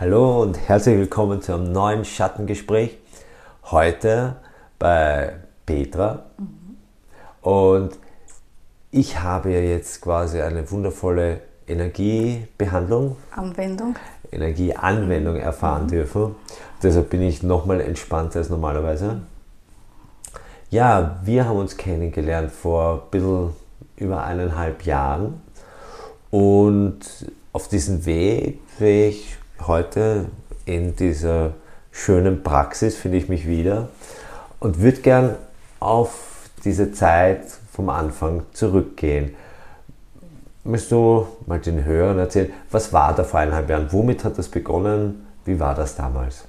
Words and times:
Hallo 0.00 0.42
und 0.42 0.56
herzlich 0.68 0.96
willkommen 0.96 1.42
zu 1.42 1.52
einem 1.54 1.72
neuen 1.72 2.04
Schattengespräch. 2.04 2.96
Heute 3.64 4.36
bei 4.78 5.32
Petra. 5.66 6.22
Und 7.42 7.98
ich 8.92 9.18
habe 9.18 9.50
jetzt 9.50 10.00
quasi 10.00 10.40
eine 10.40 10.70
wundervolle 10.70 11.40
Energiebehandlung, 11.66 13.16
Anwendung. 13.32 13.96
Energieanwendung 14.30 15.34
erfahren 15.34 15.86
mhm. 15.86 15.88
dürfen. 15.88 16.36
Deshalb 16.80 17.10
bin 17.10 17.22
ich 17.22 17.42
nochmal 17.42 17.80
entspannter 17.80 18.38
als 18.38 18.50
normalerweise. 18.50 19.22
Ja, 20.70 21.18
wir 21.24 21.44
haben 21.44 21.58
uns 21.58 21.76
kennengelernt 21.76 22.52
vor 22.52 23.02
ein 23.02 23.10
bisschen 23.10 23.50
über 23.96 24.22
eineinhalb 24.22 24.84
Jahren. 24.84 25.42
Und 26.30 27.00
auf 27.52 27.66
diesem 27.66 28.06
Weg 28.06 28.60
ich 28.78 29.37
heute 29.66 30.26
in 30.64 30.96
dieser 30.96 31.54
schönen 31.90 32.42
Praxis, 32.42 32.96
finde 32.96 33.18
ich 33.18 33.28
mich 33.28 33.46
wieder 33.46 33.88
und 34.60 34.80
würde 34.80 35.00
gern 35.00 35.34
auf 35.80 36.50
diese 36.64 36.92
Zeit 36.92 37.42
vom 37.72 37.88
Anfang 37.88 38.42
zurückgehen. 38.52 39.34
Möchtest 40.64 40.92
du 40.92 41.26
mal 41.46 41.58
den 41.60 41.84
Hörern 41.84 42.18
erzählen, 42.18 42.52
was 42.70 42.92
war 42.92 43.14
da 43.14 43.24
vor 43.24 43.40
eineinhalb 43.40 43.70
Jahren? 43.70 43.88
Womit 43.90 44.24
hat 44.24 44.36
das 44.38 44.48
begonnen? 44.48 45.26
Wie 45.44 45.58
war 45.58 45.74
das 45.74 45.96
damals? 45.96 46.44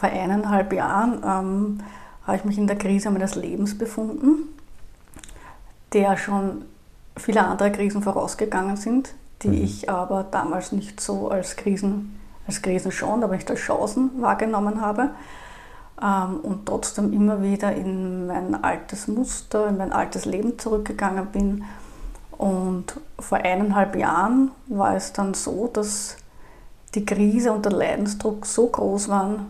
Vor 0.00 0.08
eineinhalb 0.08 0.72
Jahren 0.72 1.22
ähm, 1.24 1.80
habe 2.26 2.36
ich 2.38 2.44
mich 2.44 2.56
in 2.56 2.66
der 2.66 2.76
Krise 2.76 3.10
meines 3.10 3.34
Lebens 3.34 3.76
befunden, 3.76 4.48
der 5.92 6.16
schon 6.16 6.64
viele 7.16 7.44
andere 7.44 7.72
Krisen 7.72 8.02
vorausgegangen 8.02 8.76
sind, 8.76 9.12
die 9.42 9.48
mhm. 9.48 9.64
ich 9.64 9.88
aber 9.90 10.24
damals 10.24 10.72
nicht 10.72 11.00
so 11.00 11.30
als 11.30 11.56
Krisen, 11.56 12.18
als 12.46 12.62
Krisen 12.62 12.92
schon, 12.92 13.22
aber 13.22 13.34
nicht 13.34 13.50
als 13.50 13.60
Chancen 13.60 14.10
wahrgenommen 14.20 14.80
habe 14.80 15.10
ähm, 16.02 16.40
und 16.42 16.66
trotzdem 16.66 17.12
immer 17.12 17.42
wieder 17.42 17.72
in 17.74 18.26
mein 18.26 18.62
altes 18.62 19.08
Muster, 19.08 19.68
in 19.68 19.76
mein 19.76 19.92
altes 19.92 20.24
Leben 20.24 20.58
zurückgegangen 20.58 21.26
bin. 21.26 21.64
Und 22.36 23.00
vor 23.18 23.38
eineinhalb 23.38 23.96
Jahren 23.96 24.52
war 24.68 24.94
es 24.94 25.12
dann 25.12 25.34
so, 25.34 25.68
dass 25.72 26.16
die 26.94 27.04
Krise 27.04 27.52
und 27.52 27.64
der 27.64 27.72
Leidensdruck 27.72 28.46
so 28.46 28.68
groß 28.68 29.08
waren, 29.08 29.46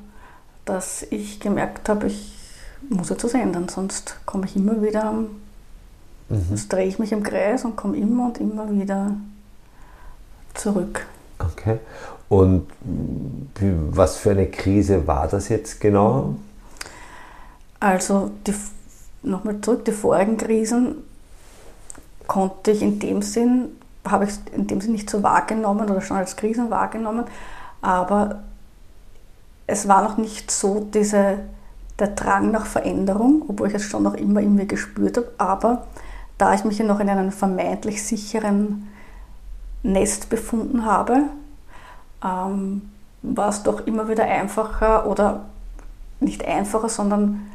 dass 0.65 1.03
ich 1.11 1.41
gemerkt 1.41 1.89
habe, 1.89 2.07
ich 2.07 2.35
muss 2.89 3.11
jetzt 3.11 3.25
was 3.25 3.35
ändern, 3.35 3.69
sonst 3.69 4.17
komme 4.25 4.47
ich 4.47 4.57
immer 4.57 4.83
wieder, 4.83 5.13
mhm. 5.13 5.29
sonst 6.49 6.73
drehe 6.73 6.87
ich 6.87 6.99
mich 6.99 7.13
im 7.13 7.23
Kreis 7.23 7.65
und 7.65 7.77
komme 7.77 7.97
immer 7.97 8.27
und 8.27 8.39
immer 8.39 8.71
wieder 8.71 9.13
zurück. 10.59 11.07
Okay. 11.39 11.79
Und 12.29 12.67
was 13.91 14.17
für 14.17 14.33
eine 14.33 14.47
Krise 14.47 15.07
war 15.07 15.29
das 15.29 15.49
jetzt 15.49 15.81
genau? 15.81 16.35
Also 17.81 18.33
nochmal 19.23 19.61
zurück, 19.61 19.85
die 19.85 19.93
vorigen 19.93 20.37
Krisen 20.37 20.97
konnte 22.27 22.73
ich 22.73 22.83
in 22.83 22.99
dem 22.99 23.23
Sinn, 23.23 23.69
habe 24.07 24.25
ich 24.25 24.33
in 24.55 24.67
dem 24.67 24.81
Sinn 24.81 24.93
nicht 24.93 25.09
so 25.09 25.23
wahrgenommen 25.23 25.89
oder 25.89 26.01
schon 26.01 26.17
als 26.17 26.37
Krisen 26.37 26.71
wahrgenommen, 26.71 27.25
aber 27.81 28.41
es 29.67 29.89
war 29.89 30.03
noch 30.03 30.19
nicht 30.19 30.51
so 30.51 30.87
diese, 30.93 31.39
der 31.99 32.09
Drang 32.09 32.51
nach 32.51 32.67
Veränderung, 32.67 33.45
obwohl 33.49 33.69
ich 33.69 33.75
es 33.75 33.85
schon 33.85 34.03
noch 34.03 34.15
immer 34.15 34.41
in 34.41 34.55
mir 34.55 34.67
gespürt 34.67 35.17
habe, 35.17 35.31
aber 35.39 35.87
da 36.37 36.55
ich 36.55 36.65
mich 36.65 36.79
ja 36.79 36.85
noch 36.85 37.01
in 37.01 37.09
einem 37.09 37.33
vermeintlich 37.33 38.03
sicheren 38.03 38.89
Nest 39.83 40.29
befunden 40.31 40.85
habe, 40.85 41.25
ähm, 42.25 42.91
war 43.23 43.49
es 43.49 43.63
doch 43.63 43.87
immer 43.87 44.09
wieder 44.09 44.25
einfacher 44.25 45.07
oder 45.07 45.47
nicht 46.21 46.45
einfacher, 46.45 46.89
sondern 46.89 47.51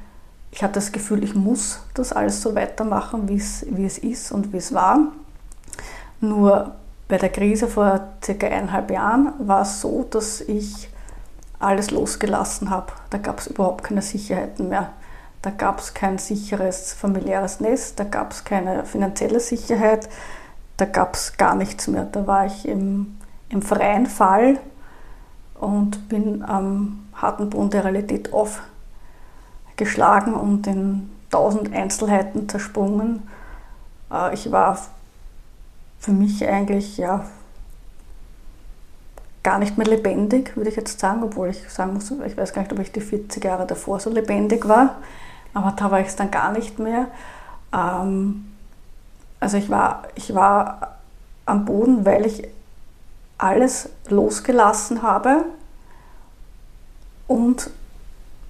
ich 0.52 0.64
hatte 0.64 0.76
das 0.76 0.92
Gefühl, 0.92 1.24
ich 1.24 1.36
muss 1.36 1.82
das 1.94 2.14
alles 2.14 2.42
so 2.42 2.56
weitermachen, 2.56 3.28
wie 3.28 3.38
es, 3.38 3.66
wie 3.70 3.86
es 3.86 3.98
ist 3.98 4.32
und 4.32 4.54
wie 4.54 4.58
es 4.58 4.74
war. 4.74 5.00
Nur 6.22 6.76
bei 7.08 7.18
der 7.18 7.30
Krise 7.30 7.68
vor 7.68 8.08
circa 8.24 8.48
eineinhalb 8.48 8.92
Jahren 8.92 9.34
war 9.40 9.64
es 9.64 9.82
so, 9.82 10.06
dass 10.10 10.42
ich 10.42 10.90
alles 11.60 11.92
losgelassen 11.92 12.70
habe. 12.70 12.94
Da 13.10 13.18
gab 13.18 13.40
es 13.40 13.48
überhaupt 13.48 13.84
keine 13.84 14.02
Sicherheiten 14.02 14.70
mehr. 14.70 14.94
Da 15.42 15.50
gab 15.50 15.80
es 15.80 15.94
kein 15.94 16.18
sicheres 16.20 16.94
familiäres 16.94 17.60
Nest, 17.60 18.00
da 18.00 18.06
gab 18.06 18.32
es 18.32 18.46
keine 18.46 18.86
finanzielle 18.86 19.40
Sicherheit, 19.40 20.08
da 20.78 20.86
gab 20.86 21.16
es 21.16 21.38
gar 21.38 21.56
nichts 21.56 21.88
mehr. 21.88 22.08
Da 22.12 22.28
war 22.28 22.46
ich 22.46 22.68
im, 22.68 23.18
im 23.50 23.62
freien 23.62 24.08
Fall 24.08 24.60
und 25.56 26.10
bin 26.10 26.44
am 26.44 27.08
harten 27.14 27.50
Boden 27.50 27.70
der 27.70 27.86
Realität 27.86 28.32
aufgeschlagen 28.34 30.34
und 30.34 30.68
in 30.68 31.10
tausend 31.30 31.74
Einzelheiten 31.74 32.50
zersprungen. 32.50 33.24
Äh, 34.12 34.34
ich 34.34 34.52
war 34.52 34.78
für 36.00 36.12
mich 36.12 36.46
eigentlich 36.48 36.98
ja, 36.98 37.26
gar 39.42 39.60
nicht 39.60 39.78
mehr 39.78 39.88
lebendig, 39.88 40.56
würde 40.56 40.70
ich 40.70 40.76
jetzt 40.76 41.00
sagen, 41.00 41.24
obwohl 41.24 41.50
ich 41.50 41.70
sagen 41.70 41.94
muss, 41.94 42.12
ich 42.12 42.38
weiß 42.38 42.54
gar 42.54 42.62
nicht, 42.62 42.74
ob 42.74 42.80
ich 42.80 42.92
die 42.92 43.02
40 43.02 43.44
Jahre 43.44 43.66
davor 43.66 44.00
so 44.00 44.10
lebendig 44.10 44.68
war, 44.68 44.98
aber 45.54 45.72
da 45.72 45.92
war 45.92 46.00
ich 46.00 46.08
es 46.08 46.16
dann 46.16 46.32
gar 46.32 46.52
nicht 46.52 46.80
mehr. 46.80 47.08
Ähm, 47.74 48.53
also 49.44 49.58
ich 49.58 49.70
war, 49.70 50.04
ich 50.16 50.34
war 50.34 51.00
am 51.46 51.66
Boden, 51.66 52.06
weil 52.06 52.26
ich 52.26 52.48
alles 53.38 53.90
losgelassen 54.08 55.04
habe 55.04 55.44
und 57.28 57.70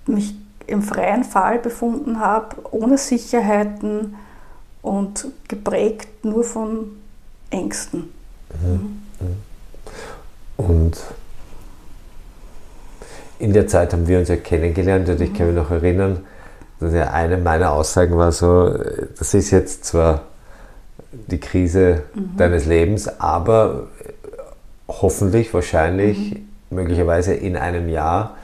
mich 0.05 0.35
im 0.67 0.83
freien 0.83 1.23
Fall 1.23 1.57
befunden 1.57 2.19
habe, 2.19 2.57
ohne 2.69 2.99
Sicherheiten 2.99 4.17
und 4.83 5.29
geprägt 5.47 6.23
nur 6.25 6.43
von 6.43 6.91
Ängsten. 7.49 8.13
Mhm. 8.61 9.01
Und 10.57 10.97
in 13.39 13.51
der 13.51 13.67
Zeit 13.67 13.93
haben 13.93 14.07
wir 14.07 14.19
uns 14.19 14.29
ja 14.29 14.35
kennengelernt 14.35 15.09
und 15.09 15.19
ich 15.19 15.33
kann 15.33 15.47
mich 15.47 15.55
noch 15.55 15.71
erinnern, 15.71 16.23
dass 16.79 16.93
ja 16.93 17.09
eine 17.09 17.37
meiner 17.37 17.71
Aussagen 17.71 18.15
war 18.15 18.31
so, 18.31 18.69
das 19.17 19.33
ist 19.33 19.49
jetzt 19.49 19.85
zwar 19.85 20.25
die 21.27 21.39
Krise 21.39 22.03
mhm. 22.13 22.37
deines 22.37 22.65
Lebens, 22.65 23.07
aber 23.19 23.87
hoffentlich, 24.87 25.53
wahrscheinlich, 25.53 26.35
mhm. 26.35 26.47
möglicherweise 26.69 27.33
in 27.33 27.55
einem 27.57 27.89
Jahr 27.89 28.35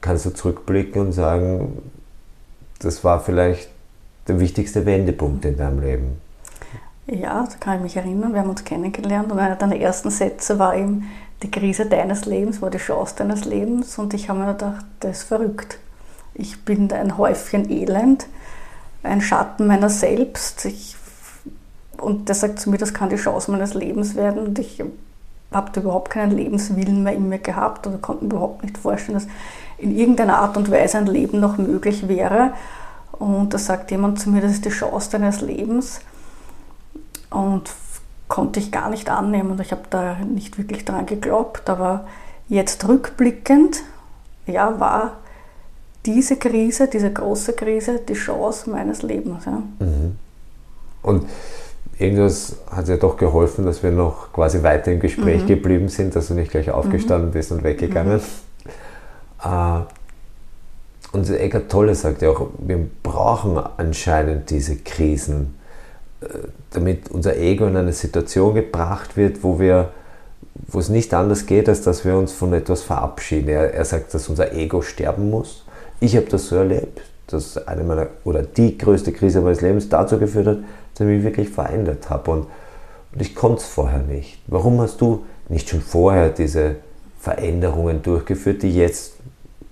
kannst 0.00 0.26
du 0.26 0.30
zurückblicken 0.30 1.00
und 1.00 1.12
sagen, 1.12 1.78
das 2.80 3.04
war 3.04 3.20
vielleicht 3.20 3.68
der 4.28 4.40
wichtigste 4.40 4.86
Wendepunkt 4.86 5.44
in 5.44 5.56
deinem 5.56 5.80
Leben. 5.80 6.20
Ja, 7.06 7.46
da 7.48 7.56
kann 7.58 7.76
ich 7.76 7.82
mich 7.82 7.96
erinnern. 7.96 8.32
Wir 8.32 8.40
haben 8.40 8.50
uns 8.50 8.64
kennengelernt 8.64 9.32
und 9.32 9.38
einer 9.38 9.56
deiner 9.56 9.76
ersten 9.76 10.10
Sätze 10.10 10.58
war 10.58 10.76
eben, 10.76 11.08
die 11.42 11.50
Krise 11.50 11.86
deines 11.86 12.24
Lebens 12.24 12.62
war 12.62 12.70
die 12.70 12.78
Chance 12.78 13.16
deines 13.18 13.44
Lebens 13.44 13.98
und 13.98 14.14
ich 14.14 14.28
habe 14.28 14.38
mir 14.38 14.52
gedacht, 14.52 14.84
das 15.00 15.18
ist 15.18 15.22
verrückt. 15.24 15.78
Ich 16.34 16.64
bin 16.64 16.90
ein 16.92 17.18
Häufchen 17.18 17.68
Elend, 17.68 18.26
ein 19.02 19.20
Schatten 19.20 19.66
meiner 19.66 19.90
selbst. 19.90 20.64
Ich 20.64 20.96
und 22.00 22.28
der 22.28 22.34
sagt 22.34 22.60
zu 22.60 22.70
mir, 22.70 22.78
das 22.78 22.94
kann 22.94 23.10
die 23.10 23.16
Chance 23.16 23.50
meines 23.50 23.74
Lebens 23.74 24.14
werden. 24.14 24.46
Und 24.46 24.58
ich 24.58 24.82
habe 25.52 25.80
überhaupt 25.80 26.10
keinen 26.10 26.32
Lebenswillen 26.32 27.02
mehr 27.02 27.14
in 27.14 27.28
mir 27.28 27.38
gehabt 27.38 27.86
oder 27.86 27.98
konnte 27.98 28.24
mir 28.24 28.30
überhaupt 28.30 28.62
nicht 28.62 28.78
vorstellen, 28.78 29.18
dass 29.18 29.28
in 29.78 29.96
irgendeiner 29.96 30.38
Art 30.38 30.56
und 30.56 30.70
Weise 30.70 30.98
ein 30.98 31.06
Leben 31.06 31.40
noch 31.40 31.58
möglich 31.58 32.08
wäre. 32.08 32.52
Und 33.12 33.54
da 33.54 33.58
sagt 33.58 33.90
jemand 33.90 34.20
zu 34.20 34.30
mir, 34.30 34.40
das 34.40 34.52
ist 34.52 34.64
die 34.64 34.70
Chance 34.70 35.10
deines 35.10 35.40
Lebens. 35.40 36.00
Und 37.30 37.70
konnte 38.28 38.60
ich 38.60 38.72
gar 38.72 38.88
nicht 38.88 39.10
annehmen 39.10 39.52
und 39.52 39.60
ich 39.60 39.72
habe 39.72 39.82
da 39.90 40.16
nicht 40.16 40.56
wirklich 40.56 40.84
dran 40.84 41.06
geglaubt. 41.06 41.68
Aber 41.68 42.06
jetzt 42.48 42.88
rückblickend, 42.88 43.82
ja, 44.46 44.80
war 44.80 45.18
diese 46.06 46.36
Krise, 46.36 46.88
diese 46.88 47.12
große 47.12 47.52
Krise, 47.52 48.00
die 48.00 48.14
Chance 48.14 48.70
meines 48.70 49.02
Lebens. 49.02 49.44
Ja. 49.44 49.62
Mhm. 49.78 50.16
Und 51.02 51.28
irgendwas 52.02 52.56
hat 52.70 52.88
ja 52.88 52.96
doch 52.96 53.16
geholfen, 53.16 53.64
dass 53.64 53.82
wir 53.82 53.90
noch 53.90 54.32
quasi 54.32 54.62
weiter 54.62 54.92
im 54.92 55.00
Gespräch 55.00 55.42
mhm. 55.42 55.46
geblieben 55.46 55.88
sind, 55.88 56.14
dass 56.16 56.28
du 56.28 56.34
nicht 56.34 56.50
gleich 56.50 56.70
aufgestanden 56.70 57.30
mhm. 57.30 57.32
bist 57.32 57.52
und 57.52 57.62
weggegangen. 57.62 58.20
Mhm. 58.20 59.50
Äh, 59.50 59.80
und 61.12 61.30
Eckart 61.30 61.70
Tolle 61.70 61.94
sagt 61.94 62.22
ja 62.22 62.30
auch, 62.30 62.48
wir 62.58 62.78
brauchen 63.02 63.58
anscheinend 63.76 64.50
diese 64.50 64.76
Krisen, 64.76 65.54
äh, 66.20 66.26
damit 66.70 67.10
unser 67.10 67.36
Ego 67.36 67.66
in 67.66 67.76
eine 67.76 67.92
Situation 67.92 68.54
gebracht 68.54 69.16
wird, 69.16 69.42
wo 69.42 69.60
wir 69.60 69.90
wo 70.66 70.78
es 70.78 70.88
nicht 70.88 71.14
anders 71.14 71.46
geht, 71.46 71.68
als 71.68 71.82
dass 71.82 72.04
wir 72.04 72.16
uns 72.16 72.32
von 72.32 72.52
etwas 72.52 72.82
verabschieden. 72.82 73.48
Er, 73.48 73.72
er 73.72 73.84
sagt, 73.84 74.12
dass 74.14 74.28
unser 74.28 74.52
Ego 74.52 74.82
sterben 74.82 75.30
muss. 75.30 75.64
Ich 76.00 76.16
habe 76.16 76.26
das 76.26 76.48
so 76.48 76.56
erlebt, 76.56 77.00
dass 77.26 77.66
eine 77.66 77.84
meiner 77.84 78.08
oder 78.24 78.42
die 78.42 78.76
größte 78.76 79.12
Krise 79.12 79.40
meines 79.40 79.60
Lebens 79.60 79.88
dazu 79.88 80.18
geführt 80.18 80.46
hat, 80.46 80.58
dass 80.94 81.00
ich 81.00 81.06
mich 81.06 81.24
wirklich 81.24 81.48
verändert 81.48 82.10
habe. 82.10 82.30
Und, 82.30 82.46
und 83.12 83.20
ich 83.20 83.34
konnte 83.34 83.58
es 83.58 83.66
vorher 83.66 84.00
nicht. 84.00 84.38
Warum 84.46 84.80
hast 84.80 85.00
du 85.00 85.24
nicht 85.48 85.68
schon 85.68 85.80
vorher 85.80 86.30
diese 86.30 86.76
Veränderungen 87.18 88.02
durchgeführt, 88.02 88.62
die 88.62 88.74
jetzt 88.74 89.14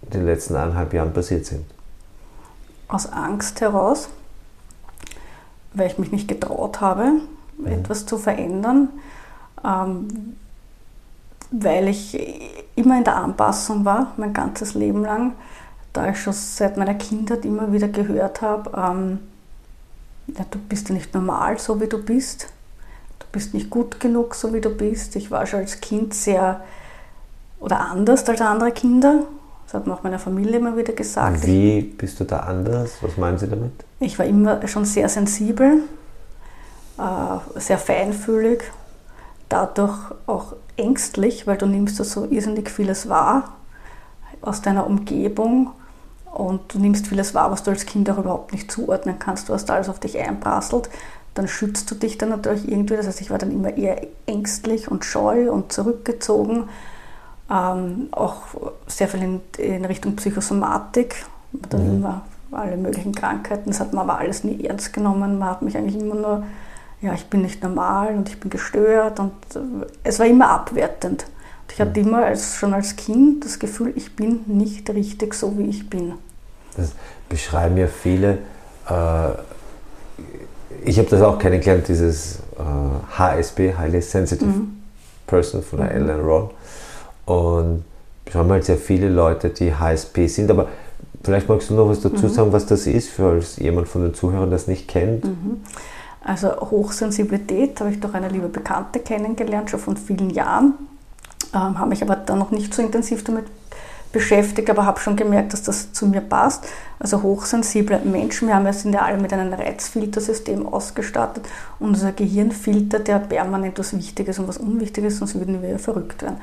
in 0.03 0.11
den 0.11 0.27
letzten 0.27 0.57
eineinhalb 0.57 0.93
Jahren 0.93 1.13
passiert 1.13 1.47
sind? 1.47 1.65
Aus 2.89 3.07
Angst 3.07 3.61
heraus, 3.61 4.09
weil 5.75 5.87
ich 5.87 5.99
mich 5.99 6.13
nicht 6.13 6.29
getraut 6.29 6.81
habe, 6.81 7.21
mhm. 7.59 7.67
etwas 7.67 8.07
zu 8.07 8.19
verändern, 8.19 8.89
ähm, 9.65 10.37
weil 11.51 11.89
ich 11.89 12.19
immer 12.77 12.99
in 12.99 13.05
der 13.05 13.17
Anpassung 13.17 13.85
war, 13.85 14.13
mein 14.17 14.33
ganzes 14.33 14.75
Leben 14.75 15.03
lang, 15.03 15.33
da 15.93 16.11
ich 16.11 16.21
schon 16.21 16.33
seit 16.33 16.77
meiner 16.77 16.95
Kindheit 16.95 17.45
immer 17.45 17.73
wieder 17.73 17.89
gehört 17.89 18.43
habe, 18.43 18.71
ähm, 18.77 19.19
ja, 20.37 20.45
du 20.51 20.59
bist 20.59 20.89
ja 20.89 20.95
nicht 20.95 21.15
normal, 21.15 21.59
so 21.59 21.81
wie 21.81 21.87
du 21.87 22.03
bist. 22.03 22.49
Du 23.19 23.27
bist 23.33 23.55
nicht 23.55 23.71
gut 23.71 24.01
genug, 24.01 24.35
so 24.35 24.53
wie 24.53 24.61
du 24.61 24.71
bist. 24.71 25.17
Ich 25.17 25.31
war 25.31 25.47
schon 25.47 25.61
als 25.61 25.81
Kind 25.81 26.15
sehr 26.15 26.63
oder 27.61 27.81
anders 27.81 28.29
als 28.29 28.41
andere 28.41 28.73
Kinder. 28.73 29.27
Das 29.65 29.75
hat 29.75 29.87
mir 29.87 29.95
auch 29.95 30.03
meine 30.03 30.19
Familie 30.19 30.59
immer 30.59 30.77
wieder 30.77 30.93
gesagt. 30.93 31.47
Wie 31.47 31.83
bist 31.83 32.19
du 32.19 32.25
da 32.25 32.41
anders? 32.41 32.95
Was 33.03 33.17
meinen 33.17 33.39
Sie 33.39 33.49
damit? 33.49 33.73
Ich 34.01 34.19
war 34.19 34.27
immer 34.27 34.67
schon 34.67 34.85
sehr 34.85 35.09
sensibel, 35.09 35.83
äh, 36.99 37.61
sehr 37.61 37.79
feinfühlig, 37.79 38.65
dadurch 39.49 39.97
auch 40.27 40.55
ängstlich, 40.77 41.47
weil 41.47 41.57
du 41.57 41.67
nimmst 41.67 42.01
da 42.01 42.05
so 42.05 42.25
irrsinnig 42.25 42.71
vieles 42.71 43.09
wahr 43.09 43.57
aus 44.41 44.63
deiner 44.63 44.87
Umgebung 44.87 45.71
und 46.33 46.73
du 46.73 46.79
nimmst 46.79 47.09
vieles 47.09 47.35
wahr, 47.35 47.51
was 47.51 47.63
du 47.63 47.71
als 47.71 47.87
Kind 47.87 48.09
auch 48.11 48.19
überhaupt 48.19 48.53
nicht 48.53 48.71
zuordnen 48.71 49.19
kannst. 49.19 49.49
Du 49.49 49.53
hast 49.53 49.71
alles 49.71 49.89
auf 49.89 50.01
dich 50.01 50.19
einprasselt, 50.19 50.89
dann 51.35 51.49
schützt 51.49 51.91
du 51.91 51.95
dich 51.95 52.19
dann 52.19 52.31
natürlich 52.31 52.71
irgendwie. 52.71 52.97
Das 52.97 53.07
heißt, 53.07 53.21
ich 53.21 53.31
war 53.31 53.39
dann 53.39 53.51
immer 53.51 53.77
eher 53.77 54.07
ängstlich 54.27 54.91
und 54.91 55.05
scheu 55.05 55.51
und 55.51 55.73
zurückgezogen. 55.73 56.69
Ähm, 57.51 58.09
auch 58.13 58.43
sehr 58.87 59.09
viel 59.09 59.23
in, 59.23 59.41
in 59.59 59.85
Richtung 59.85 60.17
Psychosomatik, 60.17 61.25
dann 61.53 61.87
mhm. 61.87 61.97
immer 61.97 62.23
alle 62.53 62.77
möglichen 62.77 63.15
Krankheiten. 63.15 63.71
Das 63.71 63.81
hat 63.81 63.93
man 63.93 64.09
aber 64.09 64.19
alles 64.19 64.45
nie 64.45 64.65
ernst 64.65 64.93
genommen. 64.93 65.39
Man 65.39 65.49
hat 65.49 65.63
mich 65.63 65.77
eigentlich 65.77 66.01
immer 66.01 66.15
nur 66.15 66.43
ja, 67.03 67.15
ich 67.15 67.27
bin 67.27 67.43
nicht 67.43 67.63
normal 67.63 68.15
und 68.15 68.29
ich 68.29 68.39
bin 68.39 68.51
gestört 68.51 69.21
und 69.21 69.33
äh, 69.55 69.87
es 70.05 70.19
war 70.19 70.27
immer 70.27 70.51
abwertend. 70.51 71.25
Ich 71.73 71.81
hatte 71.81 72.01
immer 72.01 72.25
als, 72.25 72.57
schon 72.57 72.75
als 72.75 72.97
Kind 72.97 73.45
das 73.45 73.59
Gefühl, 73.59 73.93
ich 73.97 74.15
bin 74.17 74.41
nicht 74.47 74.89
richtig 74.91 75.35
so, 75.35 75.57
wie 75.59 75.67
ich 75.67 75.89
bin. 75.89 76.15
Das 76.77 76.93
beschreiben 77.29 77.77
ja 77.77 77.87
viele. 77.87 78.39
Äh, 78.89 79.31
ich 80.85 80.99
habe 80.99 81.09
das 81.09 81.23
auch 81.23 81.39
kennengelernt, 81.39 81.89
dieses 81.89 82.37
äh, 82.59 83.19
HSP, 83.19 83.75
Highly 83.77 84.01
Sensitive 84.01 84.51
mhm. 84.51 84.83
Person 85.27 85.63
von 85.63 85.81
der 85.81 85.89
mhm. 85.91 86.09
Ellen 86.09 86.21
Ron. 86.21 86.51
Und 87.27 87.85
beschreiben 88.25 88.51
halt 88.51 88.65
sehr 88.65 88.79
viele 88.79 89.09
Leute, 89.09 89.51
die 89.51 89.75
HSP 89.75 90.27
sind. 90.27 90.51
Aber 90.51 90.69
vielleicht 91.23 91.49
magst 91.49 91.71
du 91.71 91.75
noch 91.75 91.89
was 91.89 92.01
dazu 92.01 92.27
mhm. 92.27 92.31
sagen, 92.31 92.53
was 92.53 92.67
das 92.67 92.87
ist, 92.87 93.11
für 93.11 93.41
jemand 93.59 93.89
von 93.89 94.03
den 94.03 94.15
Zuhörern 94.15 94.51
das 94.51 94.67
nicht 94.67 94.89
kennt. 94.89 95.25
Mhm. 95.25 95.61
Also 96.23 96.49
Hochsensibilität 96.61 97.81
habe 97.81 97.91
ich 97.91 98.01
durch 98.01 98.15
eine 98.15 98.29
liebe 98.29 98.49
Bekannte 98.49 99.01
kennengelernt, 99.01 99.71
schon 99.71 99.81
von 99.81 99.97
vielen 99.97 100.31
Jahren. 100.31 100.75
Ähm, 101.55 101.79
habe 101.79 101.91
mich 101.91 102.03
aber 102.03 102.17
dann 102.17 102.39
noch 102.39 102.51
nicht 102.51 102.73
so 102.75 102.83
intensiv 102.83 103.25
damit 103.25 103.47
beschäftigt, 104.13 104.69
aber 104.71 104.87
habe 104.87 104.99
schon 104.99 105.17
gemerkt, 105.17 105.53
dass 105.53 105.63
das 105.63 105.93
zu 105.93 106.07
mir 106.07 106.21
passt. 106.21 106.67
Also 106.99 107.23
hochsensible 107.23 108.01
Menschen, 108.01 108.49
wir 108.49 108.57
haben 108.57 108.67
ja, 108.67 108.73
sind 108.73 108.93
ja 108.93 109.03
alle 109.03 109.19
mit 109.19 109.33
einem 109.33 109.53
Reizfiltersystem 109.53 110.67
ausgestattet. 110.67 111.47
Unser 111.79 112.13
Gehirn 112.13 112.51
filtert 112.51 113.09
ja 113.09 113.19
permanent 113.19 113.79
was 113.79 113.97
Wichtiges 113.97 114.39
und 114.39 114.49
was 114.49 114.59
Unwichtiges, 114.59 115.19
sonst 115.19 115.37
würden 115.37 115.63
wir 115.63 115.71
ja 115.71 115.79
verrückt 115.79 116.23
werden. 116.23 116.41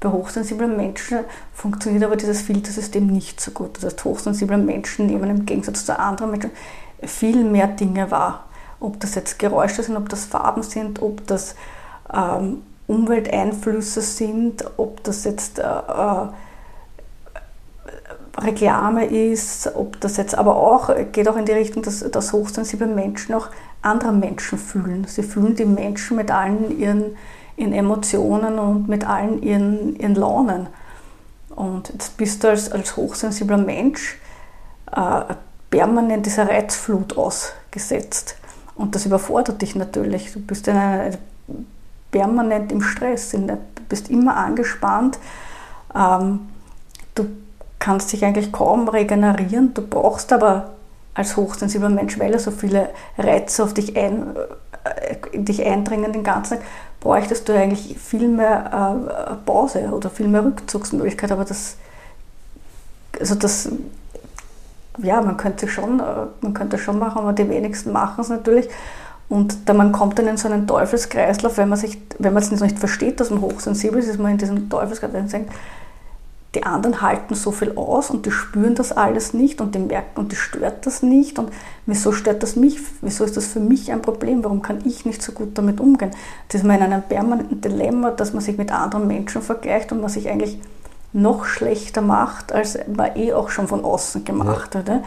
Bei 0.00 0.10
hochsensiblen 0.10 0.76
Menschen 0.76 1.20
funktioniert 1.52 2.04
aber 2.04 2.16
dieses 2.16 2.42
Filtersystem 2.42 3.06
nicht 3.06 3.40
so 3.40 3.52
gut. 3.52 3.76
Das 3.76 3.84
heißt, 3.84 4.04
hochsensible 4.04 4.58
Menschen 4.58 5.06
nehmen 5.06 5.30
im 5.30 5.46
Gegensatz 5.46 5.86
zu 5.86 5.98
anderen 5.98 6.32
Menschen 6.32 6.50
viel 7.02 7.44
mehr 7.44 7.68
Dinge 7.68 8.10
wahr 8.10 8.44
ob 8.84 9.00
das 9.00 9.14
jetzt 9.14 9.38
Geräusche 9.38 9.82
sind, 9.82 9.96
ob 9.96 10.08
das 10.08 10.24
Farben 10.24 10.62
sind, 10.62 11.02
ob 11.02 11.26
das 11.26 11.54
ähm, 12.12 12.62
Umwelteinflüsse 12.86 14.02
sind, 14.02 14.64
ob 14.76 15.02
das 15.04 15.24
jetzt 15.24 15.58
äh, 15.58 15.62
äh, 15.62 16.26
Reklame 18.36 19.06
ist, 19.06 19.70
ob 19.74 20.00
das 20.00 20.16
jetzt 20.16 20.36
aber 20.36 20.56
auch, 20.56 20.90
geht 21.12 21.28
auch 21.28 21.36
in 21.36 21.46
die 21.46 21.52
Richtung, 21.52 21.82
dass, 21.82 22.00
dass 22.10 22.32
hochsensible 22.32 22.86
Menschen 22.86 23.34
auch 23.34 23.48
andere 23.82 24.12
Menschen 24.12 24.58
fühlen. 24.58 25.06
Sie 25.06 25.22
fühlen 25.22 25.54
die 25.54 25.64
Menschen 25.64 26.16
mit 26.16 26.30
allen 26.30 26.78
ihren, 26.78 27.16
ihren 27.56 27.72
Emotionen 27.72 28.58
und 28.58 28.88
mit 28.88 29.06
allen 29.06 29.42
ihren, 29.42 29.96
ihren 29.96 30.14
Launen. 30.14 30.66
Und 31.54 31.90
jetzt 31.90 32.16
bist 32.16 32.42
du 32.42 32.48
als, 32.48 32.72
als 32.72 32.96
hochsensibler 32.96 33.58
Mensch 33.58 34.18
äh, 34.90 35.34
permanent 35.70 36.26
dieser 36.26 36.48
Reizflut 36.48 37.16
ausgesetzt. 37.16 38.36
Und 38.74 38.94
das 38.94 39.06
überfordert 39.06 39.62
dich 39.62 39.76
natürlich. 39.76 40.32
Du 40.32 40.40
bist 40.40 40.66
in 40.66 40.76
einer, 40.76 41.16
permanent 42.14 42.70
im 42.70 42.80
Stress, 42.80 43.30
du 43.32 43.58
bist 43.88 44.08
immer 44.08 44.36
angespannt. 44.36 45.18
Ähm, 45.94 46.48
du 47.16 47.26
kannst 47.80 48.12
dich 48.12 48.24
eigentlich 48.24 48.52
kaum 48.52 48.88
regenerieren. 48.88 49.74
Du 49.74 49.82
brauchst 49.82 50.32
aber 50.32 50.74
als 51.12 51.36
hochsensibler 51.36 51.88
Mensch, 51.88 52.16
weil 52.20 52.32
er 52.32 52.38
so 52.38 52.52
viele 52.52 52.90
Reize 53.18 53.64
auf 53.64 53.74
dich, 53.74 53.96
ein, 53.96 54.36
äh, 54.84 55.38
dich 55.38 55.66
eindringen 55.66 56.12
den 56.12 56.22
ganzen 56.22 56.58
Tag, 56.58 56.66
bräuchtest 57.00 57.48
du 57.48 57.52
eigentlich 57.52 57.98
viel 57.98 58.28
mehr 58.28 59.00
äh, 59.10 59.34
Pause 59.44 59.90
oder 59.90 60.08
viel 60.08 60.28
mehr 60.28 60.44
Rückzugsmöglichkeit. 60.44 61.32
Aber 61.32 61.44
das, 61.44 61.76
also 63.18 63.34
das 63.34 63.70
ja, 64.98 65.20
man 65.20 65.36
könnte 65.36 65.66
schon, 65.66 65.98
äh, 65.98 66.26
man 66.42 66.54
könnte 66.54 66.78
schon 66.78 67.00
machen, 67.00 67.18
aber 67.18 67.32
die 67.32 67.48
wenigsten 67.48 67.90
machen 67.90 68.20
es 68.20 68.28
natürlich. 68.28 68.68
Und 69.28 69.68
da 69.68 69.74
man 69.74 69.92
kommt 69.92 70.18
dann 70.18 70.28
in 70.28 70.36
so 70.36 70.48
einen 70.48 70.66
Teufelskreislauf, 70.66 71.56
wenn 71.56 71.68
man 71.68 71.78
sich, 71.78 71.98
wenn 72.18 72.34
man 72.34 72.42
es 72.42 72.50
nicht 72.50 72.78
versteht, 72.78 73.20
dass 73.20 73.30
man 73.30 73.40
hochsensibel 73.40 73.98
ist, 73.98 74.08
ist 74.08 74.18
man 74.18 74.32
in 74.32 74.38
diesem 74.38 74.68
Teufelskreislauf 74.68 75.30
denkt, 75.30 75.52
die 76.54 76.62
anderen 76.62 77.00
halten 77.00 77.34
so 77.34 77.50
viel 77.50 77.76
aus 77.76 78.10
und 78.10 78.26
die 78.26 78.30
spüren 78.30 78.74
das 78.74 78.92
alles 78.92 79.34
nicht 79.34 79.60
und 79.60 79.74
die 79.74 79.80
merken 79.80 80.20
und 80.20 80.30
die 80.30 80.36
stört 80.36 80.86
das 80.86 81.02
nicht 81.02 81.38
und 81.38 81.50
wieso 81.86 82.12
stört 82.12 82.42
das 82.42 82.54
mich? 82.54 82.78
Wieso 83.00 83.24
ist 83.24 83.36
das 83.36 83.46
für 83.46 83.60
mich 83.60 83.90
ein 83.90 84.02
Problem? 84.02 84.44
Warum 84.44 84.62
kann 84.62 84.78
ich 84.84 85.04
nicht 85.04 85.20
so 85.22 85.32
gut 85.32 85.58
damit 85.58 85.80
umgehen? 85.80 86.12
Das 86.48 86.60
ist 86.60 86.66
man 86.66 86.76
in 86.76 86.84
einem 86.84 87.02
permanenten 87.02 87.60
Dilemma, 87.60 88.12
dass 88.12 88.32
man 88.32 88.42
sich 88.42 88.56
mit 88.56 88.70
anderen 88.70 89.06
Menschen 89.06 89.42
vergleicht 89.42 89.90
und 89.90 90.00
man 90.00 90.10
sich 90.10 90.28
eigentlich 90.28 90.60
noch 91.12 91.44
schlechter 91.44 92.02
macht, 92.02 92.52
als 92.52 92.78
man 92.94 93.16
eh 93.16 93.32
auch 93.32 93.48
schon 93.50 93.68
von 93.68 93.84
außen 93.84 94.24
gemacht 94.24 94.74
ja. 94.74 94.80
hat. 94.80 95.02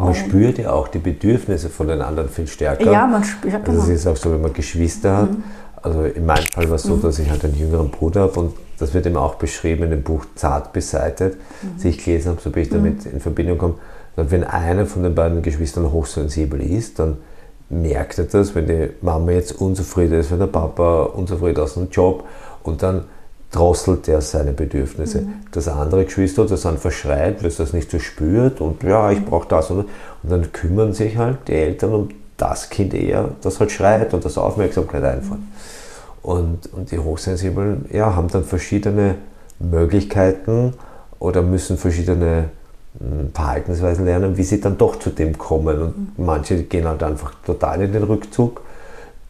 Man 0.00 0.08
und 0.08 0.14
spürt 0.16 0.58
ja 0.58 0.72
auch 0.72 0.88
die 0.88 0.98
Bedürfnisse 0.98 1.68
von 1.68 1.88
den 1.88 2.00
anderen 2.00 2.28
viel 2.28 2.46
stärker. 2.46 2.90
Ja, 2.90 3.06
man 3.06 3.22
spürt. 3.22 3.54
Also 3.54 3.64
genau. 3.66 3.78
Das 3.78 3.88
ist 3.88 4.06
auch 4.06 4.16
so, 4.16 4.32
wenn 4.32 4.40
man 4.40 4.52
Geschwister 4.52 5.16
hat. 5.16 5.30
Mhm. 5.30 5.44
Also 5.82 6.04
in 6.04 6.26
meinem 6.26 6.46
Fall 6.52 6.68
war 6.68 6.76
es 6.76 6.82
so, 6.82 6.96
mhm. 6.96 7.02
dass 7.02 7.18
ich 7.18 7.30
halt 7.30 7.44
einen 7.44 7.58
jüngeren 7.58 7.90
Bruder 7.90 8.22
habe 8.22 8.38
und 8.40 8.54
das 8.78 8.94
wird 8.94 9.06
eben 9.06 9.16
auch 9.16 9.34
beschrieben 9.36 9.84
in 9.84 9.90
dem 9.90 10.02
Buch 10.02 10.24
Zart 10.34 10.72
beseitet. 10.72 11.36
Mhm. 11.62 11.70
Als 11.74 11.84
ich 11.84 12.04
gelesen 12.04 12.30
habe, 12.30 12.40
so 12.40 12.50
bin 12.50 12.62
ich 12.62 12.70
damit 12.70 13.04
mhm. 13.04 13.12
in 13.12 13.20
Verbindung 13.20 13.58
gekommen. 13.58 13.78
Und 14.16 14.30
wenn 14.30 14.44
einer 14.44 14.86
von 14.86 15.02
den 15.02 15.14
beiden 15.14 15.42
Geschwistern 15.42 15.92
hochsensibel 15.92 16.60
ist, 16.60 16.98
dann 16.98 17.18
merkt 17.68 18.18
er 18.18 18.24
das, 18.24 18.54
wenn 18.54 18.66
die 18.66 18.90
Mama 19.00 19.30
jetzt 19.32 19.52
unzufrieden 19.52 20.18
ist, 20.18 20.30
wenn 20.30 20.40
der 20.40 20.46
Papa 20.46 21.04
unzufrieden 21.04 21.56
ist 21.56 21.60
aus 21.60 21.74
dem 21.74 21.88
Job 21.90 22.24
und 22.62 22.82
dann 22.82 23.04
drosselt 23.50 24.08
er 24.08 24.20
seine 24.20 24.52
Bedürfnisse. 24.52 25.22
Mhm. 25.22 25.34
Das 25.50 25.68
andere 25.68 26.04
Geschwister, 26.04 26.46
das 26.46 26.62
dann 26.62 26.78
verschreit, 26.78 27.42
weil 27.42 27.48
es 27.48 27.56
das 27.56 27.72
nicht 27.72 27.90
so 27.90 27.98
spürt 27.98 28.60
und 28.60 28.82
ja, 28.82 29.10
ich 29.10 29.24
brauche 29.24 29.48
das 29.48 29.70
und, 29.70 29.86
und 30.22 30.30
dann 30.30 30.52
kümmern 30.52 30.92
sich 30.92 31.16
halt 31.16 31.38
die 31.48 31.54
Eltern 31.54 31.94
um 31.94 32.08
das 32.36 32.70
Kind 32.70 32.94
eher, 32.94 33.30
das 33.42 33.60
halt 33.60 33.70
schreit 33.70 34.14
und 34.14 34.24
das 34.24 34.38
Aufmerksamkeit 34.38 35.04
einfordert. 35.04 35.44
Und, 36.22 36.72
und 36.72 36.90
die 36.90 36.98
Hochsensiblen 36.98 37.86
ja, 37.92 38.14
haben 38.14 38.28
dann 38.28 38.44
verschiedene 38.44 39.16
Möglichkeiten 39.58 40.74
oder 41.18 41.42
müssen 41.42 41.76
verschiedene 41.76 42.50
hm, 42.98 43.30
Verhaltensweisen 43.32 44.04
lernen, 44.04 44.36
wie 44.36 44.42
sie 44.42 44.60
dann 44.60 44.78
doch 44.78 44.98
zu 44.98 45.10
dem 45.10 45.38
kommen. 45.38 45.82
Und 45.82 45.98
mhm. 45.98 46.24
manche 46.24 46.62
gehen 46.62 46.86
halt 46.86 47.02
einfach 47.02 47.32
total 47.44 47.82
in 47.82 47.92
den 47.92 48.04
Rückzug. 48.04 48.62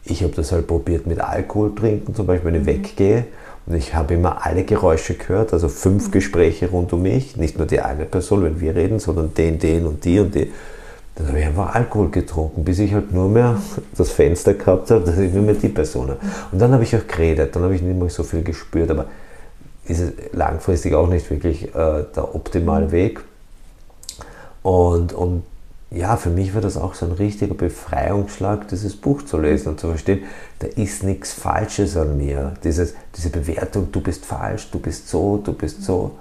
Ich 0.03 0.23
habe 0.23 0.33
das 0.33 0.51
halt 0.51 0.67
probiert 0.67 1.05
mit 1.05 1.19
Alkohol 1.19 1.75
trinken, 1.75 2.15
zum 2.15 2.25
Beispiel, 2.25 2.53
wenn 2.53 2.61
ich 2.61 2.67
mhm. 2.67 2.83
weggehe 2.83 3.25
und 3.65 3.75
ich 3.75 3.93
habe 3.93 4.15
immer 4.15 4.45
alle 4.45 4.63
Geräusche 4.63 5.13
gehört, 5.13 5.53
also 5.53 5.69
fünf 5.69 6.07
mhm. 6.07 6.11
Gespräche 6.11 6.69
rund 6.69 6.91
um 6.93 7.03
mich, 7.03 7.37
nicht 7.37 7.57
nur 7.57 7.67
die 7.67 7.79
eine 7.79 8.05
Person, 8.05 8.43
wenn 8.43 8.59
wir 8.59 8.75
reden, 8.75 8.99
sondern 8.99 9.33
den, 9.33 9.59
den 9.59 9.85
und 9.85 10.03
die 10.03 10.19
und 10.19 10.33
die. 10.33 10.51
Dann 11.15 11.27
habe 11.27 11.39
ich 11.39 11.45
einfach 11.45 11.75
Alkohol 11.75 12.09
getrunken, 12.09 12.63
bis 12.63 12.79
ich 12.79 12.93
halt 12.93 13.13
nur 13.13 13.29
mehr 13.29 13.61
das 13.95 14.11
Fenster 14.11 14.53
gehabt 14.53 14.89
habe, 14.89 15.05
dass 15.05 15.17
ich 15.17 15.31
nur 15.31 15.43
mehr 15.43 15.55
die 15.55 15.69
Person 15.69 16.09
habe. 16.09 16.19
Und 16.51 16.59
dann 16.59 16.71
habe 16.71 16.83
ich 16.83 16.95
auch 16.95 17.05
geredet, 17.05 17.55
dann 17.55 17.63
habe 17.63 17.75
ich 17.75 17.81
nicht 17.81 17.99
mehr 17.99 18.09
so 18.09 18.23
viel 18.23 18.43
gespürt, 18.43 18.89
aber 18.89 19.05
ist 19.85 19.99
es 19.99 20.11
langfristig 20.31 20.93
auch 20.93 21.07
nicht 21.07 21.29
wirklich 21.29 21.65
äh, 21.75 22.05
der 22.15 22.33
optimale 22.33 22.87
mhm. 22.87 22.91
Weg. 22.91 23.19
Und, 24.63 25.13
und 25.13 25.43
ja, 25.91 26.15
für 26.15 26.29
mich 26.29 26.55
war 26.55 26.61
das 26.61 26.77
auch 26.77 26.93
so 26.93 27.05
ein 27.05 27.11
richtiger 27.11 27.53
Befreiungsschlag, 27.53 28.69
dieses 28.69 28.95
Buch 28.95 29.23
zu 29.23 29.37
lesen 29.37 29.69
und 29.69 29.79
zu 29.79 29.89
verstehen, 29.89 30.23
da 30.59 30.67
ist 30.67 31.03
nichts 31.03 31.33
Falsches 31.33 31.97
an 31.97 32.17
mir. 32.17 32.53
Dieses, 32.63 32.95
diese 33.15 33.29
Bewertung, 33.29 33.91
du 33.91 33.99
bist 33.99 34.25
falsch, 34.25 34.71
du 34.71 34.79
bist 34.79 35.09
so, 35.09 35.37
du 35.37 35.51
bist 35.51 35.83
so. 35.83 36.11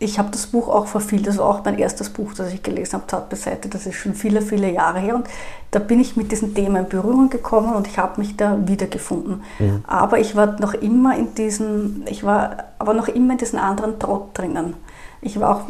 Ich 0.00 0.18
habe 0.18 0.32
das 0.32 0.48
Buch 0.48 0.68
auch 0.68 0.86
verfehlt. 0.86 1.28
Das 1.28 1.38
war 1.38 1.44
auch 1.44 1.64
mein 1.64 1.78
erstes 1.78 2.10
Buch, 2.10 2.34
das 2.34 2.52
ich 2.52 2.60
gelesen 2.60 2.94
habe, 2.94 3.06
Zart 3.06 3.36
Seite. 3.36 3.68
Das 3.68 3.86
ist 3.86 3.94
schon 3.94 4.14
viele, 4.14 4.42
viele 4.42 4.72
Jahre 4.72 4.98
her. 4.98 5.14
Und 5.14 5.28
da 5.70 5.78
bin 5.78 6.00
ich 6.00 6.16
mit 6.16 6.32
diesem 6.32 6.52
Thema 6.52 6.80
in 6.80 6.88
Berührung 6.88 7.30
gekommen 7.30 7.72
und 7.76 7.86
ich 7.86 7.98
habe 7.98 8.20
mich 8.20 8.36
da 8.36 8.58
wiedergefunden. 8.66 9.44
Mhm. 9.60 9.84
Aber 9.86 10.18
ich 10.18 10.34
war 10.34 10.58
noch 10.58 10.74
immer 10.74 11.16
in 11.16 11.32
diesen, 11.36 12.04
ich 12.08 12.24
war 12.24 12.56
aber 12.80 12.94
noch 12.94 13.06
immer 13.06 13.34
in 13.34 13.38
diesem 13.38 13.60
anderen 13.60 14.00
Trott 14.00 14.36
drinnen. 14.36 14.74
Ich 15.20 15.38
war 15.38 15.56
auch 15.56 15.60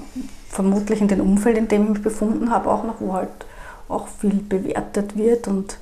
vermutlich 0.52 1.00
in 1.00 1.08
dem 1.08 1.20
Umfeld, 1.20 1.56
in 1.56 1.66
dem 1.66 1.84
ich 1.84 1.88
mich 1.88 2.02
befunden 2.02 2.50
habe, 2.50 2.70
auch 2.70 2.84
noch, 2.84 3.00
wo 3.00 3.14
halt 3.14 3.30
auch 3.88 4.06
viel 4.06 4.34
bewertet 4.34 5.16
wird 5.16 5.48
und, 5.48 5.78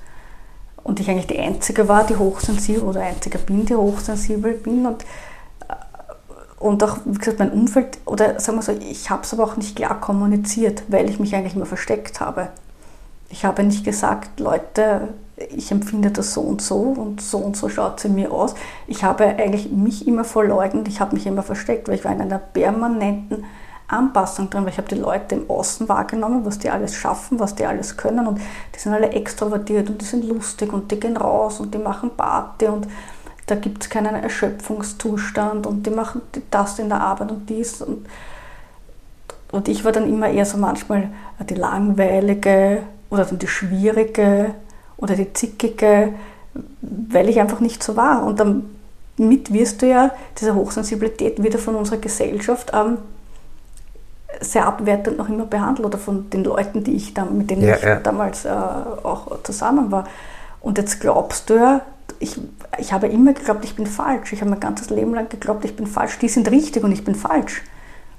und 0.85 1.01
ich 1.01 1.11
eigentlich 1.11 1.27
die 1.27 1.41
Einzige 1.41 1.89
war, 1.89 2.07
die 2.07 2.17
hochsensibel 2.17 2.85
oder 2.85 3.03
Einzige 3.03 3.39
bin, 3.39 3.67
die 3.67 3.75
hochsensibel 3.75 4.53
bin 4.55 4.87
und, 4.87 5.03
äh, 5.69 5.75
und 6.61 6.85
auch, 6.85 6.99
wie 7.05 7.19
gesagt, 7.19 7.41
mein 7.41 7.51
Umfeld, 7.51 7.99
oder 8.07 8.39
sagen 8.39 8.59
wir 8.59 8.63
so, 8.63 8.73
ich 8.73 9.11
habe 9.11 9.23
es 9.25 9.33
aber 9.35 9.43
auch 9.43 9.57
nicht 9.57 9.75
klar 9.75 10.01
kommuniziert, 10.01 10.85
weil 10.87 11.11
ich 11.11 11.19
mich 11.19 11.35
eigentlich 11.35 11.57
immer 11.57 11.67
versteckt 11.67 12.21
habe. 12.21 12.49
Ich 13.29 13.45
habe 13.45 13.65
nicht 13.65 13.85
gesagt, 13.85 14.39
Leute, 14.39 15.09
ich 15.37 15.73
empfinde 15.73 16.13
das 16.13 16.33
so 16.33 16.43
und 16.43 16.63
so 16.63 16.77
und 16.77 17.21
so 17.21 17.39
und 17.39 17.57
so 17.57 17.69
schaut 17.69 17.99
es 17.99 18.05
in 18.05 18.15
mir 18.15 18.31
aus. 18.31 18.55
Ich 18.87 19.03
habe 19.03 19.25
eigentlich 19.25 19.73
mich 19.73 20.07
immer 20.07 20.25
verleugnet, 20.25 20.87
ich 20.87 21.01
habe 21.01 21.15
mich 21.15 21.27
immer 21.27 21.43
versteckt, 21.43 21.89
weil 21.89 21.97
ich 21.97 22.05
war 22.05 22.13
in 22.13 22.21
einer 22.21 22.39
permanenten 22.39 23.45
Anpassung 23.93 24.51
drin, 24.51 24.65
weil 24.65 24.71
ich 24.71 24.79
habe 24.79 24.89
die 24.89 24.97
Leute 24.97 25.35
im 25.35 25.51
Außen 25.51 25.89
wahrgenommen, 25.89 26.45
was 26.45 26.59
die 26.59 26.71
alles 26.71 26.95
schaffen, 26.95 27.39
was 27.39 27.55
die 27.55 27.67
alles 27.67 27.97
können 27.97 28.27
und 28.27 28.39
die 28.75 28.79
sind 28.79 28.93
alle 28.93 29.11
extrovertiert 29.11 29.89
und 29.91 30.01
die 30.01 30.05
sind 30.05 30.25
lustig 30.25 30.73
und 30.73 30.91
die 30.91 31.01
gehen 31.01 31.17
raus 31.17 31.61
und 31.61 31.75
die 31.75 31.79
machen 31.79 32.11
Party 32.17 32.67
und 32.67 32.87
da 33.47 33.57
gibt 33.57 33.83
es 33.83 33.91
keinen 33.91 34.15
Erschöpfungszustand 34.15 35.67
und 35.67 35.85
die 35.85 35.91
machen 35.91 36.23
das 36.51 36.79
in 36.79 36.89
der 36.89 37.01
Arbeit 37.01 37.33
und 37.33 37.49
dies 37.49 37.83
und, 37.83 38.07
und 39.51 39.69
ich 39.69 39.85
war 39.85 39.93
dann 39.93 40.09
immer 40.09 40.29
eher 40.29 40.47
so 40.47 40.57
manchmal 40.57 41.09
die 41.49 41.55
langweilige 41.55 42.83
oder 43.11 43.25
dann 43.25 43.39
die 43.39 43.49
schwierige 43.49 44.55
oder 44.97 45.17
die 45.17 45.33
zickige, 45.33 46.15
weil 46.83 47.29
ich 47.29 47.41
einfach 47.41 47.61
nicht 47.61 47.83
so 47.83 47.97
war 47.97 48.25
und 48.25 48.39
damit 48.39 49.53
wirst 49.53 49.83
du 49.83 49.89
ja 49.89 50.13
diese 50.39 50.55
Hochsensibilität 50.55 51.43
wieder 51.43 51.59
von 51.59 51.75
unserer 51.75 51.99
Gesellschaft 51.99 52.71
ähm, 52.73 52.99
sehr 54.41 54.67
abwertend 54.67 55.19
noch 55.19 55.29
immer 55.29 55.47
behandelt 55.47 55.87
oder 55.87 55.99
von 55.99 56.31
den 56.31 56.45
Leuten, 56.45 56.85
die 56.85 56.95
ich 56.95 57.15
da, 57.15 57.25
mit 57.25 57.51
denen 57.51 57.63
ja, 57.63 57.77
ich 57.77 57.83
ja. 57.83 57.97
damals 57.97 58.45
äh, 58.45 58.51
auch 58.51 59.43
zusammen 59.43 59.91
war. 59.91 60.05
Und 60.61 60.79
jetzt 60.79 61.01
glaubst 61.01 61.51
du 61.51 61.55
ja, 61.55 61.81
ich, 62.19 62.39
ich 62.79 62.93
habe 62.93 63.09
immer 63.09 63.33
geglaubt, 63.33 63.65
ich 63.65 63.75
bin 63.75 63.87
falsch. 63.87 64.33
Ich 64.33 64.41
habe 64.41 64.51
mein 64.51 64.61
ganzes 64.61 64.91
Leben 64.91 65.15
lang 65.15 65.29
geglaubt, 65.29 65.65
ich 65.65 65.75
bin 65.75 65.87
falsch. 65.87 66.19
Die 66.19 66.29
sind 66.29 66.51
richtig 66.51 66.85
und 66.85 66.93
ich 66.93 67.05
bin 67.05 67.15
falsch. 67.15 67.63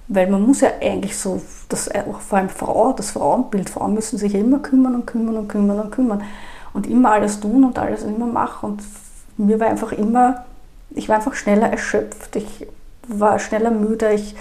Weil 0.08 0.30
man 0.30 0.42
muss 0.42 0.62
ja 0.62 0.70
eigentlich 0.82 1.16
so, 1.16 1.42
das, 1.70 1.90
vor 2.28 2.38
allem 2.38 2.50
Frau, 2.50 2.94
das 2.94 3.12
Frauenbild, 3.12 3.70
Frauen 3.70 3.94
müssen 3.94 4.18
sich 4.18 4.34
ja 4.34 4.40
immer 4.40 4.60
kümmern 4.60 4.96
und 4.96 5.06
kümmern 5.06 5.38
und 5.38 5.48
kümmern 5.48 5.80
und 5.80 5.92
kümmern. 5.92 6.24
Und 6.74 6.88
immer 6.88 7.12
alles 7.12 7.40
tun 7.40 7.64
und 7.64 7.78
alles 7.78 8.04
immer 8.04 8.26
machen. 8.26 8.72
Und 8.72 8.84
mir 9.38 9.60
war 9.60 9.68
einfach 9.68 9.92
immer, 9.92 10.46
ich 10.90 11.08
war 11.08 11.18
einfach 11.18 11.36
schneller 11.36 11.70
erschöpft. 11.70 12.36
Ich 12.36 12.68
war 13.08 13.40
schneller 13.40 13.72
müde. 13.72 14.12
Ich, 14.14 14.36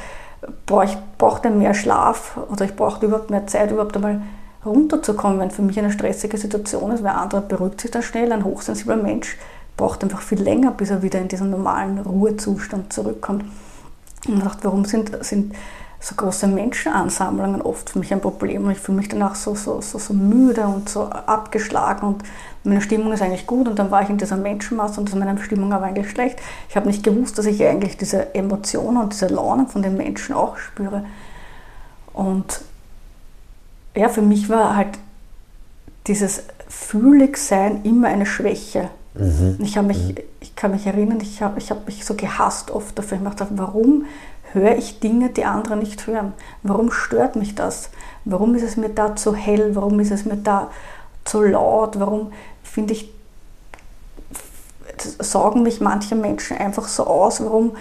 boah, 0.66 0.84
ich 0.84 0.96
brauchte 1.18 1.50
mehr 1.50 1.74
Schlaf 1.74 2.38
oder 2.50 2.64
ich 2.64 2.76
brauchte 2.76 3.06
überhaupt 3.06 3.30
mehr 3.30 3.46
Zeit, 3.46 3.70
überhaupt 3.70 3.96
einmal 3.96 4.22
runterzukommen, 4.64 5.38
wenn 5.38 5.50
für 5.50 5.62
mich 5.62 5.78
eine 5.78 5.92
stressige 5.92 6.36
Situation 6.36 6.90
ist, 6.92 7.02
weil 7.02 7.12
andere 7.12 7.40
beruhigt 7.40 7.80
sich 7.80 7.90
dann 7.90 8.02
schnell. 8.02 8.32
Ein 8.32 8.44
hochsensibler 8.44 8.96
Mensch 8.96 9.36
braucht 9.76 10.02
einfach 10.02 10.20
viel 10.20 10.40
länger, 10.40 10.72
bis 10.72 10.90
er 10.90 11.02
wieder 11.02 11.18
in 11.20 11.28
diesen 11.28 11.50
normalen 11.50 11.98
Ruhezustand 11.98 12.92
zurückkommt. 12.92 13.44
Und 14.26 14.38
man 14.38 14.44
dachte, 14.44 14.64
warum 14.64 14.84
sind, 14.84 15.24
sind 15.24 15.54
so 16.00 16.14
große 16.14 16.46
Menschenansammlungen 16.46 17.60
oft 17.60 17.90
für 17.90 17.98
mich 17.98 18.10
ein 18.12 18.22
Problem 18.22 18.64
und 18.64 18.70
ich 18.70 18.78
fühle 18.78 18.96
mich 18.96 19.08
danach 19.08 19.34
so, 19.34 19.54
so, 19.54 19.82
so, 19.82 19.98
so 19.98 20.14
müde 20.14 20.62
und 20.62 20.88
so 20.88 21.04
abgeschlagen 21.04 22.06
und 22.06 22.22
meine 22.64 22.80
Stimmung 22.80 23.12
ist 23.12 23.22
eigentlich 23.22 23.46
gut 23.46 23.68
und 23.68 23.78
dann 23.78 23.90
war 23.90 24.02
ich 24.02 24.08
in 24.08 24.16
dieser 24.16 24.36
Menschenmasse 24.36 25.00
und 25.00 25.14
meine 25.14 25.38
Stimmung 25.42 25.72
aber 25.72 25.86
eigentlich 25.86 26.10
schlecht. 26.10 26.38
Ich 26.68 26.76
habe 26.76 26.86
nicht 26.86 27.02
gewusst, 27.02 27.38
dass 27.38 27.46
ich 27.46 27.62
eigentlich 27.64 27.98
diese 27.98 28.34
Emotionen 28.34 28.98
und 28.98 29.12
diese 29.12 29.26
Launen 29.28 29.66
von 29.66 29.82
den 29.82 29.96
Menschen 29.96 30.34
auch 30.34 30.56
spüre. 30.56 31.04
Und 32.12 32.62
ja, 33.94 34.08
für 34.08 34.22
mich 34.22 34.48
war 34.48 34.76
halt 34.76 34.98
dieses 36.06 36.44
Fühligsein 36.68 37.82
immer 37.84 38.08
eine 38.08 38.26
Schwäche. 38.26 38.90
Mhm. 39.14 39.58
Ich, 39.60 39.80
mich, 39.82 40.08
mhm. 40.08 40.14
ich 40.40 40.54
kann 40.54 40.70
mich 40.70 40.86
erinnern, 40.86 41.18
ich 41.20 41.42
habe 41.42 41.58
ich 41.58 41.70
hab 41.70 41.86
mich 41.86 42.04
so 42.04 42.14
gehasst 42.14 42.70
oft 42.70 42.98
dafür. 42.98 43.18
Ich 43.18 43.24
dachte, 43.24 43.46
warum 43.52 44.04
höre 44.52 44.76
ich 44.76 45.00
Dinge, 45.00 45.30
die 45.30 45.44
andere 45.44 45.76
nicht 45.76 46.06
hören? 46.06 46.32
Warum 46.62 46.90
stört 46.90 47.36
mich 47.36 47.54
das? 47.54 47.90
Warum 48.24 48.54
ist 48.54 48.62
es 48.62 48.76
mir 48.76 48.88
da 48.88 49.16
zu 49.16 49.34
hell? 49.34 49.74
Warum 49.74 50.00
ist 50.00 50.10
es 50.10 50.24
mir 50.24 50.36
da 50.36 50.70
zu 51.24 51.42
laut? 51.42 51.98
Warum 51.98 52.32
finde 52.62 52.94
ich, 52.94 53.12
saugen 55.18 55.62
mich 55.62 55.80
manche 55.80 56.14
Menschen 56.14 56.56
einfach 56.56 56.88
so 56.88 57.06
aus, 57.06 57.42
warum 57.42 57.72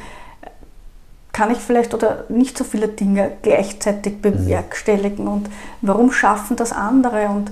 kann 1.31 1.51
ich 1.51 1.59
vielleicht 1.59 1.93
oder 1.93 2.25
nicht 2.27 2.57
so 2.57 2.63
viele 2.63 2.87
Dinge 2.87 3.31
gleichzeitig 3.41 4.15
mhm. 4.15 4.21
bewerkstelligen 4.21 5.27
und 5.27 5.49
warum 5.81 6.11
schaffen 6.11 6.55
das 6.55 6.71
andere 6.71 7.27
und 7.27 7.51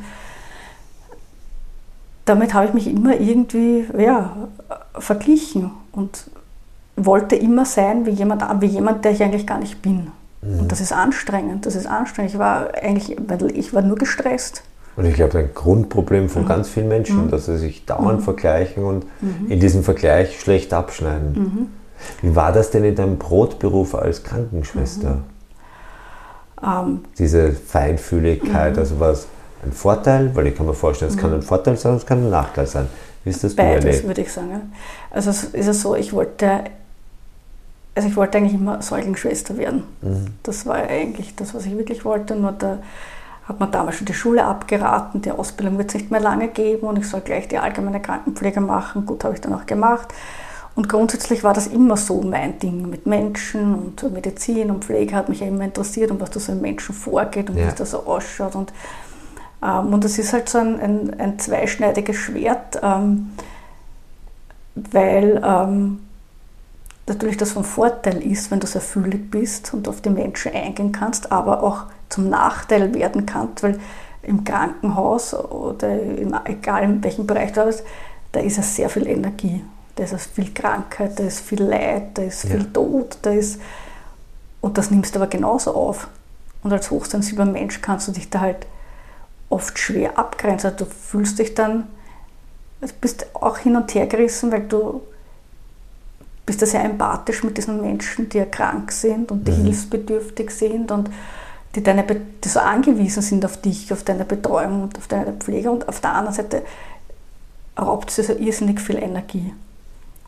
damit 2.26 2.54
habe 2.54 2.66
ich 2.66 2.74
mich 2.74 2.88
immer 2.88 3.18
irgendwie 3.18 3.88
ja, 3.98 4.50
verglichen 5.00 5.72
und 5.94 6.30
wollte 6.98 7.36
immer 7.36 7.66
sein 7.66 8.06
wie 8.06 8.12
jemand, 8.12 8.44
wie 8.62 8.66
jemand, 8.66 9.06
der 9.06 9.12
ich 9.12 9.24
eigentlich 9.24 9.48
gar 9.48 9.60
nicht 9.60 9.82
bin. 9.82 10.12
Mhm. 10.42 10.60
Und 10.62 10.72
das 10.72 10.82
ist 10.82 10.92
anstrengend, 10.92 11.66
das 11.66 11.76
ist 11.76 11.86
anstrengend. 11.86 12.34
Ich 12.34 12.40
war 12.40 12.74
eigentlich, 12.74 13.18
ich 13.56 13.74
war 13.74 13.82
nur 13.82 13.98
gestresst. 13.98 14.64
Und 14.96 15.06
ich 15.06 15.14
glaube, 15.14 15.38
ein 15.38 15.50
Grundproblem 15.54 16.28
von 16.28 16.44
mhm. 16.44 16.48
ganz 16.48 16.70
vielen 16.70 16.88
Menschen, 16.88 17.26
mhm. 17.26 17.30
dass 17.30 17.46
sie 17.46 17.58
sich 17.58 17.86
dauernd 17.86 18.20
mhm. 18.20 18.24
vergleichen 18.24 18.84
und 18.84 19.06
mhm. 19.22 19.50
in 19.50 19.60
diesem 19.60 19.84
Vergleich 19.84 20.40
schlecht 20.40 20.74
abschneiden. 20.74 21.34
Mhm. 21.34 21.68
Wie 22.22 22.36
war 22.36 22.52
das 22.52 22.72
denn 22.72 22.84
in 22.84 22.96
deinem 22.96 23.18
Brotberuf 23.18 23.96
als 23.96 24.24
Krankenschwester? 24.24 25.20
Ähm, 26.64 27.02
Diese 27.18 27.52
Feinfühligkeit, 27.52 28.78
also 28.78 29.00
war 29.00 29.12
es 29.12 29.28
ein 29.64 29.72
Vorteil? 29.72 30.36
Weil 30.36 30.48
ich 30.48 30.56
kann 30.56 30.66
mir 30.66 30.74
vorstellen, 30.74 31.12
es 31.12 31.18
kann 31.18 31.34
ein 31.34 31.42
Vorteil 31.44 31.78
sein, 31.78 31.96
es 31.96 32.06
kann 32.06 32.24
ein 32.24 32.30
Nachteil 32.30 32.66
sein. 32.66 32.88
Wie 33.24 33.30
ist 33.32 33.44
das 33.44 33.56
Beides, 33.56 34.04
würde 34.04 34.22
ich 34.22 34.32
sagen. 34.32 34.74
Also 35.12 35.30
ist 35.30 35.54
es 35.54 35.82
so, 35.82 35.96
ich 35.96 36.14
wollte, 36.14 36.62
also 37.98 38.10
ich 38.10 38.16
wollte 38.16 38.38
eigentlich 38.38 38.54
immer 38.54 38.80
Säuglingsschwester 38.82 39.58
werden. 39.58 39.84
Das 40.44 40.68
war 40.68 40.76
eigentlich 40.76 41.36
das, 41.36 41.56
was 41.56 41.66
ich 41.66 41.76
wirklich 41.76 42.06
wollte, 42.06 42.36
nur 42.36 42.52
der 42.52 42.78
hat 43.48 43.60
man 43.60 43.72
damals 43.72 43.96
schon 43.96 44.06
die 44.06 44.14
Schule 44.14 44.46
abgeraten, 44.46 45.22
die 45.22 45.32
Ausbildung 45.32 45.78
wird 45.78 45.90
es 45.90 45.96
nicht 45.96 46.12
mehr 46.12 46.20
lange 46.20 46.50
geben 46.50 46.86
und 46.86 47.00
ich 47.00 47.08
soll 47.08 47.22
gleich 47.22 47.48
die 47.48 47.58
allgemeine 47.58 48.02
Krankenpflege 48.02 48.60
machen. 48.60 49.06
Gut, 49.06 49.24
habe 49.24 49.34
ich 49.34 49.42
dann 49.42 49.54
auch 49.54 49.66
gemacht. 49.66 50.14
Und 50.76 50.90
grundsätzlich 50.90 51.44
war 51.44 51.54
das 51.54 51.66
immer 51.66 51.98
so 51.98 52.22
mein 52.22 52.60
Ding 52.60 52.88
mit 52.90 53.08
Menschen 53.08 53.74
und 53.74 54.14
Medizin 54.14 54.70
und 54.70 54.86
Pflege 54.86 55.16
hat 55.16 55.28
mich 55.28 55.42
immer 55.42 55.64
interessiert 55.64 56.12
und 56.12 56.22
was 56.22 56.30
da 56.30 56.40
so 56.40 56.52
im 56.52 56.62
Menschen 56.62 56.94
vorgeht 56.94 57.50
und 57.50 57.58
ja. 57.58 57.64
wie 57.64 57.70
es 57.70 57.76
da 57.76 57.86
so 57.86 58.06
ausschaut. 58.06 58.54
Und, 58.54 58.74
ähm, 59.64 59.94
und 59.94 60.04
das 60.04 60.20
ist 60.20 60.34
halt 60.34 60.50
so 60.50 60.60
ein, 60.60 60.80
ein, 60.80 61.20
ein 61.20 61.40
zweischneidiges 61.40 62.18
Schwert, 62.18 62.80
ähm, 62.84 63.32
weil 64.76 65.42
ähm, 65.44 66.00
natürlich 67.08 67.38
das 67.38 67.54
von 67.54 67.64
Vorteil 67.64 68.22
ist, 68.22 68.52
wenn 68.52 68.60
du 68.60 68.68
sehr 68.68 68.82
fühlig 68.82 69.32
bist 69.32 69.74
und 69.74 69.88
auf 69.88 70.02
die 70.02 70.10
Menschen 70.10 70.54
eingehen 70.54 70.92
kannst, 70.92 71.32
aber 71.32 71.64
auch 71.64 71.84
zum 72.10 72.30
Nachteil 72.30 72.94
werden 72.94 73.26
kann, 73.26 73.50
weil 73.62 73.80
im 74.24 74.44
Krankenhaus 74.44 75.34
oder 75.34 75.90
in, 76.00 76.36
egal 76.46 76.84
in 76.84 77.04
welchem 77.04 77.26
Bereich 77.26 77.54
du 77.54 77.62
arbeitest, 77.62 77.86
da 78.34 78.42
ist 78.42 78.58
es 78.58 78.76
sehr 78.76 78.90
viel 78.90 79.08
Energie. 79.08 79.64
Da 79.96 80.04
ist 80.04 80.14
es 80.14 80.26
viel 80.28 80.54
Krankheit, 80.54 81.18
da 81.18 81.24
ist 81.24 81.40
viel 81.40 81.64
Leid, 81.64 82.18
da 82.18 82.24
ist 82.24 82.44
ja. 82.44 82.52
viel 82.52 82.72
Tod, 82.72 83.18
da 83.22 83.32
ist 83.32 83.60
und 84.62 84.78
das 84.78 84.92
nimmst 84.92 85.16
du 85.16 85.20
aber 85.20 85.30
genauso 85.30 85.74
auf. 85.74 86.08
Und 86.62 86.74
als 86.74 86.92
hochsensibler 86.92 87.46
Mensch 87.46 87.82
kannst 87.82 88.08
du 88.08 88.12
dich 88.12 88.30
da 88.30 88.42
halt 88.42 88.68
oft 89.50 89.80
schwer 89.80 90.18
abgrenzen. 90.18 90.74
Du 90.76 90.86
fühlst 90.86 91.40
dich 91.40 91.56
dann, 91.56 91.88
du 92.82 92.88
bist 93.00 93.28
auch 93.34 93.60
hin 93.60 93.76
und 93.76 93.94
her 93.96 94.08
gerissen, 94.08 94.52
weil 94.52 94.68
du 94.68 95.02
bist 96.48 96.62
da 96.62 96.66
sehr 96.66 96.84
empathisch 96.84 97.44
mit 97.44 97.58
diesen 97.58 97.80
Menschen, 97.82 98.30
die 98.30 98.40
ja 98.40 98.46
krank 98.46 98.92
sind 98.92 99.32
und 99.32 99.48
die 99.48 99.52
mhm. 99.52 99.66
hilfsbedürftig 99.66 100.50
sind 100.50 100.92
und 100.92 101.12
die, 101.76 101.84
deine, 101.84 102.04
die 102.04 102.50
so 102.50 102.60
angewiesen 102.60 103.22
sind 103.22 103.46
auf 103.46 103.62
dich, 103.62 103.94
auf 103.94 104.04
deine 104.04 104.26
Betreuung 104.26 104.84
und 104.84 104.98
auf 104.98 105.08
deine 105.08 105.34
Pflege. 105.34 105.70
Und 105.70 105.88
auf 105.88 106.02
der 106.02 106.14
anderen 106.14 106.36
Seite 106.36 106.64
raubt 107.80 108.10
sie 108.10 108.24
so 108.24 108.34
irrsinnig 108.34 108.82
viel 108.82 108.98
Energie. 108.98 109.54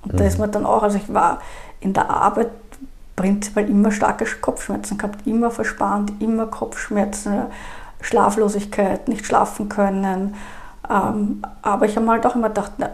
Und 0.04 0.14
mhm. 0.14 0.18
da 0.18 0.26
ist 0.26 0.38
man 0.38 0.52
dann 0.52 0.68
auch, 0.68 0.84
also 0.84 0.98
ich 0.98 1.12
war 1.12 1.42
in 1.80 1.94
der 1.94 2.08
Arbeit 2.08 2.52
prinzipiell 3.16 3.68
immer 3.68 3.92
starke 3.92 4.26
Kopfschmerzen 4.26 4.98
gehabt, 5.00 5.26
immer 5.26 5.50
verspannt, 5.50 6.14
immer 6.22 6.46
Kopfschmerzen. 6.46 7.48
Schlaflosigkeit, 8.02 9.08
nicht 9.08 9.26
schlafen 9.26 9.70
können. 9.70 10.36
Ähm, 10.90 11.42
aber 11.62 11.86
ich 11.86 11.96
habe 11.96 12.08
halt 12.08 12.26
auch 12.26 12.36
immer 12.36 12.50
gedacht, 12.50 12.74
na, 12.78 12.90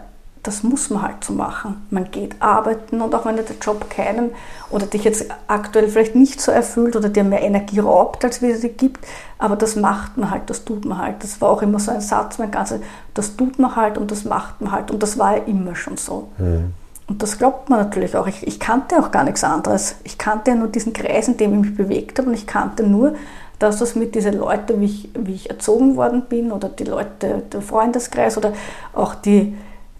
das 0.46 0.62
muss 0.62 0.90
man 0.90 1.02
halt 1.02 1.24
so 1.24 1.32
machen. 1.32 1.86
Man 1.90 2.10
geht 2.10 2.40
arbeiten 2.40 3.00
und 3.00 3.14
auch 3.14 3.26
wenn 3.26 3.36
den 3.36 3.44
Job 3.60 3.90
keinen 3.90 4.30
oder 4.70 4.86
dich 4.86 5.02
jetzt 5.04 5.26
aktuell 5.48 5.88
vielleicht 5.88 6.14
nicht 6.14 6.40
so 6.40 6.52
erfüllt 6.52 6.94
oder 6.94 7.08
dir 7.08 7.24
mehr 7.24 7.42
Energie 7.42 7.80
raubt, 7.80 8.24
als 8.24 8.42
wie 8.42 8.50
es 8.50 8.60
sie 8.60 8.68
gibt, 8.68 9.04
aber 9.38 9.56
das 9.56 9.76
macht 9.76 10.16
man 10.16 10.30
halt, 10.30 10.48
das 10.48 10.64
tut 10.64 10.84
man 10.84 10.98
halt. 10.98 11.16
Das 11.22 11.40
war 11.40 11.50
auch 11.50 11.62
immer 11.62 11.80
so 11.80 11.90
ein 11.90 12.00
Satz, 12.00 12.38
mein 12.38 12.50
ganzes, 12.50 12.80
das 13.14 13.36
tut 13.36 13.58
man 13.58 13.74
halt 13.74 13.98
und 13.98 14.10
das 14.10 14.24
macht 14.24 14.60
man 14.60 14.70
halt 14.70 14.90
und 14.90 15.02
das 15.02 15.18
war 15.18 15.36
ja 15.36 15.42
immer 15.44 15.74
schon 15.74 15.96
so. 15.96 16.28
Mhm. 16.38 16.72
Und 17.08 17.22
das 17.22 17.38
glaubt 17.38 17.68
man 17.68 17.78
natürlich 17.78 18.16
auch. 18.16 18.26
Ich, 18.26 18.46
ich, 18.46 18.58
kannte 18.58 18.98
auch 18.98 19.12
gar 19.12 19.22
nichts 19.22 19.44
anderes. 19.44 19.96
Ich 20.02 20.18
kannte 20.18 20.50
ja 20.50 20.56
nur 20.56 20.68
diesen 20.68 20.92
Kreis, 20.92 21.28
in 21.28 21.36
dem 21.36 21.54
ich 21.54 21.70
mich 21.70 21.76
bewegt 21.76 22.18
habe 22.18 22.28
und 22.28 22.34
ich 22.34 22.48
kannte 22.48 22.82
nur, 22.82 23.14
dass 23.58 23.78
das 23.78 23.94
mit 23.94 24.14
diesen 24.14 24.38
Leuten, 24.38 24.80
wie 24.80 24.86
ich, 24.86 25.08
wie 25.14 25.34
ich 25.34 25.50
erzogen 25.50 25.96
worden 25.96 26.22
bin 26.28 26.52
oder 26.52 26.68
die 26.68 26.84
Leute, 26.84 27.42
der 27.52 27.62
Freundeskreis 27.62 28.36
oder 28.36 28.52
auch 28.92 29.14
die, 29.14 29.56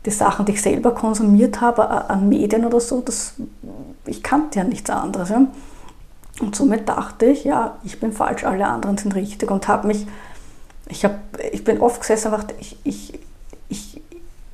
die 0.07 0.11
Sachen, 0.11 0.47
die 0.47 0.53
ich 0.53 0.63
selber 0.63 0.95
konsumiert 0.95 1.61
habe 1.61 1.91
an 1.91 2.29
Medien 2.29 2.65
oder 2.65 2.81
so, 2.81 3.01
das, 3.01 3.35
ich 4.07 4.23
kannte 4.23 4.61
ja 4.61 4.65
nichts 4.65 4.89
anderes. 4.89 5.31
Ja. 5.31 5.47
Und 6.41 6.55
somit 6.55 6.89
dachte 6.89 7.27
ich, 7.27 7.45
ja, 7.45 7.77
ich 7.83 7.99
bin 7.99 8.13
falsch, 8.13 8.45
alle 8.45 8.67
anderen 8.67 8.99
sind 8.99 9.15
richtig 9.15 9.51
und 9.51 9.67
habe 9.69 9.89
mich, 9.89 10.07
ich, 10.89 11.05
hab, 11.05 11.19
ich 11.53 11.65
bin 11.65 11.81
oft 11.81 12.01
gesessen 12.01 12.29
und 12.33 12.39
dachte, 12.39 12.55
ich, 12.61 12.79
ich, 12.85 13.19
ich, 13.69 14.01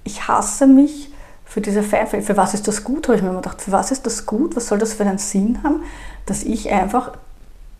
ich 0.04 0.26
hasse 0.26 0.66
mich 0.66 1.10
für 1.44 1.60
diese 1.60 1.82
Feinfälle. 1.82 2.22
Für 2.22 2.36
was 2.36 2.54
ist 2.54 2.66
das 2.66 2.82
gut, 2.82 3.08
habe 3.08 3.16
ich 3.16 3.22
mir 3.22 3.28
immer 3.28 3.42
gedacht, 3.42 3.60
für 3.60 3.72
was 3.72 3.90
ist 3.90 4.06
das 4.06 4.24
gut, 4.24 4.56
was 4.56 4.68
soll 4.68 4.78
das 4.78 4.94
für 4.94 5.04
einen 5.04 5.18
Sinn 5.18 5.62
haben, 5.62 5.82
dass 6.24 6.44
ich 6.44 6.70
einfach 6.70 7.12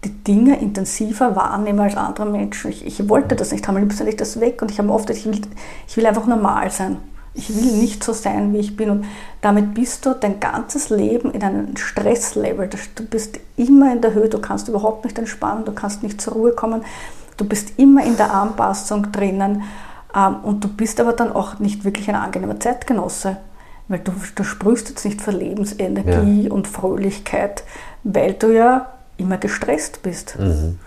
die 0.05 0.11
Dinge 0.11 0.61
intensiver 0.61 1.37
wahrnehme 1.37 1.85
als 1.85 1.97
andere 1.97 2.27
Menschen. 2.27 2.71
Ich, 2.71 2.85
ich 2.85 3.09
wollte 3.09 3.37
das 3.37 3.53
nicht 3.53 3.67
haben, 3.67 3.77
am 3.77 3.83
liebsten 3.83 4.07
ich 4.09 4.17
das 4.17 4.41
weg 4.41 4.61
und 4.61 4.71
ich 4.71 4.79
habe 4.79 4.91
oft, 4.91 5.09
ich 5.11 5.25
will, 5.25 5.41
ich 5.87 5.97
will 5.97 6.05
einfach 6.05 6.27
normal 6.27 6.71
sein. 6.71 6.99
Ich 7.35 7.55
will 7.55 7.73
nicht 7.73 8.05
so 8.05 8.13
sein, 8.13 8.53
wie 8.53 8.59
ich 8.59 8.77
bin. 8.77 8.91
Und 8.91 9.05
damit 9.41 9.75
bist 9.75 10.05
du 10.05 10.15
dein 10.15 10.39
ganzes 10.39 10.91
Leben 10.91 11.33
in 11.33 11.43
einem 11.43 11.77
Stresslevel. 11.77 12.69
Du 12.95 13.05
bist 13.05 13.41
immer 13.57 13.93
in 13.93 14.03
der 14.03 14.13
Höhe, 14.13 14.29
du 14.29 14.39
kannst 14.39 14.69
überhaupt 14.69 15.05
nicht 15.05 15.19
entspannen, 15.19 15.65
du 15.65 15.73
kannst 15.73 16.03
nicht 16.03 16.21
zur 16.21 16.35
Ruhe 16.35 16.53
kommen. 16.53 16.83
Du 17.39 17.47
bist 17.47 17.79
immer 17.79 18.05
in 18.05 18.17
der 18.17 18.35
Anpassung 18.35 19.11
drinnen. 19.13 19.63
Ähm, 20.15 20.37
und 20.43 20.63
du 20.63 20.69
bist 20.69 21.01
aber 21.01 21.15
dann 21.15 21.33
auch 21.33 21.59
nicht 21.59 21.85
wirklich 21.85 22.09
ein 22.09 22.17
angenehmer 22.17 22.61
Zeitgenosse. 22.61 23.39
Weil 23.89 24.01
du, 24.01 24.13
du 24.35 24.45
sprühst 24.45 24.89
jetzt 24.91 25.05
nicht 25.05 25.21
für 25.21 25.33
Lebensenergie 25.33 26.45
ja. 26.45 26.53
und 26.53 26.69
Fröhlichkeit, 26.69 27.65
weil 28.05 28.35
du 28.35 28.55
ja 28.55 28.93
immer 29.17 29.39
gestresst 29.39 30.03
bist. 30.03 30.39
Mhm. 30.39 30.79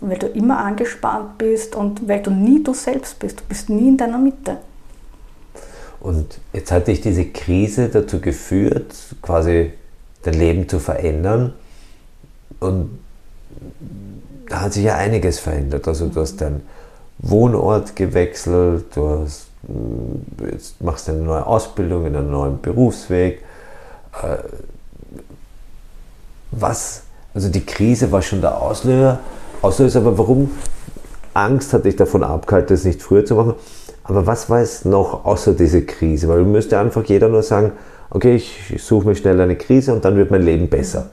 Weil 0.00 0.18
du 0.18 0.26
immer 0.26 0.58
angespannt 0.58 1.38
bist 1.38 1.74
und 1.74 2.08
weil 2.08 2.22
du 2.22 2.30
nie 2.30 2.62
du 2.62 2.74
selbst 2.74 3.18
bist. 3.18 3.40
Du 3.40 3.44
bist 3.48 3.68
nie 3.68 3.88
in 3.88 3.96
deiner 3.96 4.18
Mitte. 4.18 4.58
Und 6.00 6.38
jetzt 6.52 6.70
hat 6.70 6.86
dich 6.86 7.00
diese 7.00 7.24
Krise 7.26 7.88
dazu 7.88 8.20
geführt, 8.20 8.94
quasi 9.20 9.72
dein 10.22 10.34
Leben 10.34 10.68
zu 10.68 10.78
verändern. 10.78 11.54
Und 12.60 12.98
da 14.48 14.62
hat 14.62 14.72
sich 14.72 14.84
ja 14.84 14.96
einiges 14.96 15.38
verändert. 15.38 15.86
Also 15.88 16.08
du 16.08 16.20
hast 16.20 16.40
deinen 16.40 16.62
Wohnort 17.18 17.96
gewechselt, 17.96 18.84
du 18.94 19.08
hast, 19.08 19.48
hm, 19.66 20.24
jetzt 20.50 20.80
machst 20.80 21.08
eine 21.08 21.18
neue 21.18 21.46
Ausbildung 21.46 22.06
in 22.06 22.16
einem 22.16 22.30
neuen 22.30 22.60
Berufsweg. 22.60 23.42
Äh, 24.22 24.38
was, 26.50 27.02
also 27.34 27.48
die 27.48 27.64
Krise 27.64 28.10
war 28.10 28.22
schon 28.22 28.40
der 28.40 28.60
Auslöser, 28.60 29.20
Auslöser 29.60 30.00
aber 30.00 30.16
warum 30.16 30.50
Angst 31.34 31.72
hat 31.72 31.84
dich 31.84 31.96
davon 31.96 32.22
abgehalten, 32.22 32.68
das 32.68 32.84
nicht 32.84 33.02
früher 33.02 33.24
zu 33.24 33.34
machen? 33.34 33.54
Aber 34.08 34.26
was 34.26 34.48
war 34.48 34.60
es 34.60 34.86
noch 34.86 35.26
außer 35.26 35.52
dieser 35.52 35.82
Krise? 35.82 36.28
Weil 36.28 36.42
müsste 36.44 36.78
einfach 36.78 37.04
jeder 37.04 37.28
nur 37.28 37.42
sagen, 37.42 37.72
okay, 38.08 38.36
ich 38.36 38.74
suche 38.78 39.06
mir 39.06 39.14
schnell 39.14 39.38
eine 39.38 39.54
Krise 39.54 39.92
und 39.92 40.04
dann 40.04 40.16
wird 40.16 40.30
mein 40.30 40.42
Leben 40.42 40.68
besser. 40.68 41.10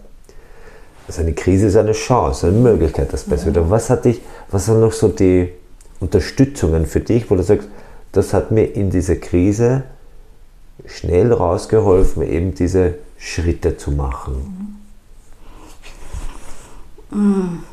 Also 1.05 1.21
eine 1.21 1.33
Krise 1.33 1.67
ist 1.67 1.75
eine 1.75 1.91
Chance, 1.91 2.47
eine 2.47 2.57
Möglichkeit, 2.57 3.11
dass 3.11 3.23
es 3.23 3.29
besser 3.29 3.47
wird. 3.47 3.57
Aber 3.57 3.69
was 3.69 3.89
hat 3.89 4.05
dich, 4.05 4.21
was 4.49 4.69
waren 4.69 4.79
noch 4.79 4.93
so 4.93 5.09
die 5.09 5.49
Unterstützungen 5.99 6.85
für 6.85 7.01
dich, 7.01 7.29
wo 7.29 7.35
du 7.35 7.43
sagst, 7.43 7.67
das 8.13 8.33
hat 8.33 8.51
mir 8.51 8.63
in 8.63 8.89
dieser 8.89 9.17
Krise 9.17 9.83
schnell 10.85 11.33
rausgeholfen, 11.33 12.23
eben 12.23 12.55
diese 12.55 12.95
Schritte 13.17 13.75
zu 13.75 13.91
machen? 13.91 14.81
Mhm. 17.11 17.63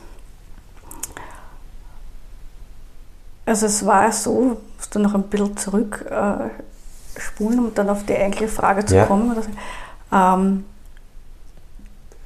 Also 3.47 3.67
es 3.67 3.87
war 3.87 4.11
so, 4.13 4.57
du 4.95 4.99
noch 4.99 5.15
ein 5.15 5.25
bisschen 5.25 5.57
zurückspulen, 5.57 6.39
äh, 7.39 7.59
um 7.59 7.75
dann 7.75 7.91
auf 7.91 8.05
die 8.05 8.17
eigentliche 8.17 8.49
Frage 8.49 8.85
zu 8.85 8.97
ja. 8.97 9.07
kommen. 9.07 9.35
Ähm, 10.13 10.65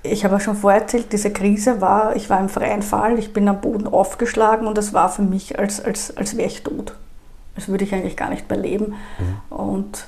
ich 0.02 0.24
habe 0.24 0.34
ja 0.34 0.40
schon 0.40 0.56
vorher 0.56 0.82
erzählt, 0.82 1.12
diese 1.12 1.32
Krise 1.32 1.80
war, 1.80 2.16
ich 2.16 2.30
war 2.30 2.40
im 2.40 2.48
freien 2.48 2.82
Fall, 2.82 3.18
ich 3.18 3.32
bin 3.32 3.48
am 3.48 3.60
Boden 3.60 3.86
aufgeschlagen 3.86 4.66
und 4.66 4.78
es 4.78 4.92
war 4.92 5.08
für 5.08 5.22
mich, 5.22 5.58
als, 5.58 5.84
als, 5.84 6.16
als 6.16 6.36
wäre 6.36 6.48
ich 6.48 6.62
tot. 6.62 6.94
Als 7.56 7.68
würde 7.68 7.84
ich 7.84 7.94
eigentlich 7.94 8.16
gar 8.16 8.28
nicht 8.28 8.48
mehr 8.50 8.58
leben. 8.58 8.94
Mhm. 9.18 9.56
Und 9.56 10.06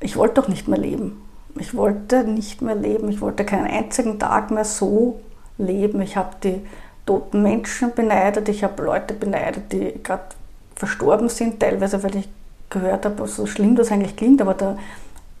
ich 0.00 0.16
wollte 0.16 0.34
doch 0.34 0.48
nicht 0.48 0.68
mehr 0.68 0.78
leben. 0.78 1.22
Ich 1.56 1.74
wollte 1.74 2.24
nicht 2.24 2.62
mehr 2.62 2.74
leben. 2.74 3.08
Ich 3.08 3.20
wollte 3.20 3.44
keinen 3.44 3.66
einzigen 3.66 4.18
Tag 4.18 4.50
mehr 4.50 4.64
so 4.64 5.20
leben. 5.58 6.00
Ich 6.02 6.16
habe 6.16 6.36
die 6.42 6.60
toten 7.06 7.42
Menschen 7.42 7.94
beneidet. 7.94 8.48
Ich 8.48 8.62
habe 8.62 8.82
Leute 8.82 9.14
beneidet, 9.14 9.72
die 9.72 10.00
gerade 10.02 10.24
verstorben 10.80 11.28
sind, 11.28 11.60
teilweise, 11.60 12.02
weil 12.02 12.16
ich 12.16 12.28
gehört 12.70 13.04
habe, 13.04 13.28
so 13.28 13.44
schlimm 13.46 13.76
das 13.76 13.92
eigentlich 13.92 14.16
klingt, 14.16 14.40
aber 14.40 14.54
da 14.54 14.78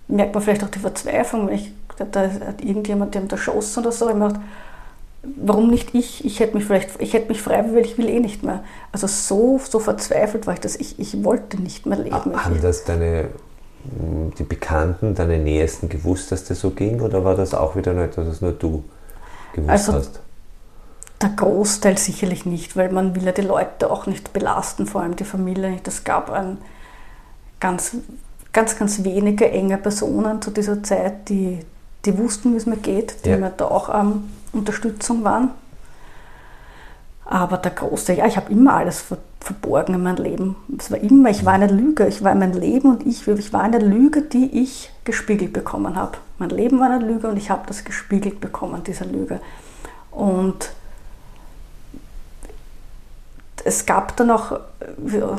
merkt 0.06 0.34
man 0.34 0.42
vielleicht 0.42 0.62
auch 0.62 0.68
die 0.68 0.78
Verzweiflung, 0.78 1.48
wenn 1.48 1.54
ich, 1.54 1.72
da 1.96 2.22
hat 2.22 2.62
irgendjemand 2.62 3.14
dem 3.14 3.28
erschossen 3.28 3.80
oder 3.80 3.92
so, 3.92 4.10
ich 4.10 4.16
macht, 4.16 4.36
warum 5.22 5.70
nicht 5.70 5.94
ich? 5.94 6.24
Ich 6.26 6.40
hätte 6.40 6.56
mich 6.56 6.66
vielleicht, 6.66 7.00
ich 7.00 7.14
hätte 7.14 7.28
mich 7.28 7.40
frei, 7.40 7.64
weil 7.72 7.86
ich 7.86 7.96
will 7.96 8.08
eh 8.08 8.20
nicht 8.20 8.42
mehr. 8.42 8.62
Also 8.92 9.06
so, 9.06 9.58
so 9.62 9.78
verzweifelt 9.78 10.46
war 10.46 10.54
ich, 10.54 10.60
dass 10.60 10.76
ich, 10.76 10.98
ich 10.98 11.24
wollte 11.24 11.60
nicht 11.60 11.86
mehr 11.86 11.98
leben. 11.98 12.14
Haben 12.44 12.60
das 12.60 12.84
deine, 12.84 13.28
die 14.38 14.44
Bekannten, 14.44 15.14
deine 15.14 15.38
Nähesten 15.38 15.88
gewusst, 15.88 16.32
dass 16.32 16.44
das 16.44 16.60
so 16.60 16.70
ging 16.70 17.00
oder 17.00 17.24
war 17.24 17.34
das 17.34 17.54
auch 17.54 17.76
wieder 17.76 17.94
nur 17.94 18.04
etwas, 18.04 18.28
was 18.28 18.40
nur 18.42 18.52
du 18.52 18.84
gewusst 19.54 19.70
also, 19.70 19.92
hast? 19.94 20.20
Der 21.22 21.30
Großteil 21.30 21.98
sicherlich 21.98 22.46
nicht, 22.46 22.76
weil 22.76 22.90
man 22.90 23.14
will 23.14 23.24
ja 23.24 23.32
die 23.32 23.42
Leute 23.42 23.90
auch 23.90 24.06
nicht 24.06 24.32
belasten, 24.32 24.86
vor 24.86 25.02
allem 25.02 25.16
die 25.16 25.24
Familie 25.24 25.70
nicht. 25.70 25.86
Es 25.86 26.04
gab 26.04 26.30
ein 26.30 26.58
ganz, 27.60 27.96
ganz, 28.52 28.78
ganz 28.78 29.04
wenige 29.04 29.50
enge 29.50 29.76
Personen 29.76 30.40
zu 30.40 30.50
dieser 30.50 30.82
Zeit, 30.82 31.28
die, 31.28 31.60
die 32.06 32.16
wussten, 32.16 32.52
wie 32.52 32.56
es 32.56 32.66
mir 32.66 32.78
geht, 32.78 33.24
die 33.24 33.30
ja. 33.30 33.36
mir 33.36 33.52
da 33.54 33.66
auch 33.66 33.94
ähm, 33.94 34.30
Unterstützung 34.52 35.22
waren. 35.22 35.50
Aber 37.26 37.58
der 37.58 37.72
Großteil, 37.72 38.18
ja, 38.18 38.26
ich 38.26 38.36
habe 38.36 38.50
immer 38.50 38.74
alles 38.74 39.04
verborgen 39.40 39.94
in 39.94 40.02
meinem 40.02 40.22
Leben. 40.22 40.56
Es 40.76 40.90
war 40.90 40.98
immer, 40.98 41.30
ich 41.30 41.44
war 41.44 41.52
eine 41.52 41.68
Lüge. 41.68 42.08
Ich 42.08 42.24
war 42.24 42.34
mein 42.34 42.54
Leben 42.54 42.90
und 42.90 43.06
ich, 43.06 43.28
ich 43.28 43.52
war 43.52 43.62
eine 43.62 43.78
Lüge, 43.78 44.22
die 44.22 44.62
ich 44.62 44.90
gespiegelt 45.04 45.52
bekommen 45.52 45.94
habe. 45.94 46.18
Mein 46.38 46.50
Leben 46.50 46.80
war 46.80 46.90
eine 46.90 47.04
Lüge 47.04 47.28
und 47.28 47.36
ich 47.36 47.50
habe 47.50 47.62
das 47.66 47.84
gespiegelt 47.84 48.40
bekommen, 48.40 48.82
diese 48.84 49.04
Lüge. 49.04 49.40
Und 50.10 50.72
es 53.64 53.86
gab 53.86 54.16
dann 54.16 54.30
auch, 54.30 54.60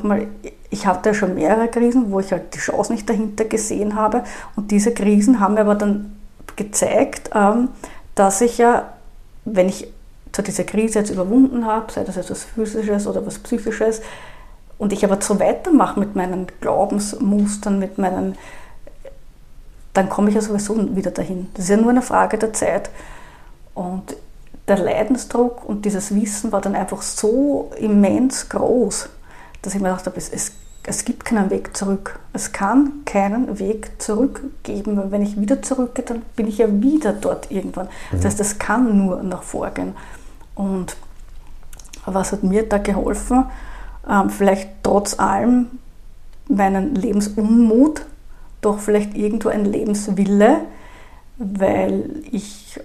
mal, 0.03 0.27
ich 0.69 0.85
hatte 0.85 1.09
ja 1.09 1.13
schon 1.13 1.35
mehrere 1.35 1.67
Krisen, 1.67 2.11
wo 2.11 2.19
ich 2.19 2.31
halt 2.31 2.53
die 2.53 2.59
Chance 2.59 2.91
nicht 2.91 3.09
dahinter 3.09 3.45
gesehen 3.45 3.95
habe. 3.95 4.23
Und 4.55 4.71
diese 4.71 4.93
Krisen 4.93 5.39
haben 5.39 5.55
mir 5.55 5.61
aber 5.61 5.75
dann 5.75 6.15
gezeigt, 6.55 7.31
ähm, 7.33 7.69
dass 8.15 8.41
ich 8.41 8.57
ja, 8.57 8.93
wenn 9.45 9.69
ich 9.69 9.87
zu 10.31 10.41
dieser 10.41 10.63
Krise 10.63 10.99
jetzt 10.99 11.09
überwunden 11.09 11.65
habe, 11.65 11.91
sei 11.91 12.03
das 12.03 12.17
etwas 12.17 12.43
Physisches 12.43 13.07
oder 13.07 13.25
was 13.25 13.39
Psychisches, 13.39 14.01
und 14.77 14.93
ich 14.93 15.05
aber 15.05 15.21
so 15.21 15.39
weitermache 15.39 15.99
mit 15.99 16.15
meinen 16.15 16.47
Glaubensmustern, 16.59 17.77
mit 17.77 17.99
meinen, 17.99 18.35
dann 19.93 20.09
komme 20.09 20.29
ich 20.29 20.35
ja 20.35 20.41
sowieso 20.41 20.95
wieder 20.95 21.11
dahin. 21.11 21.49
Das 21.53 21.65
ist 21.65 21.69
ja 21.69 21.77
nur 21.77 21.91
eine 21.91 22.01
Frage 22.01 22.39
der 22.39 22.51
Zeit. 22.53 22.89
Und 23.75 24.15
der 24.67 24.77
Leidensdruck 24.77 25.67
und 25.67 25.85
dieses 25.85 26.13
Wissen 26.15 26.51
war 26.51 26.61
dann 26.61 26.75
einfach 26.75 27.01
so 27.01 27.71
immens 27.77 28.49
groß, 28.49 29.09
dass 29.61 29.75
ich 29.75 29.81
mir 29.81 29.89
gedacht 29.89 30.05
habe, 30.05 30.17
es, 30.17 30.29
es, 30.29 30.51
es 30.83 31.05
gibt 31.05 31.25
keinen 31.25 31.49
Weg 31.49 31.75
zurück. 31.75 32.19
Es 32.33 32.51
kann 32.51 33.03
keinen 33.05 33.59
Weg 33.59 34.01
zurück 34.01 34.41
geben, 34.63 34.97
weil 34.97 35.11
wenn 35.11 35.21
ich 35.21 35.39
wieder 35.39 35.61
zurückgehe, 35.61 36.05
dann 36.05 36.21
bin 36.35 36.47
ich 36.47 36.59
ja 36.59 36.67
wieder 36.81 37.13
dort 37.13 37.51
irgendwann. 37.51 37.87
Mhm. 37.87 38.17
Das 38.17 38.25
heißt, 38.25 38.39
es 38.39 38.59
kann 38.59 38.97
nur 38.97 39.21
nach 39.23 39.43
vorgehen. 39.43 39.95
Und 40.55 40.95
was 42.05 42.31
hat 42.31 42.43
mir 42.43 42.67
da 42.67 42.77
geholfen? 42.77 43.45
Ähm, 44.09 44.29
vielleicht 44.29 44.69
trotz 44.83 45.19
allem 45.19 45.67
meinen 46.47 46.95
Lebensunmut, 46.95 48.05
doch 48.61 48.79
vielleicht 48.79 49.15
irgendwo 49.15 49.49
ein 49.49 49.65
Lebenswille, 49.65 50.61
weil 51.37 52.23
ich 52.31 52.79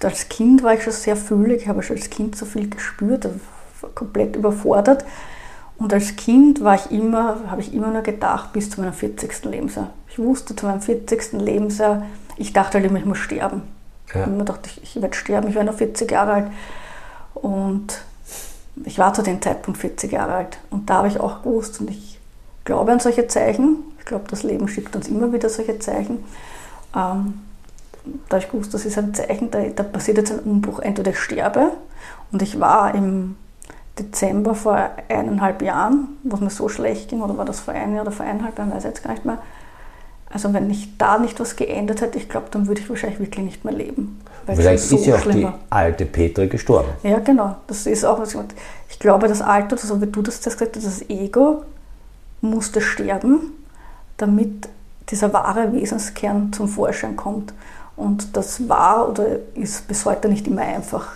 äh, 0.00 0.06
als 0.06 0.28
Kind 0.28 0.62
war 0.62 0.74
ich 0.74 0.82
schon 0.82 0.92
sehr 0.92 1.16
fühlig, 1.16 1.62
ich 1.62 1.68
habe 1.68 1.82
schon 1.82 1.96
als 1.96 2.10
Kind 2.10 2.36
so 2.36 2.46
viel 2.46 2.68
gespürt, 2.68 3.28
komplett 3.94 4.36
überfordert. 4.36 5.04
Und 5.78 5.92
als 5.92 6.16
Kind 6.16 6.62
war 6.64 6.74
ich 6.74 6.90
immer, 6.90 7.36
habe 7.50 7.60
ich 7.60 7.72
immer 7.72 7.88
nur 7.88 8.02
gedacht, 8.02 8.52
bis 8.52 8.68
zu 8.68 8.80
meinem 8.80 8.92
40. 8.92 9.44
Lebensjahr. 9.44 9.90
Ich 10.10 10.18
wusste 10.18 10.56
zu 10.56 10.66
meinem 10.66 10.80
40. 10.80 11.34
Lebensjahr, 11.34 12.04
ich 12.36 12.52
dachte 12.52 12.78
halt 12.78 12.86
immer, 12.86 12.98
ich 12.98 13.04
muss 13.04 13.18
sterben. 13.18 13.62
Ja. 14.08 14.14
Ich 14.14 14.20
habe 14.22 14.30
immer 14.30 14.44
gedacht, 14.44 14.66
ich, 14.66 14.82
ich 14.82 15.02
werde 15.02 15.16
sterben, 15.16 15.48
ich 15.48 15.54
werde 15.54 15.70
noch 15.70 15.78
40 15.78 16.10
Jahre 16.10 16.32
alt. 16.32 16.46
Und 17.34 18.02
ich 18.84 18.98
war 18.98 19.14
zu 19.14 19.22
dem 19.22 19.40
Zeitpunkt 19.40 19.80
40 19.80 20.10
Jahre 20.10 20.34
alt. 20.34 20.58
Und 20.70 20.90
da 20.90 20.94
habe 20.94 21.08
ich 21.08 21.20
auch 21.20 21.42
gewusst, 21.42 21.80
und 21.80 21.90
ich 21.90 22.18
glaube 22.64 22.92
an 22.92 23.00
solche 23.00 23.26
Zeichen. 23.28 23.78
Ich 23.98 24.04
glaube, 24.04 24.24
das 24.28 24.42
Leben 24.42 24.68
schickt 24.68 24.96
uns 24.96 25.08
immer 25.08 25.32
wieder 25.32 25.48
solche 25.48 25.78
Zeichen. 25.78 26.24
Ähm, 26.96 27.40
da 28.28 28.36
habe 28.36 28.44
ich 28.44 28.50
gewusst, 28.50 28.74
das 28.74 28.84
ist 28.84 28.98
ein 28.98 29.14
Zeichen, 29.14 29.50
da, 29.50 29.62
da 29.74 29.82
passiert 29.82 30.18
jetzt 30.18 30.32
ein 30.32 30.40
Umbruch. 30.40 30.80
Entweder 30.80 31.10
ich 31.10 31.18
sterbe, 31.18 31.72
und 32.30 32.42
ich 32.42 32.60
war 32.60 32.94
im 32.94 33.36
Dezember 33.98 34.54
vor 34.54 34.90
eineinhalb 35.08 35.62
Jahren, 35.62 36.08
wo 36.22 36.36
es 36.36 36.40
mir 36.40 36.50
so 36.50 36.68
schlecht 36.68 37.08
ging, 37.08 37.22
oder 37.22 37.36
war 37.36 37.44
das 37.44 37.60
vor 37.60 37.74
einem 37.74 37.94
Jahr 37.94 38.02
oder 38.02 38.12
vor 38.12 38.26
eineinhalb 38.26 38.58
Jahren, 38.58 38.70
weiß 38.70 38.84
ich 38.84 38.90
jetzt 38.90 39.02
gar 39.02 39.12
nicht 39.12 39.24
mehr. 39.24 39.38
Also 40.30 40.52
wenn 40.52 40.70
ich 40.70 40.98
da 40.98 41.18
nicht 41.18 41.40
was 41.40 41.56
geändert 41.56 42.02
hätte, 42.02 42.18
ich 42.18 42.28
glaube, 42.28 42.48
dann 42.50 42.66
würde 42.66 42.80
ich 42.82 42.90
wahrscheinlich 42.90 43.18
wirklich 43.18 43.44
nicht 43.44 43.64
mehr 43.64 43.72
leben. 43.72 44.20
Vielleicht 44.46 44.84
so 44.84 44.96
ist 44.96 45.06
ja 45.06 45.16
auch 45.16 45.22
die 45.22 45.44
war. 45.44 45.58
alte 45.70 46.06
Petra 46.06 46.46
gestorben. 46.46 46.88
Ja, 47.02 47.18
genau. 47.18 47.56
Das 47.66 47.86
ist 47.86 48.04
auch 48.04 48.18
was. 48.18 48.36
Ich 48.88 48.98
glaube, 48.98 49.28
das 49.28 49.40
Alte, 49.40 49.76
so 49.78 50.00
wie 50.00 50.06
du 50.06 50.22
das 50.22 50.42
gesagt 50.42 50.76
hast, 50.76 50.86
das 50.86 51.08
Ego 51.08 51.62
musste 52.40 52.80
sterben, 52.80 53.52
damit 54.16 54.68
dieser 55.10 55.32
wahre 55.32 55.72
Wesenskern 55.72 56.52
zum 56.52 56.68
Vorschein 56.68 57.16
kommt. 57.16 57.52
Und 57.98 58.36
das 58.36 58.68
war 58.68 59.08
oder 59.10 59.26
ist 59.54 59.88
bis 59.88 60.06
heute 60.06 60.28
nicht 60.28 60.46
immer 60.46 60.62
einfach. 60.62 61.06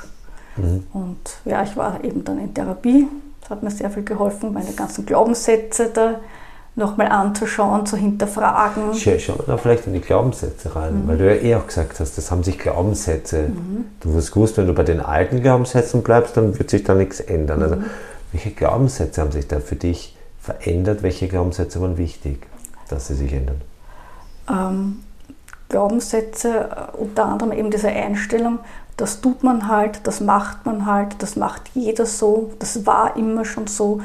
Mhm. 0.57 0.85
Und 0.93 1.19
ja, 1.45 1.63
ich 1.63 1.77
war 1.77 2.03
eben 2.03 2.25
dann 2.25 2.39
in 2.39 2.53
Therapie. 2.53 3.07
Das 3.41 3.51
hat 3.51 3.63
mir 3.63 3.71
sehr 3.71 3.91
viel 3.91 4.03
geholfen, 4.03 4.53
meine 4.53 4.73
ganzen 4.73 5.07
Glaubenssätze 5.07 5.91
da 5.95 6.17
nochmal 6.75 7.09
anzuschauen, 7.09 7.87
zu 7.87 7.97
hinterfragen. 7.97 8.95
Schau, 8.95 9.35
da 9.47 9.57
vielleicht 9.57 9.87
in 9.87 9.93
die 9.93 10.01
Glaubenssätze 10.01 10.75
rein, 10.75 11.05
mhm. 11.05 11.09
weil 11.09 11.19
du 11.19 11.35
ja 11.35 11.41
eh 11.41 11.55
auch 11.55 11.67
gesagt 11.67 12.01
hast, 12.01 12.17
das 12.19 12.31
haben 12.31 12.43
sich 12.43 12.59
Glaubenssätze. 12.59 13.49
Mhm. 13.49 13.85
Du 14.01 14.15
hast 14.15 14.33
gewusst, 14.33 14.57
wenn 14.57 14.67
du 14.67 14.73
bei 14.73 14.83
den 14.83 15.01
alten 15.01 15.43
Glaubenssätzen 15.43 16.03
bleibst, 16.03 16.37
dann 16.37 16.59
wird 16.59 16.71
sich 16.71 16.83
da 16.83 16.95
nichts 16.95 17.21
ändern. 17.21 17.63
Also, 17.63 17.77
mhm. 17.77 17.85
welche 18.33 18.51
Glaubenssätze 18.51 19.21
haben 19.21 19.33
sich 19.33 19.47
da 19.47 19.61
für 19.61 19.77
dich 19.77 20.17
verändert? 20.41 21.03
Welche 21.03 21.29
Glaubenssätze 21.29 21.81
waren 21.81 21.99
wichtig, 21.99 22.47
dass 22.89 23.09
sie 23.09 23.15
sich 23.15 23.33
ändern? 23.33 23.61
Ähm, 24.51 24.97
Glaubenssätze, 25.73 26.71
äh, 26.71 26.97
unter 26.97 27.25
anderem 27.25 27.51
eben 27.51 27.71
diese 27.73 27.89
Einstellung, 27.89 28.61
das 28.97 29.21
tut 29.21 29.43
man 29.43 29.67
halt, 29.67 30.07
das 30.07 30.21
macht 30.21 30.65
man 30.65 30.87
halt, 30.87 31.21
das 31.23 31.35
macht 31.35 31.63
jeder 31.75 32.07
so, 32.07 32.53
das 32.61 32.87
war 32.87 33.17
immer 33.17 33.45
schon 33.45 33.67
so. 33.67 34.01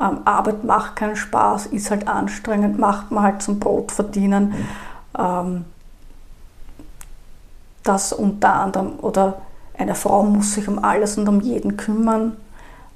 Ähm, 0.00 0.18
Arbeit 0.26 0.64
macht 0.64 0.96
keinen 0.96 1.16
Spaß, 1.16 1.66
ist 1.66 1.90
halt 1.90 2.08
anstrengend, 2.08 2.78
macht 2.78 3.10
man 3.10 3.22
halt 3.22 3.42
zum 3.42 3.58
Brot 3.58 3.92
verdienen. 3.92 4.54
Ähm, 5.18 5.64
das 7.84 8.12
unter 8.12 8.52
anderem, 8.54 8.98
oder 9.00 9.42
eine 9.78 9.94
Frau 9.94 10.22
muss 10.22 10.54
sich 10.54 10.68
um 10.68 10.84
alles 10.84 11.16
und 11.18 11.28
um 11.28 11.40
jeden 11.40 11.76
kümmern, 11.76 12.36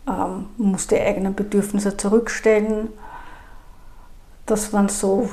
ähm, 0.07 0.47
muss 0.57 0.87
die 0.89 1.01
eigenen 1.01 1.35
Bedürfnisse 1.35 1.97
zurückstellen. 1.97 2.89
Das 4.47 4.73
waren 4.73 4.89
so 4.89 5.29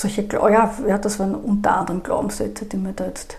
solche, 0.00 0.26
ja, 0.32 0.74
ja, 0.86 0.98
das 0.98 1.18
waren 1.18 1.34
unter 1.34 1.76
anderem 1.76 2.02
Glaubenssätze, 2.02 2.64
die 2.64 2.76
mir 2.76 2.92
da 2.92 3.06
jetzt. 3.06 3.38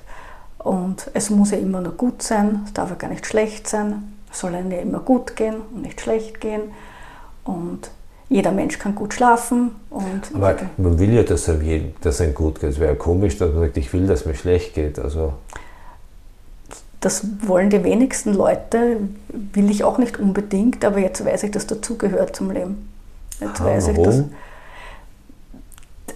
Und 0.59 1.09
es 1.13 1.29
muss 1.29 1.51
ja 1.51 1.57
immer 1.57 1.81
nur 1.81 1.93
gut 1.93 2.21
sein, 2.21 2.61
es 2.65 2.73
darf 2.73 2.89
ja 2.89 2.95
gar 2.95 3.09
nicht 3.09 3.25
schlecht 3.25 3.67
sein, 3.67 4.13
es 4.31 4.39
soll 4.39 4.53
ja 4.53 4.59
immer 4.59 4.99
gut 4.99 5.35
gehen 5.35 5.55
und 5.73 5.83
nicht 5.83 6.01
schlecht 6.01 6.41
gehen. 6.41 6.61
Und 7.43 7.89
jeder 8.29 8.51
Mensch 8.51 8.77
kann 8.77 8.93
gut 8.93 9.13
schlafen. 9.13 9.71
Und 9.89 10.21
Aber 10.33 10.55
man 10.77 10.99
will 10.99 11.13
ja, 11.13 11.23
dass 11.23 11.47
einem, 11.47 11.93
dass 12.01 12.19
einem 12.19 12.33
gut 12.33 12.59
geht. 12.59 12.71
Es 12.71 12.79
wäre 12.79 12.93
ja 12.93 12.97
komisch, 12.97 13.37
dass 13.37 13.51
man 13.53 13.61
sagt, 13.61 13.77
ich 13.77 13.93
will, 13.93 14.07
dass 14.07 14.25
mir 14.25 14.35
schlecht 14.35 14.73
geht. 14.73 14.99
Also 14.99 15.33
das 16.99 17.25
wollen 17.45 17.69
die 17.69 17.83
wenigsten 17.83 18.33
Leute, 18.33 18.97
will 19.29 19.69
ich 19.69 19.83
auch 19.83 19.97
nicht 19.97 20.19
unbedingt, 20.19 20.83
aber 20.83 20.99
jetzt 20.99 21.23
weiß 21.23 21.43
ich, 21.43 21.51
dass 21.51 21.67
dazugehört 21.67 22.35
zum 22.35 22.51
Leben. 22.51 22.89
Jetzt 23.39 23.61
ah, 23.61 23.65
weiß 23.65 23.87
warum? 23.87 23.99
ich, 23.99 24.05
dass 24.05 24.23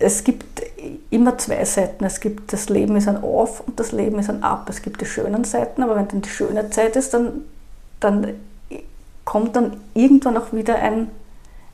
es 0.01 0.23
gibt 0.23 0.61
immer 1.09 1.37
zwei 1.37 1.63
Seiten. 1.65 2.03
Es 2.03 2.19
gibt 2.19 2.51
das 2.53 2.69
Leben 2.69 2.95
ist 2.95 3.07
ein 3.07 3.23
Auf 3.23 3.61
und 3.65 3.79
das 3.79 3.91
Leben 3.91 4.19
ist 4.19 4.29
ein 4.29 4.43
Ab. 4.43 4.67
Es 4.69 4.81
gibt 4.81 5.01
die 5.01 5.05
schönen 5.05 5.43
Seiten, 5.43 5.83
aber 5.83 5.95
wenn 5.95 6.07
dann 6.07 6.21
die 6.21 6.29
schöne 6.29 6.69
Zeit 6.69 6.95
ist, 6.95 7.13
dann, 7.13 7.45
dann 7.99 8.35
kommt 9.25 9.55
dann 9.55 9.77
irgendwann 9.93 10.37
auch 10.37 10.53
wieder 10.53 10.75
ein, 10.75 11.09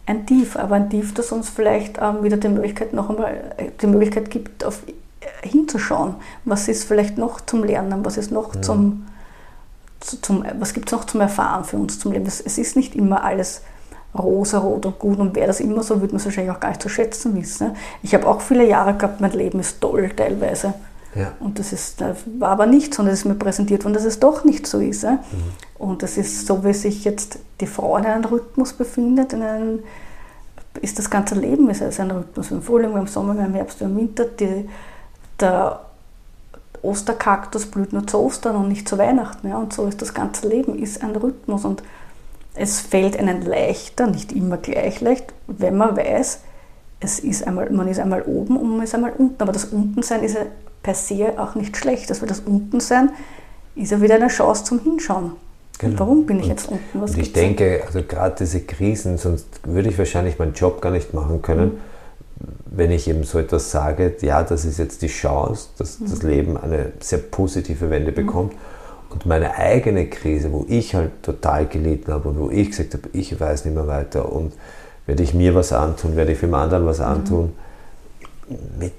ein 0.05 0.25
Tief. 0.25 0.55
Aber 0.57 0.75
ein 0.75 0.89
Tief, 0.89 1.13
das 1.13 1.31
uns 1.31 1.49
vielleicht 1.49 1.97
ähm, 2.01 2.23
wieder 2.23 2.37
die 2.37 2.49
Möglichkeit 2.49 2.93
noch 2.93 3.09
einmal 3.09 3.55
die 3.81 3.87
Möglichkeit 3.87 4.29
gibt, 4.29 4.63
auf, 4.63 4.81
hinzuschauen. 5.41 6.15
Was 6.45 6.67
ist 6.67 6.83
vielleicht 6.83 7.17
noch 7.17 7.41
zum 7.41 7.63
Lernen? 7.63 8.03
Was 8.05 8.17
ist 8.17 8.31
noch 8.31 8.55
ja. 8.55 8.61
zum, 8.61 9.07
zum 9.99 10.45
was 10.59 10.73
gibt 10.73 10.89
es 10.89 10.91
noch 10.91 11.05
zum 11.05 11.21
Erfahren 11.21 11.63
für 11.63 11.77
uns 11.77 11.99
zum 11.99 12.11
Leben? 12.11 12.25
Es, 12.25 12.41
es 12.41 12.57
ist 12.57 12.75
nicht 12.75 12.95
immer 12.95 13.23
alles 13.23 13.61
rosarot 14.17 14.85
und 14.85 14.99
gut 14.99 15.19
und 15.19 15.35
wäre 15.35 15.47
das 15.47 15.59
immer 15.59 15.83
so, 15.83 16.01
würde 16.01 16.13
man 16.13 16.17
es 16.17 16.25
wahrscheinlich 16.25 16.55
auch 16.55 16.59
gar 16.59 16.69
nicht 16.69 16.81
zu 16.81 16.89
schätzen 16.89 17.35
wissen. 17.35 17.67
Ne? 17.67 17.75
Ich 18.01 18.13
habe 18.13 18.27
auch 18.27 18.41
viele 18.41 18.67
Jahre 18.67 18.95
gehabt, 18.95 19.21
mein 19.21 19.31
Leben 19.31 19.59
ist 19.59 19.81
toll 19.81 20.09
teilweise. 20.15 20.73
Ja. 21.15 21.33
Und 21.39 21.57
das 21.57 21.73
ist, 21.73 21.99
das 21.99 22.17
war 22.39 22.49
aber 22.49 22.65
nicht 22.65 22.93
so, 22.93 23.01
und 23.01 23.07
es 23.09 23.19
ist 23.19 23.25
mir 23.25 23.35
präsentiert 23.35 23.83
worden, 23.83 23.95
dass 23.95 24.05
es 24.05 24.19
doch 24.19 24.43
nicht 24.43 24.67
so 24.67 24.79
ist. 24.79 25.03
Mhm. 25.03 25.19
Und 25.77 26.03
das 26.03 26.17
ist 26.17 26.45
so, 26.45 26.63
wie 26.63 26.73
sich 26.73 27.03
jetzt 27.05 27.39
die 27.59 27.67
Frau 27.67 27.97
in 27.97 28.05
einem 28.05 28.25
Rhythmus 28.25 28.73
befindet, 28.73 29.33
in 29.33 29.41
einem, 29.41 29.79
ist 30.81 30.99
das 30.99 31.09
ganze 31.09 31.35
Leben 31.35 31.69
ist 31.69 31.81
also 31.81 32.03
ein 32.03 32.11
Rhythmus. 32.11 32.51
Im 32.51 32.61
Frühling, 32.61 32.95
im 32.95 33.07
Sommer, 33.07 33.33
im 33.43 33.53
Herbst, 33.53 33.81
im 33.81 33.95
Winter. 33.97 34.25
Die, 34.25 34.69
der 35.39 35.79
Osterkaktus 36.83 37.65
blüht 37.65 37.93
nur 37.93 38.05
zu 38.05 38.19
Ostern 38.19 38.55
und 38.55 38.67
nicht 38.67 38.87
zu 38.87 38.97
Weihnachten. 38.97 39.47
Ja? 39.47 39.57
Und 39.57 39.73
so 39.73 39.87
ist 39.87 40.01
das 40.01 40.13
ganze 40.13 40.47
Leben, 40.47 40.77
ist 40.77 41.03
ein 41.03 41.15
Rhythmus. 41.15 41.65
Und 41.65 41.81
es 42.57 42.79
fällt 42.79 43.17
einem 43.17 43.41
leichter, 43.41 44.07
nicht 44.07 44.31
immer 44.31 44.57
gleich 44.57 45.01
leicht, 45.01 45.33
wenn 45.47 45.77
man 45.77 45.95
weiß, 45.95 46.39
es 46.99 47.19
ist 47.19 47.45
einmal, 47.45 47.69
man 47.69 47.87
ist 47.87 47.99
einmal 47.99 48.23
oben 48.23 48.57
und 48.57 48.77
man 48.77 48.83
ist 48.83 48.95
einmal 48.95 49.13
unten. 49.17 49.41
Aber 49.41 49.51
das 49.51 49.65
Untensein 49.65 50.23
ist 50.23 50.35
ja 50.35 50.45
per 50.81 50.95
se 50.95 51.33
auch 51.37 51.55
nicht 51.55 51.77
schlecht. 51.77 52.09
Also 52.09 52.25
das 52.25 52.39
Untensein 52.39 53.11
ist 53.75 53.91
ja 53.91 54.01
wieder 54.01 54.15
eine 54.15 54.27
Chance 54.27 54.63
zum 54.63 54.79
Hinschauen. 54.79 55.33
Genau. 55.79 55.99
warum 55.99 56.25
bin 56.25 56.37
ich 56.39 56.45
und, 56.45 56.49
jetzt 56.49 56.69
unten? 56.69 57.01
Was 57.01 57.11
und 57.11 57.19
ich 57.19 57.33
denke, 57.33 57.83
also 57.85 58.01
gerade 58.01 58.35
diese 58.39 58.61
Krisen, 58.61 59.19
sonst 59.19 59.45
würde 59.63 59.89
ich 59.89 59.97
wahrscheinlich 59.99 60.39
meinen 60.39 60.53
Job 60.53 60.81
gar 60.81 60.91
nicht 60.91 61.13
machen 61.13 61.43
können, 61.43 61.65
mhm. 61.65 62.47
wenn 62.65 62.89
ich 62.89 63.07
eben 63.07 63.23
so 63.23 63.37
etwas 63.37 63.69
sage, 63.69 64.15
ja, 64.21 64.41
das 64.41 64.65
ist 64.65 64.79
jetzt 64.79 65.03
die 65.03 65.07
Chance, 65.07 65.67
dass 65.77 65.99
mhm. 65.99 66.09
das 66.09 66.23
Leben 66.23 66.57
eine 66.57 66.93
sehr 66.99 67.19
positive 67.19 67.91
Wende 67.91 68.11
mhm. 68.11 68.15
bekommt. 68.15 68.53
Mhm. 68.53 68.76
Und 69.09 69.25
meine 69.25 69.55
eigene 69.55 70.07
Krise, 70.07 70.51
wo 70.51 70.65
ich 70.67 70.95
halt 70.95 71.23
total 71.23 71.65
gelitten 71.67 72.11
habe 72.11 72.29
und 72.29 72.39
wo 72.39 72.49
ich 72.49 72.69
gesagt 72.69 72.93
habe, 72.93 73.09
ich 73.13 73.39
weiß 73.39 73.65
nicht 73.65 73.73
mehr 73.73 73.87
weiter 73.87 74.31
und 74.31 74.53
werde 75.05 75.23
ich 75.23 75.33
mir 75.33 75.55
was 75.55 75.71
antun, 75.71 76.15
werde 76.15 76.33
ich 76.33 76.37
für 76.37 76.53
anderen 76.53 76.85
was 76.85 76.99
mhm. 76.99 77.05
antun, 77.05 77.53
mhm. 78.49 78.57
mit 78.79 78.93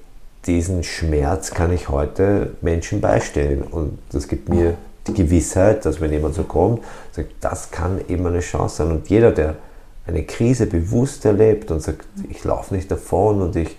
diesem 0.45 0.83
Schmerz 0.83 1.51
kann 1.51 1.71
ich 1.71 1.89
heute 1.89 2.51
Menschen 2.61 3.01
beistehen. 3.01 3.61
Und 3.61 3.99
das 4.11 4.27
gibt 4.27 4.49
mir 4.49 4.75
die 5.07 5.13
Gewissheit, 5.13 5.85
dass 5.85 6.01
wenn 6.01 6.11
jemand 6.11 6.35
so 6.35 6.43
kommt, 6.43 6.83
sagt, 7.11 7.29
das 7.41 7.71
kann 7.71 8.01
eben 8.07 8.25
eine 8.25 8.39
Chance 8.39 8.77
sein. 8.77 8.91
Und 8.91 9.09
jeder, 9.09 9.31
der 9.31 9.55
eine 10.07 10.23
Krise 10.23 10.65
bewusst 10.65 11.25
erlebt 11.25 11.71
und 11.71 11.81
sagt, 11.81 12.05
ich 12.29 12.43
laufe 12.43 12.73
nicht 12.73 12.89
davon 12.89 13.41
und 13.41 13.55
ich 13.55 13.77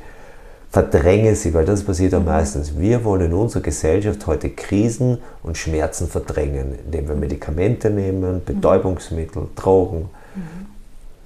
verdränge 0.71 1.35
sie, 1.35 1.53
weil 1.53 1.65
das 1.65 1.85
passiert 1.85 2.15
am 2.15 2.25
meisten. 2.25 2.65
Wir 2.79 3.05
wollen 3.05 3.27
in 3.27 3.33
unserer 3.33 3.63
Gesellschaft 3.63 4.27
heute 4.27 4.51
Krisen 4.51 5.19
und 5.43 5.59
Schmerzen 5.59 6.09
verdrängen, 6.09 6.79
indem 6.85 7.09
wir 7.09 7.17
Medikamente 7.17 7.91
nehmen, 7.91 8.37
mhm. 8.37 8.45
Betäubungsmittel, 8.45 9.49
Drogen, 9.57 10.09
mhm. 10.35 10.67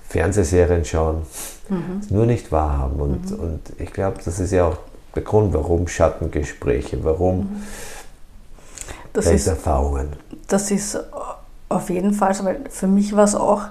Fernsehserien 0.08 0.84
schauen, 0.84 1.22
mhm. 1.68 2.00
nur 2.08 2.24
nicht 2.24 2.50
wahrhaben. 2.52 3.00
Und, 3.00 3.30
mhm. 3.30 3.38
und 3.38 3.60
ich 3.78 3.92
glaube, 3.92 4.18
das 4.24 4.40
ist 4.40 4.52
ja 4.52 4.68
auch 4.68 4.78
der 5.14 5.22
Grund, 5.22 5.52
warum 5.52 5.88
Schattengespräche, 5.88 7.04
warum 7.04 7.40
mhm. 7.40 7.62
das 9.12 9.26
ist, 9.26 9.46
Erfahrungen. 9.46 10.14
Das 10.48 10.70
ist 10.70 10.98
auf 11.68 11.90
jeden 11.90 12.14
Fall 12.14 12.32
so, 12.32 12.44
weil 12.44 12.60
für 12.70 12.86
mich 12.86 13.14
war 13.14 13.24
es 13.24 13.34
auch 13.34 13.64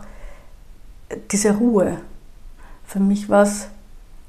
diese 1.31 1.55
Ruhe. 1.55 1.97
Für 2.85 2.99
mich 2.99 3.27
war 3.27 3.43
es, 3.43 3.67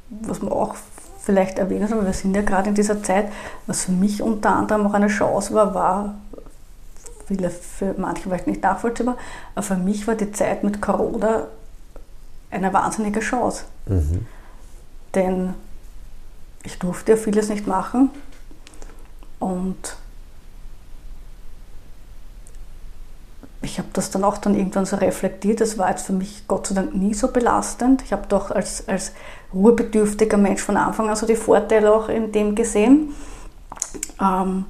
was 0.08 0.40
man 0.40 0.52
auch 0.52 0.76
vielleicht 1.24 1.58
erwähnen 1.58 1.88
soll, 1.88 2.04
wir 2.04 2.12
sind 2.12 2.34
ja 2.36 2.42
gerade 2.42 2.68
in 2.68 2.74
dieser 2.74 3.02
Zeit, 3.02 3.32
was 3.66 3.86
für 3.86 3.92
mich 3.92 4.22
unter 4.22 4.54
anderem 4.54 4.86
auch 4.86 4.94
eine 4.94 5.08
Chance 5.08 5.54
war, 5.54 5.74
war, 5.74 6.14
viele, 7.26 7.50
für 7.50 7.94
manche 7.96 8.22
vielleicht 8.22 8.46
nicht 8.46 8.62
nachvollziehbar, 8.62 9.16
aber 9.54 9.62
für 9.62 9.76
mich 9.76 10.06
war 10.06 10.14
die 10.14 10.32
Zeit 10.32 10.62
mit 10.62 10.82
Corona 10.82 11.46
eine 12.50 12.72
wahnsinnige 12.72 13.20
Chance. 13.20 13.64
Mhm. 13.86 14.26
Denn 15.14 15.54
ich 16.62 16.78
durfte 16.78 17.12
ja 17.12 17.18
vieles 17.18 17.48
nicht 17.48 17.66
machen 17.66 18.10
und 19.38 19.96
ich 23.64 23.78
habe 23.78 23.88
das 23.92 24.10
dann 24.10 24.24
auch 24.24 24.38
dann 24.38 24.54
irgendwann 24.54 24.86
so 24.86 24.96
reflektiert. 24.96 25.60
Das 25.60 25.78
war 25.78 25.90
jetzt 25.90 26.06
für 26.06 26.12
mich 26.12 26.46
Gott 26.46 26.66
sei 26.66 26.74
Dank 26.74 26.94
nie 26.94 27.14
so 27.14 27.28
belastend. 27.28 28.02
Ich 28.02 28.12
habe 28.12 28.26
doch 28.28 28.50
als, 28.50 28.86
als 28.88 29.12
ruhebedürftiger 29.52 30.36
Mensch 30.36 30.62
von 30.62 30.76
Anfang 30.76 31.08
an 31.08 31.16
so 31.16 31.26
die 31.26 31.36
Vorteile 31.36 31.92
auch 31.92 32.08
in 32.08 32.30
dem 32.32 32.54
gesehen. 32.54 33.14
Ähm, 34.20 34.66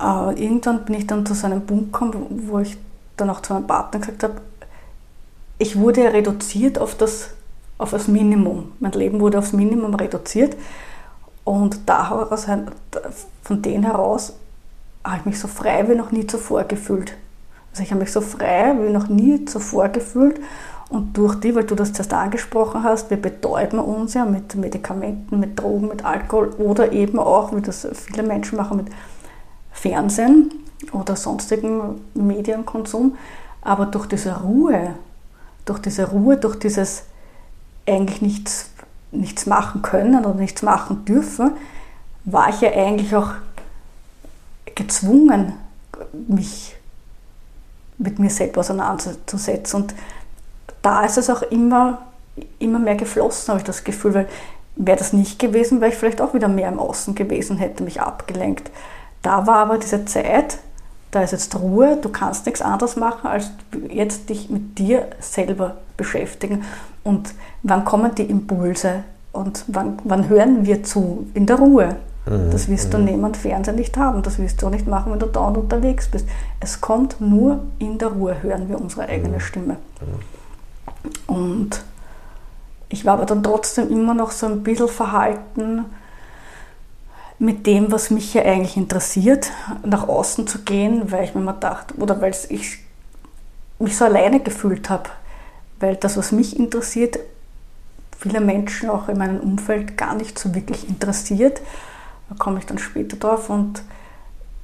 äh, 0.00 0.42
irgendwann 0.42 0.84
bin 0.84 0.96
ich 0.96 1.06
dann 1.06 1.24
zu 1.24 1.34
so 1.34 1.46
einem 1.46 1.64
Punkt 1.64 1.92
gekommen, 1.92 2.44
wo 2.48 2.58
ich 2.58 2.76
dann 3.16 3.30
auch 3.30 3.40
zu 3.40 3.54
meinem 3.54 3.66
Partner 3.66 4.00
gesagt 4.00 4.22
habe, 4.22 4.40
ich 5.58 5.78
wurde 5.78 6.04
ja 6.04 6.10
reduziert 6.10 6.78
auf 6.78 6.94
das, 6.96 7.30
auf 7.78 7.90
das 7.90 8.08
Minimum. 8.08 8.72
Mein 8.78 8.92
Leben 8.92 9.20
wurde 9.20 9.38
aufs 9.38 9.52
Minimum 9.52 9.94
reduziert. 9.94 10.54
Und 11.44 11.88
daraus, 11.88 12.46
von 13.42 13.62
denen 13.62 13.84
heraus 13.84 14.34
habe 15.04 15.18
ich 15.20 15.24
mich 15.24 15.40
so 15.40 15.48
frei 15.48 15.88
wie 15.88 15.94
noch 15.94 16.10
nie 16.10 16.26
zuvor 16.26 16.64
gefühlt. 16.64 17.16
Also 17.76 17.84
ich 17.84 17.90
habe 17.90 18.00
mich 18.00 18.12
so 18.12 18.22
frei 18.22 18.74
wie 18.80 18.90
noch 18.90 19.08
nie 19.08 19.44
zuvor 19.44 19.90
gefühlt. 19.90 20.40
Und 20.88 21.14
durch 21.18 21.34
die, 21.34 21.54
weil 21.54 21.64
du 21.64 21.74
das 21.74 21.92
zuerst 21.92 22.14
angesprochen 22.14 22.82
hast, 22.84 23.10
wir 23.10 23.20
betäuben 23.20 23.78
uns 23.78 24.14
ja 24.14 24.24
mit 24.24 24.54
Medikamenten, 24.54 25.38
mit 25.38 25.60
Drogen, 25.60 25.88
mit 25.88 26.02
Alkohol 26.02 26.54
oder 26.56 26.92
eben 26.92 27.18
auch, 27.18 27.54
wie 27.54 27.60
das 27.60 27.86
viele 27.92 28.22
Menschen 28.22 28.56
machen, 28.56 28.78
mit 28.78 28.86
Fernsehen 29.72 30.54
oder 30.90 31.16
sonstigen 31.16 32.00
Medienkonsum. 32.14 33.18
Aber 33.60 33.84
durch 33.84 34.06
diese 34.06 34.40
Ruhe, 34.40 34.94
durch 35.66 35.80
diese 35.80 36.08
Ruhe, 36.08 36.38
durch 36.38 36.58
dieses 36.58 37.02
eigentlich 37.86 38.22
nichts, 38.22 38.70
nichts 39.10 39.44
machen 39.44 39.82
können 39.82 40.24
oder 40.24 40.32
nichts 40.32 40.62
machen 40.62 41.04
dürfen, 41.04 41.50
war 42.24 42.48
ich 42.48 42.62
ja 42.62 42.70
eigentlich 42.70 43.14
auch 43.14 43.32
gezwungen, 44.74 45.52
mich 46.26 46.76
mit 47.98 48.18
mir 48.18 48.30
selbst 48.30 48.58
auseinanderzusetzen. 48.58 49.82
Und 49.82 49.94
da 50.82 51.04
ist 51.04 51.18
es 51.18 51.30
auch 51.30 51.42
immer, 51.42 52.02
immer 52.58 52.78
mehr 52.78 52.96
geflossen, 52.96 53.48
habe 53.48 53.60
ich 53.60 53.66
das 53.66 53.84
Gefühl, 53.84 54.14
weil 54.14 54.28
wäre 54.76 54.98
das 54.98 55.12
nicht 55.12 55.38
gewesen, 55.38 55.80
wäre 55.80 55.90
ich 55.90 55.96
vielleicht 55.96 56.20
auch 56.20 56.34
wieder 56.34 56.48
mehr 56.48 56.68
im 56.68 56.78
Außen 56.78 57.14
gewesen, 57.14 57.56
hätte 57.56 57.82
mich 57.82 58.00
abgelenkt. 58.00 58.70
Da 59.22 59.46
war 59.46 59.56
aber 59.56 59.78
diese 59.78 60.04
Zeit, 60.04 60.58
da 61.10 61.22
ist 61.22 61.32
jetzt 61.32 61.58
Ruhe, 61.58 61.98
du 62.00 62.10
kannst 62.10 62.46
nichts 62.46 62.60
anderes 62.60 62.96
machen, 62.96 63.26
als 63.26 63.50
jetzt 63.88 64.28
dich 64.28 64.50
mit 64.50 64.78
dir 64.78 65.08
selber 65.18 65.78
beschäftigen. 65.96 66.64
Und 67.02 67.32
wann 67.62 67.84
kommen 67.84 68.14
die 68.14 68.24
Impulse 68.24 69.04
und 69.32 69.64
wann, 69.68 69.98
wann 70.04 70.28
hören 70.28 70.66
wir 70.66 70.82
zu? 70.82 71.26
In 71.34 71.46
der 71.46 71.56
Ruhe. 71.56 71.96
Mhm. 72.26 72.50
Das 72.50 72.68
wirst 72.68 72.92
du 72.92 72.98
mhm. 72.98 73.04
neben 73.04 73.22
dem 73.22 73.34
Fernseher 73.34 73.74
nicht 73.74 73.96
haben. 73.96 74.22
Das 74.22 74.38
wirst 74.38 74.60
du 74.60 74.66
auch 74.66 74.70
nicht 74.70 74.86
machen, 74.86 75.12
wenn 75.12 75.18
du 75.18 75.26
dauernd 75.26 75.56
unterwegs 75.56 76.08
bist. 76.08 76.28
Es 76.60 76.80
kommt 76.80 77.20
nur 77.20 77.64
in 77.78 77.98
der 77.98 78.08
Ruhe, 78.08 78.42
hören 78.42 78.68
wir 78.68 78.80
unsere 78.80 79.08
eigene. 79.08 79.40
Stimme. 79.40 79.76
Und 81.26 81.82
ich 82.88 83.04
war 83.04 83.14
aber 83.14 83.26
dann 83.26 83.42
trotzdem 83.42 83.90
immer 83.90 84.14
noch 84.14 84.30
so 84.30 84.46
ein 84.46 84.62
bisschen 84.62 84.88
verhalten 84.88 85.84
mit 87.38 87.66
dem, 87.66 87.92
was 87.92 88.10
mich 88.10 88.32
ja 88.34 88.42
eigentlich 88.42 88.76
interessiert, 88.76 89.50
nach 89.84 90.08
außen 90.08 90.46
zu 90.46 90.60
gehen, 90.60 91.10
weil 91.12 91.24
ich 91.24 91.34
mir 91.34 91.42
mal 91.42 91.52
dachte, 91.52 91.94
oder 91.96 92.20
weil 92.20 92.34
ich 92.48 92.78
mich 93.78 93.96
so 93.96 94.04
alleine 94.04 94.40
gefühlt 94.40 94.88
habe. 94.88 95.10
Weil 95.78 95.96
das, 95.96 96.16
was 96.16 96.32
mich 96.32 96.58
interessiert, 96.58 97.18
viele 98.18 98.40
Menschen 98.40 98.88
auch 98.88 99.08
in 99.08 99.18
meinem 99.18 99.40
Umfeld 99.40 99.98
gar 99.98 100.14
nicht 100.14 100.38
so 100.38 100.54
wirklich 100.54 100.88
interessiert. 100.88 101.60
Da 102.28 102.34
komme 102.38 102.58
ich 102.58 102.66
dann 102.66 102.78
später 102.78 103.16
drauf 103.16 103.50
und 103.50 103.82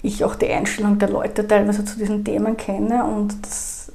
ich 0.02 0.24
auch 0.24 0.34
die 0.34 0.48
Einstellung 0.48 0.98
der 0.98 1.08
Leute 1.10 1.46
teilweise 1.46 1.84
zu 1.84 1.96
diesen 1.96 2.24
Themen 2.24 2.56
kenne 2.56 3.04
und 3.04 3.34
das 3.42 3.92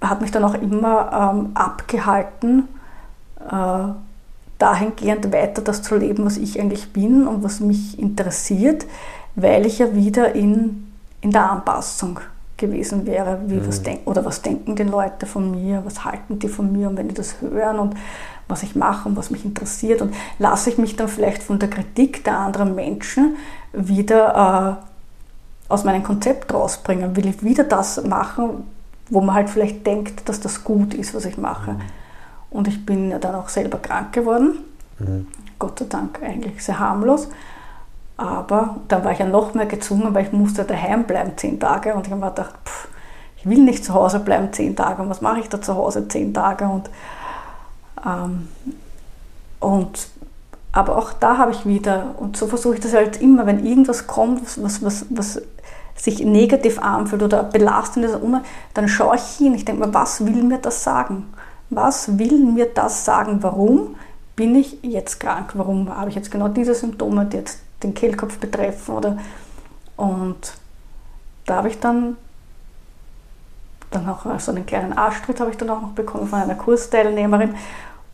hat 0.00 0.20
mich 0.20 0.30
dann 0.30 0.44
auch 0.44 0.54
immer 0.54 1.32
ähm, 1.34 1.50
abgehalten, 1.54 2.68
äh, 3.50 3.92
dahingehend 4.58 5.32
weiter 5.32 5.62
das 5.62 5.82
zu 5.82 5.96
leben, 5.96 6.24
was 6.24 6.36
ich 6.36 6.60
eigentlich 6.60 6.92
bin 6.92 7.26
und 7.26 7.42
was 7.42 7.60
mich 7.60 7.98
interessiert, 7.98 8.86
weil 9.34 9.64
ich 9.66 9.78
ja 9.78 9.94
wieder 9.94 10.34
in, 10.34 10.92
in 11.20 11.30
der 11.30 11.50
Anpassung 11.50 12.20
gewesen 12.56 13.06
wäre, 13.06 13.40
wie 13.46 13.54
mhm. 13.54 13.66
was 13.66 13.82
denk 13.82 14.06
oder 14.06 14.24
was 14.24 14.42
denken 14.42 14.76
die 14.76 14.84
Leute 14.84 15.26
von 15.26 15.50
mir, 15.50 15.82
was 15.84 16.04
halten 16.04 16.38
die 16.38 16.48
von 16.48 16.70
mir 16.70 16.88
und 16.88 16.96
wenn 16.96 17.08
die 17.08 17.14
das 17.14 17.40
hören 17.40 17.78
und 17.78 17.94
was 18.48 18.62
ich 18.62 18.76
mache 18.76 19.08
und 19.08 19.16
was 19.16 19.30
mich 19.30 19.44
interessiert 19.44 20.02
und 20.02 20.14
lasse 20.38 20.70
ich 20.70 20.78
mich 20.78 20.96
dann 20.96 21.08
vielleicht 21.08 21.42
von 21.42 21.58
der 21.58 21.70
Kritik 21.70 22.24
der 22.24 22.38
anderen 22.38 22.74
Menschen 22.74 23.36
wieder 23.72 24.78
äh, 25.68 25.72
aus 25.72 25.84
meinem 25.84 26.02
Konzept 26.02 26.52
rausbringen, 26.52 27.16
will 27.16 27.26
ich 27.26 27.42
wieder 27.42 27.64
das 27.64 28.04
machen, 28.04 28.64
wo 29.08 29.20
man 29.20 29.34
halt 29.34 29.50
vielleicht 29.50 29.86
denkt, 29.86 30.28
dass 30.28 30.40
das 30.40 30.64
gut 30.64 30.94
ist, 30.94 31.14
was 31.14 31.24
ich 31.24 31.38
mache. 31.38 31.72
Mhm. 31.72 31.80
Und 32.50 32.68
ich 32.68 32.84
bin 32.84 33.10
ja 33.10 33.18
dann 33.18 33.34
auch 33.34 33.48
selber 33.48 33.78
krank 33.78 34.12
geworden, 34.12 34.58
mhm. 34.98 35.26
Gott 35.58 35.78
sei 35.78 35.86
Dank 35.88 36.22
eigentlich 36.22 36.62
sehr 36.62 36.78
harmlos. 36.78 37.28
Aber 38.16 38.76
dann 38.88 39.04
war 39.04 39.12
ich 39.12 39.18
ja 39.18 39.26
noch 39.26 39.54
mehr 39.54 39.66
gezwungen, 39.66 40.14
weil 40.14 40.26
ich 40.26 40.32
musste 40.32 40.64
daheim 40.64 41.04
bleiben 41.04 41.32
zehn 41.36 41.58
Tage 41.58 41.94
und 41.94 42.06
ich 42.06 42.12
habe 42.12 42.20
mir 42.20 42.30
gedacht, 42.30 42.54
pff, 42.64 42.88
ich 43.36 43.46
will 43.46 43.62
nicht 43.62 43.84
zu 43.84 43.94
Hause 43.94 44.20
bleiben 44.20 44.52
zehn 44.52 44.76
Tage 44.76 45.02
und 45.02 45.08
was 45.08 45.20
mache 45.20 45.40
ich 45.40 45.48
da 45.48 45.60
zu 45.60 45.74
Hause 45.74 46.06
zehn 46.08 46.32
Tage 46.32 46.66
und 46.66 46.90
ähm, 48.04 48.48
und, 49.60 50.08
aber 50.72 50.96
auch 50.96 51.12
da 51.12 51.38
habe 51.38 51.52
ich 51.52 51.66
wieder, 51.66 52.14
und 52.18 52.36
so 52.36 52.46
versuche 52.46 52.74
ich 52.74 52.80
das 52.80 52.94
halt 52.94 53.20
immer, 53.20 53.46
wenn 53.46 53.64
irgendwas 53.64 54.06
kommt, 54.06 54.42
was, 54.62 54.82
was, 54.82 55.06
was 55.10 55.42
sich 55.94 56.24
negativ 56.24 56.80
anfühlt 56.80 57.22
oder 57.22 57.44
belastend 57.44 58.06
ist, 58.06 58.18
dann 58.74 58.88
schaue 58.88 59.16
ich 59.16 59.22
hin. 59.22 59.54
Ich 59.54 59.64
denke 59.64 59.86
mir, 59.86 59.94
was 59.94 60.24
will 60.24 60.42
mir 60.42 60.58
das 60.58 60.82
sagen? 60.82 61.32
Was 61.70 62.18
will 62.18 62.38
mir 62.38 62.66
das 62.66 63.04
sagen? 63.04 63.42
Warum 63.42 63.96
bin 64.34 64.54
ich 64.56 64.78
jetzt 64.82 65.20
krank? 65.20 65.52
Warum 65.54 65.94
habe 65.94 66.10
ich 66.10 66.16
jetzt 66.16 66.30
genau 66.30 66.48
diese 66.48 66.74
Symptome, 66.74 67.26
die 67.26 67.36
jetzt 67.36 67.60
den 67.82 67.94
Kehlkopf 67.94 68.38
betreffen? 68.38 68.94
Oder, 68.94 69.18
und 69.96 70.54
da 71.46 71.56
habe 71.56 71.68
ich 71.68 71.78
dann, 71.78 72.16
dann 73.90 74.08
auch 74.08 74.24
so 74.40 74.52
einen 74.52 74.66
kleinen 74.66 74.94
Arschtritt 74.94 75.40
habe 75.40 75.50
ich 75.50 75.56
dann 75.56 75.70
auch 75.70 75.82
noch 75.82 75.90
bekommen 75.92 76.26
von 76.26 76.40
einer 76.40 76.54
Kursteilnehmerin. 76.54 77.54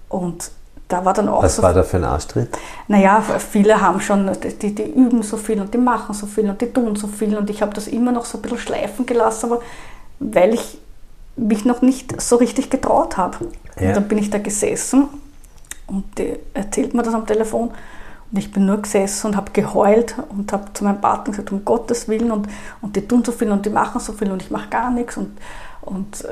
Und 0.09 0.51
da 0.89 1.05
war 1.05 1.13
dann 1.13 1.29
auch 1.29 1.43
Was 1.43 1.57
so, 1.57 1.63
war 1.63 1.75
da 1.75 1.83
für 1.83 1.99
ein 1.99 2.05
Arschtritt? 2.05 2.57
Naja, 2.89 3.23
viele 3.39 3.81
haben 3.81 4.01
schon, 4.01 4.31
die, 4.63 4.75
die 4.75 4.91
üben 4.91 5.23
so 5.23 5.37
viel 5.37 5.61
und 5.61 5.75
die 5.75 5.79
machen 5.79 6.15
so 6.15 6.27
viel 6.27 6.49
und 6.49 6.61
die 6.61 6.73
tun 6.73 6.97
so 6.97 7.07
viel 7.07 7.37
und 7.37 7.51
ich 7.51 7.61
habe 7.61 7.75
das 7.75 7.89
immer 7.89 8.11
noch 8.11 8.25
so 8.25 8.39
ein 8.39 8.43
bisschen 8.43 8.59
schleifen 8.59 9.05
gelassen, 9.05 9.53
aber 9.53 9.61
weil 10.19 10.55
ich 10.55 10.79
mich 11.37 11.65
noch 11.65 11.83
nicht 11.83 12.21
so 12.21 12.37
richtig 12.37 12.71
getraut 12.71 13.17
habe. 13.17 13.37
Ja. 13.79 13.89
Und 13.89 13.97
dann 13.97 14.09
bin 14.09 14.19
ich 14.19 14.31
da 14.31 14.39
gesessen 14.39 15.09
und 15.87 16.19
die 16.19 16.37
erzählt 16.55 16.95
mir 16.95 17.03
das 17.03 17.15
am 17.15 17.27
Telefon 17.27 17.71
und 18.31 18.39
ich 18.39 18.51
bin 18.51 18.65
nur 18.65 18.79
gesessen 18.79 19.29
und 19.29 19.37
habe 19.37 19.53
geheult 19.53 20.15
und 20.31 20.53
habe 20.53 20.73
zu 20.73 20.85
meinem 20.85 21.03
Partner 21.03 21.33
gesagt, 21.33 21.53
um 21.53 21.65
Gottes 21.67 22.09
Willen 22.09 22.33
und, 22.33 22.49
und 22.81 22.97
die 22.97 23.07
tun 23.07 23.23
so 23.25 23.33
viel 23.33 23.51
und 23.51 23.65
die 23.67 23.71
machen 23.71 24.01
so 24.01 24.15
viel 24.15 24.31
und 24.31 24.43
ich 24.43 24.51
mache 24.51 24.69
gar 24.71 24.91
nichts 24.91 25.19
und, 25.19 25.37
und 25.83 26.25
äh, 26.25 26.29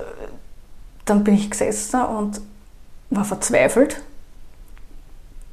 dann 1.05 1.25
bin 1.25 1.35
ich 1.35 1.51
gesessen 1.51 2.03
und 2.03 2.41
war 3.11 3.25
verzweifelt. 3.25 4.03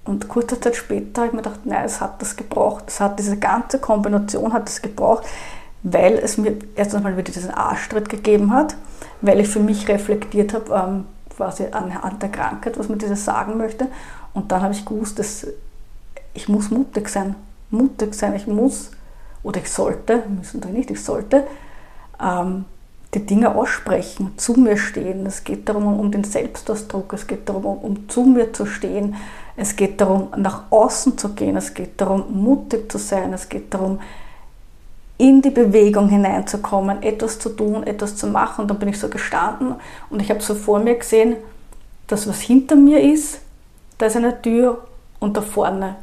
Und 0.05 0.27
kurze 0.27 0.59
Zeit 0.59 0.75
später 0.75 1.21
habe 1.21 1.27
ich 1.27 1.33
mir 1.33 1.41
gedacht, 1.41 1.65
nein, 1.65 1.85
es 1.85 2.01
hat 2.01 2.21
das 2.21 2.35
gebraucht. 2.35 2.85
Es 2.87 2.99
hat 2.99 3.19
diese 3.19 3.37
ganze 3.37 3.79
Kombination 3.79 4.51
hat 4.51 4.67
es 4.67 4.81
gebraucht, 4.81 5.23
weil 5.83 6.15
es 6.15 6.37
mir 6.37 6.57
erst 6.75 6.93
einmal 6.93 7.15
wieder 7.15 7.31
diesen 7.31 7.51
Arschtritt 7.51 8.09
gegeben 8.09 8.51
hat, 8.51 8.75
weil 9.21 9.39
ich 9.39 9.47
für 9.47 9.61
mich 9.61 9.87
reflektiert 9.87 10.53
habe, 10.53 10.73
ähm, 10.73 11.05
quasi 11.35 11.67
anhand 11.71 12.21
der 12.21 12.29
Krankheit, 12.29 12.77
was 12.77 12.89
man 12.89 12.99
dieses 12.99 13.23
sagen 13.23 13.57
möchte. 13.57 13.87
Und 14.33 14.51
dann 14.51 14.61
habe 14.61 14.73
ich 14.73 14.85
gewusst, 14.85 15.19
dass 15.19 15.47
ich 16.33 16.49
muss 16.49 16.69
mutig 16.69 17.07
sein. 17.09 17.35
Mutig 17.69 18.13
sein, 18.13 18.35
ich 18.35 18.45
muss, 18.45 18.91
oder 19.41 19.61
ich 19.61 19.71
sollte, 19.71 20.23
müssen 20.27 20.61
doch 20.61 20.69
nicht, 20.69 20.91
ich 20.91 21.03
sollte, 21.03 21.47
ähm, 22.21 22.65
die 23.13 23.25
Dinge 23.25 23.55
aussprechen, 23.55 24.33
zu 24.37 24.53
mir 24.53 24.77
stehen. 24.77 25.25
Es 25.25 25.43
geht 25.43 25.69
darum, 25.69 25.99
um 25.99 26.11
den 26.11 26.23
Selbstausdruck, 26.23 27.13
es 27.13 27.27
geht 27.27 27.47
darum, 27.47 27.65
um 27.65 28.09
zu 28.09 28.23
mir 28.23 28.53
zu 28.53 28.65
stehen, 28.65 29.15
es 29.55 29.75
geht 29.75 30.01
darum, 30.01 30.29
nach 30.35 30.63
außen 30.71 31.17
zu 31.17 31.29
gehen, 31.29 31.55
es 31.55 31.73
geht 31.73 32.01
darum, 32.01 32.25
mutig 32.43 32.91
zu 32.91 32.97
sein, 32.97 33.33
es 33.33 33.49
geht 33.49 33.73
darum, 33.73 33.99
in 35.17 35.41
die 35.41 35.51
Bewegung 35.51 36.09
hineinzukommen, 36.09 37.03
etwas 37.03 37.37
zu 37.37 37.49
tun, 37.49 37.83
etwas 37.83 38.15
zu 38.15 38.27
machen. 38.27 38.63
Und 38.63 38.67
dann 38.71 38.79
bin 38.79 38.89
ich 38.89 38.99
so 38.99 39.09
gestanden 39.09 39.75
und 40.09 40.21
ich 40.21 40.29
habe 40.29 40.41
so 40.41 40.55
vor 40.55 40.79
mir 40.79 40.95
gesehen, 40.95 41.35
das, 42.07 42.27
was 42.27 42.41
hinter 42.41 42.75
mir 42.75 42.99
ist, 42.99 43.39
da 43.97 44.07
ist 44.07 44.15
eine 44.15 44.41
Tür 44.41 44.83
und 45.19 45.37
da 45.37 45.41
vorne. 45.41 45.95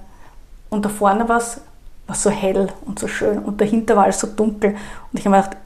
Und 0.70 0.84
da 0.84 0.88
vorne 0.88 1.28
war 1.28 1.38
es 1.38 1.60
so 2.12 2.30
hell 2.30 2.68
und 2.86 2.98
so 2.98 3.08
schön 3.08 3.40
und 3.40 3.60
dahinter 3.60 3.96
war 3.96 4.08
es 4.08 4.20
so 4.20 4.28
dunkel. 4.28 4.76
Und 5.12 5.18
ich 5.18 5.26
habe 5.26 5.36
gedacht, 5.36 5.56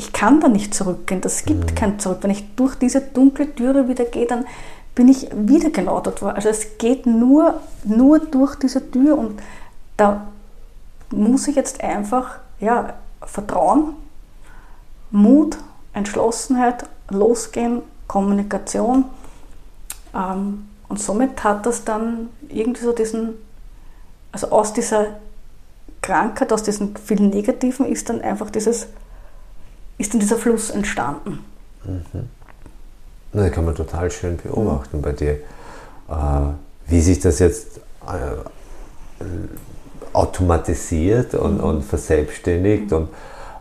ich 0.00 0.14
kann 0.14 0.40
da 0.40 0.48
nicht 0.48 0.72
zurückgehen, 0.72 1.20
das 1.20 1.44
gibt 1.44 1.72
mhm. 1.72 1.74
kein 1.74 1.98
Zurück. 1.98 2.20
Wenn 2.22 2.30
ich 2.30 2.54
durch 2.56 2.74
diese 2.74 3.02
dunkle 3.02 3.54
Türe 3.54 3.86
wieder 3.86 4.06
gehe, 4.06 4.26
dann 4.26 4.46
bin 4.94 5.08
ich 5.08 5.28
wieder 5.34 5.68
genau 5.68 6.00
dort. 6.00 6.22
Also 6.22 6.48
es 6.48 6.78
geht 6.78 7.04
nur, 7.04 7.60
nur 7.84 8.18
durch 8.18 8.54
diese 8.56 8.90
Tür 8.90 9.18
und 9.18 9.42
da 9.98 10.26
muss 11.10 11.48
ich 11.48 11.54
jetzt 11.54 11.84
einfach 11.84 12.38
ja, 12.60 12.94
vertrauen 13.20 13.92
Mut, 15.10 15.58
Entschlossenheit, 15.92 16.88
Losgehen, 17.10 17.82
Kommunikation. 18.06 19.04
Ähm, 20.14 20.66
und 20.88 20.98
somit 20.98 21.44
hat 21.44 21.66
das 21.66 21.84
dann 21.84 22.30
irgendwie 22.48 22.84
so 22.84 22.92
diesen, 22.92 23.34
also 24.32 24.50
aus 24.50 24.72
dieser 24.72 25.08
Krankheit, 26.00 26.54
aus 26.54 26.62
diesem 26.62 26.96
viel 26.96 27.20
Negativen 27.20 27.84
ist 27.84 28.08
dann 28.08 28.22
einfach 28.22 28.48
dieses, 28.48 28.86
ist 30.00 30.14
dann 30.14 30.20
dieser 30.20 30.36
Fluss 30.36 30.70
entstanden. 30.70 31.44
Mhm. 31.84 32.28
Das 33.32 33.52
kann 33.52 33.64
man 33.64 33.74
total 33.74 34.10
schön 34.10 34.38
beobachten 34.38 34.96
mhm. 34.96 35.02
bei 35.02 35.12
dir. 35.12 35.32
Äh, 36.08 36.14
wie 36.88 37.00
sich 37.00 37.20
das 37.20 37.38
jetzt 37.38 37.78
äh, 38.06 39.24
automatisiert 40.12 41.34
und, 41.34 41.58
mhm. 41.58 41.64
und 41.64 41.84
verselbstständigt. 41.84 42.92
Und 42.92 43.10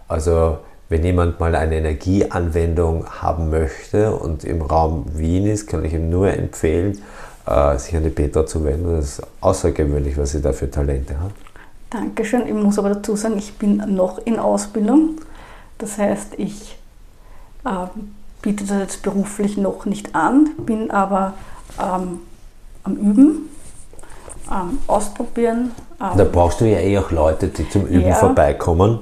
also 0.08 0.60
wenn 0.88 1.04
jemand 1.04 1.40
mal 1.40 1.54
eine 1.56 1.76
Energieanwendung 1.76 3.06
haben 3.06 3.50
möchte 3.50 4.16
und 4.16 4.46
im 4.46 4.62
Raum 4.62 5.06
Wien 5.14 5.46
ist, 5.46 5.68
kann 5.68 5.84
ich 5.84 5.94
ihm 5.94 6.10
nur 6.10 6.32
empfehlen, 6.32 7.00
äh, 7.46 7.78
sich 7.78 7.96
an 7.96 8.04
die 8.04 8.10
Petra 8.10 8.46
zu 8.46 8.64
wenden. 8.64 8.96
Das 8.96 9.20
ist 9.20 9.28
außergewöhnlich, 9.42 10.18
was 10.18 10.32
sie 10.32 10.42
da 10.42 10.54
für 10.54 10.72
Talente 10.72 11.20
hat. 11.20 11.32
Dankeschön. 11.90 12.48
Ich 12.48 12.54
muss 12.54 12.80
aber 12.80 12.90
dazu 12.90 13.16
sagen, 13.16 13.38
ich 13.38 13.58
bin 13.58 13.84
noch 13.94 14.20
in 14.26 14.40
Ausbildung. 14.40 15.18
Das 15.80 15.98
heißt, 15.98 16.36
ich 16.38 16.78
äh, 17.66 17.88
biete 18.42 18.66
das 18.66 18.78
jetzt 18.80 19.02
beruflich 19.02 19.58
noch 19.58 19.86
nicht 19.86 20.14
an, 20.14 20.52
bin 20.58 20.92
aber 20.92 21.34
ähm, 21.80 22.20
am 22.84 22.96
Üben, 22.96 23.50
ähm, 24.52 24.80
ausprobieren. 24.88 25.72
Ähm, 26.00 26.18
da 26.18 26.24
brauchst 26.26 26.62
du 26.62 26.66
ja 26.66 26.80
eh 26.80 26.98
auch 26.98 27.12
Leute, 27.12 27.48
die 27.48 27.68
zum 27.70 27.86
Üben 27.88 28.10
ja, 28.10 28.16
vorbeikommen. 28.16 29.00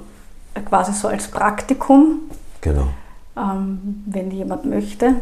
Quasi 0.65 0.93
so 0.93 1.07
als 1.07 1.27
Praktikum. 1.27 2.21
Genau. 2.61 2.87
Ähm, 3.35 4.03
wenn 4.07 4.31
jemand 4.31 4.65
möchte. 4.65 5.15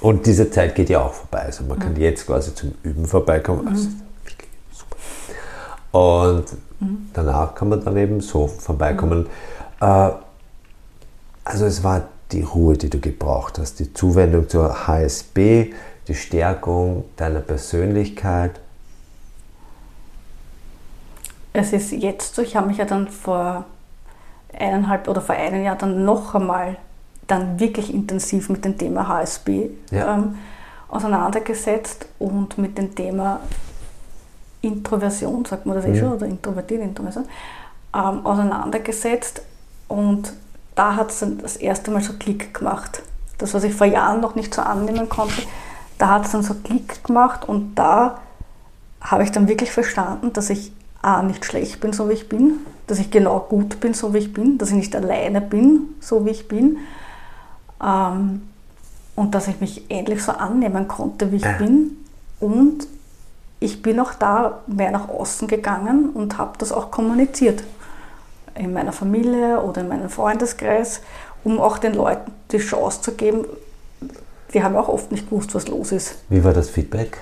Und 0.00 0.26
diese 0.26 0.50
Zeit 0.50 0.74
geht 0.74 0.90
ja 0.90 1.02
auch 1.02 1.12
vorbei. 1.12 1.40
Also 1.40 1.64
man 1.64 1.78
mhm. 1.78 1.82
kann 1.82 1.96
jetzt 1.96 2.26
quasi 2.26 2.54
zum 2.54 2.72
Üben 2.82 3.06
vorbeikommen. 3.06 3.62
Mhm. 3.62 3.68
Also 3.68 3.88
super. 4.72 4.96
Und 5.98 6.44
mhm. 6.80 7.10
danach 7.12 7.54
kann 7.54 7.68
man 7.68 7.84
dann 7.84 7.96
eben 7.96 8.20
so 8.20 8.46
vorbeikommen. 8.46 9.20
Mhm. 9.80 9.86
Äh, 9.86 10.10
also 11.46 11.64
es 11.64 11.84
war 11.84 12.08
die 12.32 12.42
Ruhe, 12.42 12.76
die 12.76 12.90
du 12.90 12.98
gebraucht 12.98 13.58
hast, 13.58 13.78
die 13.78 13.94
Zuwendung 13.94 14.48
zur 14.48 14.88
HSB, 14.88 15.72
die 16.08 16.14
Stärkung 16.14 17.04
deiner 17.16 17.40
Persönlichkeit? 17.40 18.60
Es 21.52 21.72
ist 21.72 21.92
jetzt 21.92 22.34
so, 22.34 22.42
ich 22.42 22.56
habe 22.56 22.66
mich 22.66 22.78
ja 22.78 22.84
dann 22.84 23.08
vor 23.08 23.64
eineinhalb 24.52 25.06
oder 25.08 25.20
vor 25.20 25.36
einem 25.36 25.62
Jahr 25.62 25.76
dann 25.76 26.04
noch 26.04 26.34
einmal 26.34 26.78
dann 27.28 27.60
wirklich 27.60 27.94
intensiv 27.94 28.48
mit 28.48 28.64
dem 28.64 28.76
Thema 28.76 29.06
HSB 29.08 29.70
ja. 29.92 30.14
ähm, 30.14 30.38
auseinandergesetzt 30.88 32.06
und 32.18 32.58
mit 32.58 32.76
dem 32.76 32.94
Thema 32.94 33.40
Introversion, 34.62 35.44
sagt 35.44 35.64
man 35.64 35.76
das 35.76 35.84
eh 35.84 35.90
mhm. 35.90 35.96
schon, 35.96 36.12
oder 36.12 36.26
introvertiert, 36.26 36.82
Introversion, 36.82 37.26
ähm, 37.94 38.26
auseinandergesetzt 38.26 39.42
und 39.88 40.32
da 40.76 40.94
hat 40.94 41.10
es 41.10 41.24
das 41.42 41.56
erste 41.56 41.90
Mal 41.90 42.02
so 42.02 42.12
Klick 42.12 42.54
gemacht. 42.54 43.02
Das, 43.38 43.52
was 43.54 43.64
ich 43.64 43.74
vor 43.74 43.86
Jahren 43.86 44.20
noch 44.20 44.36
nicht 44.36 44.54
so 44.54 44.62
annehmen 44.62 45.08
konnte, 45.08 45.42
da 45.98 46.10
hat 46.10 46.26
es 46.26 46.32
dann 46.32 46.42
so 46.42 46.54
Klick 46.54 47.02
gemacht 47.02 47.48
und 47.48 47.74
da 47.74 48.18
habe 49.00 49.24
ich 49.24 49.32
dann 49.32 49.48
wirklich 49.48 49.72
verstanden, 49.72 50.32
dass 50.32 50.50
ich 50.50 50.72
A, 51.02 51.22
nicht 51.22 51.44
schlecht 51.44 51.80
bin, 51.80 51.92
so 51.92 52.08
wie 52.08 52.14
ich 52.14 52.28
bin, 52.28 52.60
dass 52.86 52.98
ich 52.98 53.10
genau 53.10 53.40
gut 53.40 53.80
bin, 53.80 53.94
so 53.94 54.12
wie 54.12 54.18
ich 54.18 54.32
bin, 54.32 54.58
dass 54.58 54.70
ich 54.70 54.76
nicht 54.76 54.96
alleine 54.96 55.40
bin, 55.40 55.94
so 56.00 56.24
wie 56.24 56.30
ich 56.30 56.48
bin 56.48 56.78
ähm, 57.82 58.42
und 59.14 59.34
dass 59.34 59.48
ich 59.48 59.60
mich 59.60 59.90
endlich 59.90 60.22
so 60.22 60.32
annehmen 60.32 60.88
konnte, 60.88 61.32
wie 61.32 61.36
ich 61.36 61.44
ja. 61.44 61.52
bin 61.52 61.96
und 62.40 62.86
ich 63.60 63.82
bin 63.82 64.00
auch 64.00 64.14
da 64.14 64.62
mehr 64.66 64.90
nach 64.90 65.08
außen 65.08 65.48
gegangen 65.48 66.10
und 66.10 66.38
habe 66.38 66.58
das 66.58 66.72
auch 66.72 66.90
kommuniziert 66.90 67.62
in 68.58 68.72
meiner 68.72 68.92
Familie 68.92 69.60
oder 69.62 69.82
in 69.82 69.88
meinem 69.88 70.08
Freundeskreis, 70.08 71.00
um 71.44 71.60
auch 71.60 71.78
den 71.78 71.94
Leuten 71.94 72.32
die 72.50 72.58
Chance 72.58 73.02
zu 73.02 73.12
geben, 73.12 73.44
die 74.54 74.62
haben 74.62 74.76
auch 74.76 74.88
oft 74.88 75.12
nicht 75.12 75.28
gewusst, 75.28 75.54
was 75.54 75.68
los 75.68 75.92
ist. 75.92 76.16
Wie 76.28 76.42
war 76.42 76.52
das 76.52 76.70
Feedback? 76.70 77.18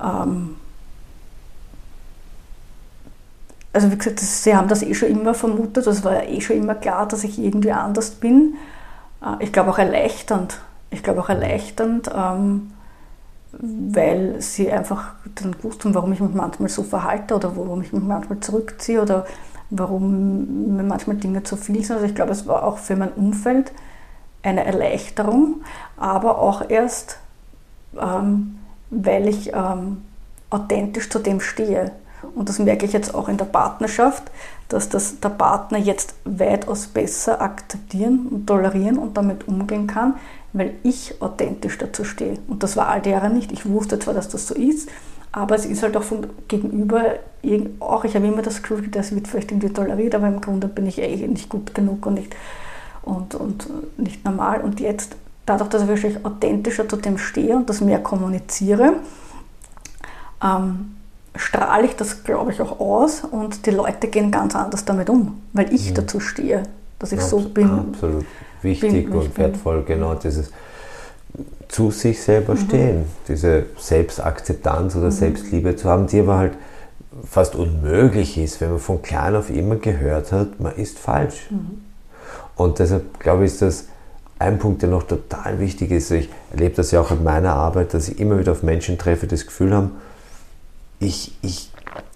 Ähm, 0.00 0.56
also 3.72 3.90
wie 3.90 3.96
gesagt, 3.96 4.20
das, 4.20 4.42
sie 4.42 4.54
haben 4.54 4.68
das 4.68 4.82
eh 4.82 4.94
schon 4.94 5.08
immer 5.08 5.34
vermutet, 5.34 5.86
das 5.86 6.02
war 6.02 6.24
ja 6.24 6.28
eh 6.28 6.40
schon 6.40 6.56
immer 6.56 6.74
klar, 6.74 7.06
dass 7.06 7.24
ich 7.24 7.38
irgendwie 7.38 7.72
anders 7.72 8.10
bin. 8.10 8.54
Äh, 9.22 9.44
ich 9.44 9.52
glaube 9.52 9.70
auch 9.70 9.78
erleichternd. 9.78 10.60
Ich 10.90 11.02
glaube 11.02 11.20
auch 11.20 11.28
erleichternd, 11.28 12.10
ähm, 12.14 12.72
weil 13.52 14.40
sie 14.40 14.70
einfach 14.70 15.14
dann 15.36 15.52
gewusst 15.52 15.84
haben, 15.84 15.94
warum 15.94 16.12
ich 16.12 16.20
mich 16.20 16.34
manchmal 16.34 16.68
so 16.68 16.82
verhalte 16.82 17.34
oder 17.34 17.56
warum 17.56 17.82
ich 17.82 17.92
mich 17.92 18.02
manchmal 18.02 18.40
zurückziehe 18.40 19.02
oder 19.02 19.26
warum 19.70 20.76
mir 20.76 20.82
manchmal 20.82 21.16
Dinge 21.16 21.42
zu 21.42 21.56
viel 21.56 21.82
sind. 21.84 21.96
Also 21.96 22.06
ich 22.06 22.14
glaube, 22.14 22.32
es 22.32 22.46
war 22.46 22.64
auch 22.64 22.78
für 22.78 22.96
mein 22.96 23.12
Umfeld 23.12 23.72
eine 24.42 24.64
Erleichterung, 24.64 25.62
aber 25.96 26.38
auch 26.38 26.68
erst, 26.68 27.18
ähm, 27.98 28.58
weil 28.90 29.28
ich 29.28 29.52
ähm, 29.52 30.02
authentisch 30.50 31.08
zu 31.10 31.18
dem 31.18 31.40
stehe. 31.40 31.92
Und 32.34 32.48
das 32.48 32.58
merke 32.58 32.84
ich 32.84 32.92
jetzt 32.92 33.14
auch 33.14 33.28
in 33.28 33.36
der 33.36 33.46
Partnerschaft, 33.46 34.24
dass 34.68 34.88
das 34.88 35.20
der 35.20 35.30
Partner 35.30 35.78
jetzt 35.78 36.14
weitaus 36.24 36.86
besser 36.86 37.40
akzeptieren 37.40 38.26
und 38.30 38.46
tolerieren 38.46 38.98
und 38.98 39.16
damit 39.16 39.48
umgehen 39.48 39.86
kann, 39.86 40.14
weil 40.52 40.74
ich 40.82 41.20
authentisch 41.20 41.78
dazu 41.78 42.04
stehe. 42.04 42.38
Und 42.48 42.62
das 42.62 42.76
war 42.76 42.88
all 42.88 43.06
Jahre 43.06 43.30
nicht. 43.30 43.52
Ich 43.52 43.68
wusste 43.68 43.98
zwar, 43.98 44.14
dass 44.14 44.28
das 44.28 44.46
so 44.46 44.54
ist, 44.54 44.88
aber 45.32 45.54
es 45.54 45.64
ist 45.64 45.82
halt 45.82 45.96
auch 45.96 46.02
vom 46.02 46.22
Gegenüber 46.48 47.16
auch, 47.78 48.04
ich 48.04 48.14
habe 48.14 48.26
immer 48.26 48.42
das 48.42 48.62
Gefühl, 48.62 48.88
das 48.88 49.14
wird 49.14 49.28
vielleicht 49.28 49.50
irgendwie 49.50 49.70
toleriert, 49.70 50.14
aber 50.14 50.28
im 50.28 50.40
Grunde 50.40 50.68
bin 50.68 50.86
ich 50.86 51.00
eh 51.00 51.26
nicht 51.26 51.48
gut 51.48 51.74
genug 51.74 52.04
und 52.06 52.14
nicht, 52.14 52.36
und, 53.02 53.34
und 53.34 53.66
nicht 53.98 54.24
normal. 54.24 54.60
Und 54.60 54.80
jetzt, 54.80 55.16
dadurch, 55.46 55.70
dass 55.70 55.82
ich 55.82 55.88
wirklich 55.88 56.24
authentischer 56.24 56.88
zu 56.88 56.96
dem 56.96 57.16
stehe 57.16 57.56
und 57.56 57.68
das 57.68 57.80
mehr 57.80 58.00
kommuniziere, 58.00 58.94
ähm, 60.42 60.96
strahle 61.36 61.86
ich 61.86 61.96
das, 61.96 62.24
glaube 62.24 62.52
ich, 62.52 62.60
auch 62.60 62.80
aus 62.80 63.22
und 63.24 63.64
die 63.66 63.70
Leute 63.70 64.08
gehen 64.08 64.30
ganz 64.30 64.54
anders 64.54 64.84
damit 64.84 65.08
um, 65.08 65.40
weil 65.52 65.72
ich 65.72 65.90
mhm. 65.90 65.94
dazu 65.94 66.20
stehe, 66.20 66.64
dass 66.98 67.12
ich 67.12 67.20
Abs 67.20 67.30
so 67.30 67.40
bin. 67.40 67.70
Absolut 67.70 68.26
wichtig 68.62 69.06
bin, 69.06 69.12
und 69.12 69.38
wertvoll, 69.38 69.84
genau 69.84 70.14
dieses 70.14 70.50
zu 71.68 71.90
sich 71.90 72.20
selber 72.20 72.54
mhm. 72.54 72.58
stehen, 72.58 73.04
diese 73.28 73.66
Selbstakzeptanz 73.78 74.96
oder 74.96 75.06
mhm. 75.06 75.12
Selbstliebe 75.12 75.76
zu 75.76 75.88
haben, 75.88 76.06
die 76.06 76.20
aber 76.20 76.36
halt 76.36 76.52
fast 77.28 77.54
unmöglich 77.54 78.38
ist, 78.38 78.60
wenn 78.60 78.70
man 78.70 78.78
von 78.78 79.02
klein 79.02 79.36
auf 79.36 79.50
immer 79.50 79.76
gehört 79.76 80.32
hat, 80.32 80.60
man 80.60 80.74
ist 80.74 80.98
falsch. 80.98 81.48
Mhm. 81.50 81.82
Und 82.56 82.78
deshalb 82.78 83.18
glaube 83.20 83.44
ich, 83.44 83.52
ist 83.52 83.62
das 83.62 83.84
ein 84.38 84.58
Punkt, 84.58 84.82
der 84.82 84.88
noch 84.88 85.02
total 85.02 85.60
wichtig 85.60 85.90
ist. 85.90 86.10
Ich 86.10 86.28
erlebe 86.50 86.76
das 86.76 86.90
ja 86.90 87.00
auch 87.00 87.10
in 87.10 87.22
meiner 87.22 87.52
Arbeit, 87.52 87.94
dass 87.94 88.08
ich 88.08 88.18
immer 88.18 88.38
wieder 88.38 88.52
auf 88.52 88.62
Menschen 88.62 88.98
treffe, 88.98 89.26
die 89.26 89.34
das 89.34 89.46
Gefühl 89.46 89.74
haben, 89.74 89.92
ich, 90.98 91.36
ich 91.42 91.70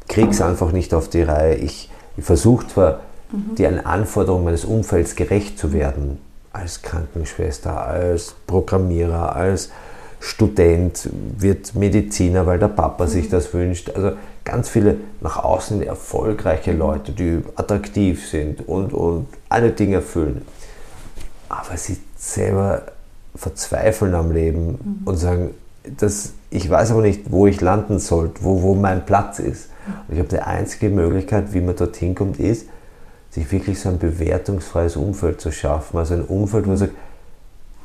kriege 0.09 0.31
es 0.31 0.41
einfach 0.41 0.73
nicht 0.73 0.95
auf 0.95 1.09
die 1.09 1.23
Reihe. 1.23 1.57
Ich, 1.57 1.91
ich 2.17 2.25
versuche 2.25 2.67
zwar, 2.67 3.01
mhm. 3.31 3.55
den 3.57 3.85
Anforderungen 3.85 4.45
meines 4.45 4.65
Umfelds 4.65 5.17
gerecht 5.17 5.59
zu 5.59 5.73
werden, 5.73 6.19
als 6.55 6.83
Krankenschwester, 6.83 7.85
als 7.87 8.35
Programmierer, 8.47 9.35
als 9.35 9.71
Student, 10.21 11.11
wird 11.37 11.75
Mediziner, 11.75 12.47
weil 12.47 12.59
der 12.59 12.69
Papa 12.69 13.07
sich 13.07 13.27
mhm. 13.27 13.31
das 13.31 13.53
wünscht. 13.53 13.91
Also 13.95 14.13
ganz 14.45 14.69
viele 14.69 14.97
nach 15.21 15.43
außen 15.43 15.83
erfolgreiche 15.83 16.73
Leute, 16.73 17.13
die 17.13 17.43
attraktiv 17.57 18.29
sind 18.29 18.67
und, 18.67 18.93
und 18.93 19.27
alle 19.49 19.73
Dinge 19.73 19.97
erfüllen. 19.97 20.43
Aber 21.49 21.77
sie 21.77 21.99
selber 22.17 22.83
verzweifeln 23.35 24.15
am 24.15 24.31
Leben 24.31 24.67
mhm. 24.67 25.01
und 25.05 25.17
sagen, 25.17 25.51
das, 25.99 26.33
ich 26.51 26.71
weiß 26.71 26.93
aber 26.93 27.03
nicht, 27.03 27.31
wo 27.31 27.47
ich 27.47 27.61
landen 27.61 27.99
sollte, 27.99 28.43
wo, 28.43 28.63
wo 28.63 28.75
mein 28.75 29.05
Platz 29.05 29.39
ist. 29.39 29.69
Und 30.09 30.15
ich 30.15 30.19
habe 30.19 30.29
die 30.29 30.41
einzige 30.41 30.89
Möglichkeit, 30.89 31.53
wie 31.53 31.61
man 31.61 31.77
dorthin 31.77 32.15
kommt, 32.15 32.39
ist, 32.39 32.69
sich 33.35 33.51
wirklich 33.51 33.81
so 33.81 33.89
ein 33.89 33.99
bewertungsfreies 33.99 34.97
Umfeld 34.97 35.41
zu 35.41 35.51
schaffen. 35.51 35.99
Also 35.99 36.15
ein 36.15 36.23
Umfeld, 36.23 36.67
wo 36.67 36.69
man 36.69 36.77
sagt, 36.77 36.93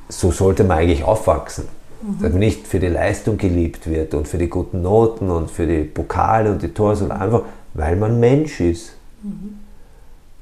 so 0.08 0.32
sollte 0.32 0.64
man 0.64 0.78
eigentlich 0.78 1.04
aufwachsen. 1.04 1.66
Mhm. 2.04 2.22
Dass 2.22 2.32
man 2.32 2.40
nicht 2.40 2.68
für 2.68 2.80
die 2.80 2.88
Leistung 2.88 3.38
geliebt 3.38 3.88
wird 3.88 4.14
und 4.14 4.28
für 4.28 4.38
die 4.38 4.48
guten 4.48 4.84
Noten 4.84 5.32
und 5.32 5.50
für 5.50 5.66
die 5.66 5.84
Pokale 5.84 6.52
und 6.52 6.62
die 6.62 6.70
Tore, 6.70 6.96
sondern 6.96 7.20
einfach, 7.20 7.42
weil 7.74 7.96
man 7.96 8.20
Mensch 8.20 8.60
ist. 8.60 8.94
Mhm. 9.24 9.60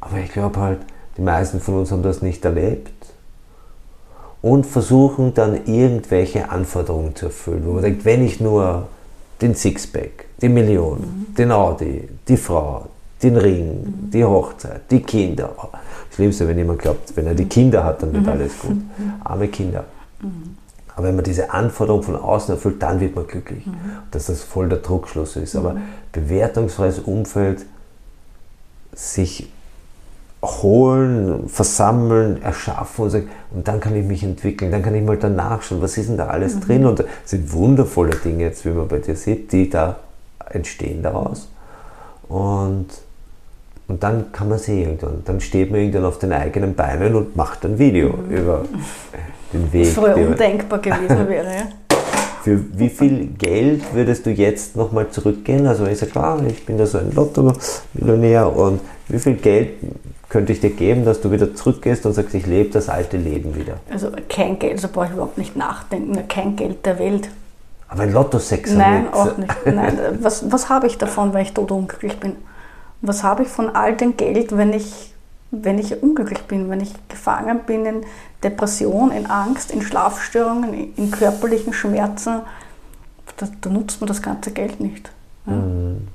Aber 0.01 0.17
ich 0.17 0.31
glaube 0.31 0.59
halt, 0.59 0.79
die 1.15 1.21
meisten 1.21 1.61
von 1.61 1.75
uns 1.75 1.91
haben 1.91 2.03
das 2.03 2.21
nicht 2.21 2.43
erlebt 2.43 2.91
und 4.41 4.65
versuchen 4.65 5.33
dann 5.33 5.65
irgendwelche 5.65 6.49
Anforderungen 6.49 7.15
zu 7.15 7.27
erfüllen. 7.27 7.63
Wo 7.65 7.73
man 7.73 7.83
denkt, 7.83 8.03
wenn 8.03 8.25
ich 8.25 8.41
nur 8.41 8.87
den 9.41 9.55
Sixpack, 9.55 10.25
die 10.41 10.49
Million, 10.49 10.99
mhm. 10.99 11.35
den 11.35 11.51
Audi, 11.51 12.09
die 12.27 12.37
Frau, 12.37 12.87
den 13.23 13.37
Ring, 13.37 13.83
mhm. 13.83 14.11
die 14.11 14.23
Hochzeit, 14.23 14.81
die 14.91 15.01
Kinder. 15.01 15.49
Das 15.71 16.15
Schlimmste, 16.15 16.47
wenn 16.47 16.57
jemand 16.57 16.79
glaubt, 16.79 17.15
wenn 17.15 17.27
er 17.27 17.35
die 17.35 17.45
Kinder 17.45 17.83
hat, 17.83 18.03
dann 18.03 18.13
wird 18.13 18.23
mhm. 18.23 18.29
alles 18.29 18.59
gut. 18.59 18.77
Arme 19.23 19.47
Kinder. 19.47 19.85
Aber 20.95 21.07
wenn 21.07 21.15
man 21.15 21.23
diese 21.23 21.51
Anforderung 21.51 22.01
von 22.01 22.15
außen 22.15 22.55
erfüllt, 22.55 22.81
dann 22.81 22.99
wird 22.99 23.15
man 23.15 23.27
glücklich. 23.27 23.63
Dass 24.11 24.27
das 24.27 24.41
voll 24.41 24.67
der 24.67 24.79
Druckschluss 24.79 25.35
ist. 25.35 25.55
Aber 25.55 25.77
bewertungsfreies 26.11 26.99
Umfeld, 26.99 27.65
sich 28.93 29.51
holen, 30.43 31.49
versammeln, 31.49 32.41
erschaffen 32.41 33.05
und 33.05 33.09
sagen, 33.09 33.29
und 33.51 33.67
dann 33.67 33.79
kann 33.79 33.95
ich 33.95 34.05
mich 34.05 34.23
entwickeln, 34.23 34.71
dann 34.71 34.83
kann 34.83 34.95
ich 34.95 35.03
mal 35.03 35.17
danach 35.17 35.61
schauen, 35.61 35.81
was 35.81 35.97
ist 35.97 36.09
denn 36.09 36.17
da 36.17 36.27
alles 36.27 36.55
mhm. 36.55 36.61
drin? 36.61 36.85
Und 36.85 36.99
das 36.99 37.05
sind 37.25 37.51
wundervolle 37.53 38.15
Dinge 38.15 38.43
jetzt, 38.43 38.65
wie 38.65 38.69
man 38.69 38.87
bei 38.87 38.99
dir 38.99 39.15
sieht, 39.15 39.51
die 39.51 39.69
da 39.69 39.99
entstehen 40.49 41.03
daraus. 41.03 41.49
Und, 42.27 42.87
und 43.87 44.03
dann 44.03 44.31
kann 44.31 44.49
man 44.49 44.59
sie 44.59 44.81
irgendwann, 44.81 45.23
dann 45.25 45.39
steht 45.39 45.71
man 45.71 45.79
irgendwann 45.79 46.05
auf 46.05 46.19
den 46.19 46.33
eigenen 46.33 46.75
Beinen 46.75 47.15
und 47.15 47.35
macht 47.35 47.65
ein 47.65 47.79
Video 47.79 48.09
mhm. 48.09 48.35
über 48.35 48.65
den 49.53 49.71
Weg. 49.71 49.87
Was 49.87 49.93
früher 49.93 50.17
undenkbar 50.17 50.79
gewesen 50.79 51.29
wäre, 51.29 51.47
ja. 51.47 51.63
Für 52.43 52.59
wie 52.79 52.89
viel 52.89 53.27
Geld 53.37 53.83
würdest 53.93 54.25
du 54.25 54.29
jetzt 54.29 54.75
nochmal 54.75 55.09
zurückgehen? 55.09 55.67
Also 55.67 55.85
ich 55.85 55.97
sage, 55.97 56.11
klar, 56.11 56.41
ich 56.47 56.65
bin 56.65 56.77
da 56.77 56.85
so 56.85 56.97
ein 56.97 57.11
Lotto-Millionär 57.13 58.55
und 58.55 58.79
wie 59.09 59.19
viel 59.19 59.35
Geld 59.35 59.71
könnte 60.29 60.53
ich 60.53 60.61
dir 60.61 60.69
geben, 60.69 61.05
dass 61.05 61.21
du 61.21 61.31
wieder 61.31 61.55
zurückgehst 61.55 62.05
und 62.05 62.13
sagst, 62.13 62.33
ich 62.35 62.45
lebe 62.45 62.69
das 62.69 62.89
alte 62.89 63.17
Leben 63.17 63.55
wieder? 63.55 63.75
Also 63.89 64.11
kein 64.29 64.59
Geld, 64.59 64.79
so 64.79 64.87
brauche 64.87 65.07
ich 65.07 65.11
überhaupt 65.13 65.37
nicht 65.37 65.55
nachdenken, 65.55 66.27
kein 66.27 66.55
Geld 66.55 66.85
der 66.85 66.99
Welt. 66.99 67.29
Aber 67.89 68.03
ein 68.03 68.11
Lotto-Sechser 68.11 68.75
Nein, 68.75 69.13
auch 69.13 69.37
nicht. 69.37 69.53
Nein. 69.65 69.97
Was, 70.21 70.51
was 70.51 70.69
habe 70.69 70.87
ich 70.87 70.97
davon, 70.97 71.33
wenn 71.33 71.41
ich 71.41 71.53
tot 71.53 71.71
unglücklich 71.71 72.17
bin? 72.19 72.35
Was 73.01 73.23
habe 73.23 73.43
ich 73.43 73.49
von 73.49 73.75
all 73.75 73.95
dem 73.95 74.17
Geld, 74.17 74.55
wenn 74.55 74.73
ich, 74.73 75.13
wenn 75.51 75.77
ich 75.77 76.01
unglücklich 76.01 76.41
bin, 76.43 76.69
wenn 76.69 76.81
ich 76.81 76.93
gefangen 77.07 77.61
bin 77.65 77.85
in 77.85 78.05
Depression, 78.43 79.11
in 79.11 79.27
Angst, 79.27 79.71
in 79.71 79.81
Schlafstörungen, 79.81 80.95
in 80.95 81.11
körperlichen 81.11 81.73
Schmerzen? 81.73 82.41
Da, 83.37 83.47
da 83.61 83.69
nutzt 83.69 84.01
man 84.01 84.07
das 84.07 84.21
ganze 84.21 84.51
Geld 84.51 84.79
nicht. 84.79 85.11
Ja. 85.45 85.53
Mhm. 85.53 86.07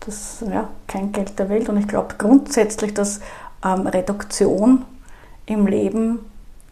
Das 0.00 0.40
ist 0.42 0.48
ja 0.48 0.68
kein 0.86 1.12
Geld 1.12 1.38
der 1.38 1.48
Welt. 1.48 1.68
Und 1.68 1.76
ich 1.76 1.88
glaube 1.88 2.14
grundsätzlich, 2.16 2.94
dass 2.94 3.20
ähm, 3.64 3.86
Reduktion 3.86 4.84
im 5.46 5.66
Leben 5.66 6.20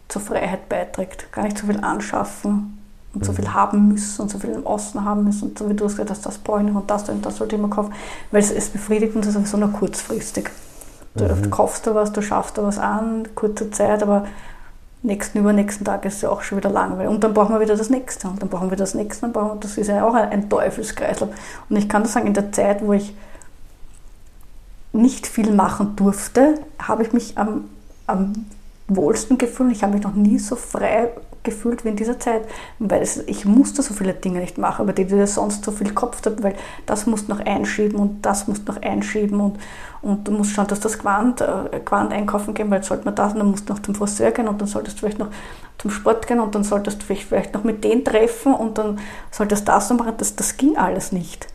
zur 0.07 0.21
Freiheit 0.21 0.69
beiträgt. 0.69 1.31
Gar 1.31 1.43
nicht 1.43 1.57
so 1.57 1.67
viel 1.67 1.79
anschaffen 1.81 2.76
und 3.13 3.25
so 3.25 3.31
mhm. 3.31 3.35
viel 3.37 3.53
haben 3.53 3.87
müssen 3.87 4.21
und 4.21 4.31
so 4.31 4.39
viel 4.39 4.51
im 4.51 4.65
Außen 4.65 5.03
haben 5.03 5.23
müssen 5.23 5.49
und 5.49 5.59
so 5.59 5.69
wie 5.69 5.73
du 5.73 5.85
gesagt 5.85 6.09
hast, 6.09 6.25
das 6.25 6.37
brauche 6.37 6.61
ich 6.61 6.67
noch 6.67 6.81
und 6.81 6.89
das 6.89 7.07
und 7.09 7.25
das 7.25 7.37
sollte 7.37 7.55
ich 7.55 7.61
mir 7.61 7.69
kaufen, 7.69 7.93
weil 8.31 8.41
es, 8.41 8.51
es 8.51 8.69
befriedigt 8.69 9.15
uns 9.15 9.31
sowieso 9.31 9.57
nur 9.57 9.71
kurzfristig. 9.71 10.49
Du 11.15 11.23
mhm. 11.23 11.49
kaufst 11.49 11.87
du 11.87 11.95
was, 11.95 12.11
du 12.11 12.21
schaffst 12.21 12.57
da 12.57 12.63
was 12.63 12.77
an, 12.77 13.27
kurze 13.33 13.71
Zeit, 13.71 14.03
aber 14.03 14.25
nächsten, 15.01 15.39
übernächsten 15.39 15.85
Tag 15.85 16.05
ist 16.05 16.15
es 16.15 16.21
ja 16.21 16.29
auch 16.29 16.41
schon 16.41 16.57
wieder 16.57 16.69
langweilig. 16.69 17.09
Und 17.09 17.23
dann 17.23 17.33
brauchen 17.33 17.55
wir 17.55 17.61
wieder 17.61 17.75
das 17.75 17.89
nächste 17.89 18.27
und 18.27 18.41
dann 18.41 18.49
brauchen 18.49 18.69
wir 18.69 18.77
das 18.77 18.93
nächste 18.93 19.25
und 19.25 19.33
brauchen 19.33 19.59
das 19.59 19.77
ist 19.77 19.87
ja 19.87 20.05
auch 20.05 20.13
ein, 20.13 20.29
ein 20.29 20.49
Teufelskreislauf. 20.49 21.29
Und 21.69 21.75
ich 21.75 21.89
kann 21.89 22.03
das 22.03 22.13
sagen, 22.13 22.27
in 22.27 22.33
der 22.33 22.51
Zeit, 22.51 22.85
wo 22.85 22.93
ich 22.93 23.15
nicht 24.93 25.27
viel 25.27 25.51
machen 25.51 25.95
durfte, 25.95 26.59
habe 26.79 27.03
ich 27.03 27.13
mich 27.13 27.37
am, 27.37 27.65
am 28.07 28.45
wohlsten 28.87 29.37
gefühlt. 29.37 29.71
Ich 29.71 29.83
habe 29.83 29.93
mich 29.93 30.03
noch 30.03 30.13
nie 30.13 30.39
so 30.39 30.55
frei 30.55 31.09
gefühlt 31.47 31.83
wie 31.83 31.89
in 31.89 31.95
dieser 31.95 32.19
Zeit, 32.19 32.43
weil 32.77 33.01
es, 33.01 33.17
ich 33.25 33.45
musste 33.45 33.81
so 33.81 33.93
viele 33.93 34.13
Dinge 34.13 34.39
nicht 34.39 34.57
machen, 34.57 34.83
über 34.83 34.93
die 34.93 35.05
du 35.05 35.25
sonst 35.25 35.63
so 35.63 35.71
viel 35.71 35.93
Kopf 35.93 36.21
hast, 36.23 36.43
weil 36.43 36.55
das 36.85 37.07
musst 37.07 37.27
du 37.27 37.33
noch 37.33 37.39
einschieben 37.39 37.97
und 37.97 38.25
das 38.25 38.47
musst 38.47 38.67
du 38.67 38.73
noch 38.73 38.81
einschieben 38.81 39.39
und, 39.39 39.57
und 40.01 40.27
du 40.27 40.31
musst 40.31 40.51
schauen, 40.51 40.67
dass 40.67 40.79
das 40.79 40.99
Quant, 40.99 41.41
äh, 41.41 41.79
Quant 41.83 42.13
einkaufen 42.13 42.53
gehen, 42.53 42.69
weil 42.69 42.83
sollte 42.83 43.05
man 43.05 43.15
das 43.15 43.33
und 43.33 43.39
dann 43.39 43.51
musst 43.51 43.67
du 43.67 43.73
noch 43.73 43.81
zum 43.81 43.95
Friseur 43.95 44.31
gehen 44.31 44.47
und 44.47 44.61
dann 44.61 44.67
solltest 44.67 44.97
du 44.97 44.99
vielleicht 44.99 45.19
noch 45.19 45.29
zum 45.77 45.91
Sport 45.91 46.27
gehen 46.27 46.39
und 46.39 46.53
dann 46.55 46.63
solltest 46.63 47.01
du 47.01 47.05
vielleicht 47.05 47.53
noch 47.53 47.63
mit 47.63 47.83
denen 47.83 48.03
treffen 48.03 48.53
und 48.53 48.77
dann 48.77 48.99
solltest 49.31 49.67
du 49.67 49.71
das 49.71 49.89
noch 49.89 49.97
machen. 49.97 50.13
Das, 50.17 50.35
das 50.35 50.57
ging 50.57 50.77
alles 50.77 51.11
nicht. 51.11 51.47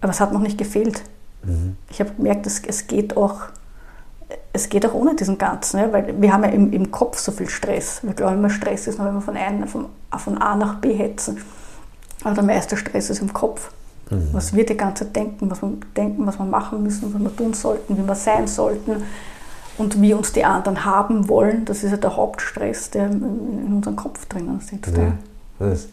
Aber 0.00 0.10
es 0.10 0.20
hat 0.20 0.32
noch 0.32 0.40
nicht 0.40 0.58
gefehlt. 0.58 1.02
Mhm. 1.44 1.76
Ich 1.90 2.00
habe 2.00 2.10
gemerkt, 2.12 2.46
es, 2.46 2.62
es, 2.66 2.86
geht 2.86 3.16
auch, 3.16 3.42
es 4.58 4.68
geht 4.68 4.84
auch 4.84 4.94
ohne 4.94 5.14
diesen 5.14 5.38
ganzen, 5.38 5.78
ja, 5.78 5.92
weil 5.92 6.20
wir 6.20 6.32
haben 6.32 6.42
ja 6.42 6.50
im, 6.50 6.72
im 6.72 6.90
Kopf 6.90 7.18
so 7.18 7.32
viel 7.32 7.48
Stress. 7.48 8.00
Wir 8.02 8.12
glauben 8.12 8.34
immer, 8.34 8.50
Stress 8.50 8.86
ist 8.86 8.98
nur, 8.98 9.06
wenn 9.06 9.14
wir 9.14 9.20
von, 9.20 9.36
ein, 9.36 9.66
von, 9.66 9.86
von 10.16 10.38
A 10.38 10.56
nach 10.56 10.76
B 10.76 10.92
hetzen. 10.92 11.38
Aber 12.24 12.34
der 12.34 12.44
meiste 12.44 12.76
Stress 12.76 13.10
ist 13.10 13.22
im 13.22 13.32
Kopf. 13.32 13.70
Mhm. 14.10 14.28
Was 14.32 14.54
wir 14.54 14.66
die 14.66 14.76
ganze 14.76 15.04
Zeit 15.04 15.16
denken, 15.16 15.50
was 15.50 15.62
wir 15.62 15.72
denken, 15.96 16.26
was 16.26 16.38
wir 16.38 16.44
machen 16.44 16.82
müssen, 16.82 17.14
was 17.14 17.20
wir 17.20 17.36
tun 17.36 17.54
sollten, 17.54 17.96
wie 17.96 18.06
wir 18.06 18.14
sein 18.14 18.46
sollten 18.46 19.02
und 19.76 20.00
wie 20.02 20.12
uns 20.12 20.32
die 20.32 20.44
anderen 20.44 20.84
haben 20.84 21.28
wollen, 21.28 21.64
das 21.64 21.84
ist 21.84 21.92
ja 21.92 21.96
der 21.96 22.16
Hauptstress, 22.16 22.90
der 22.90 23.06
in 23.06 23.72
unserem 23.76 23.96
Kopf 23.96 24.26
drinnen 24.26 24.60
sitzt. 24.60 24.96
Ja, 24.96 25.12
das 25.60 25.88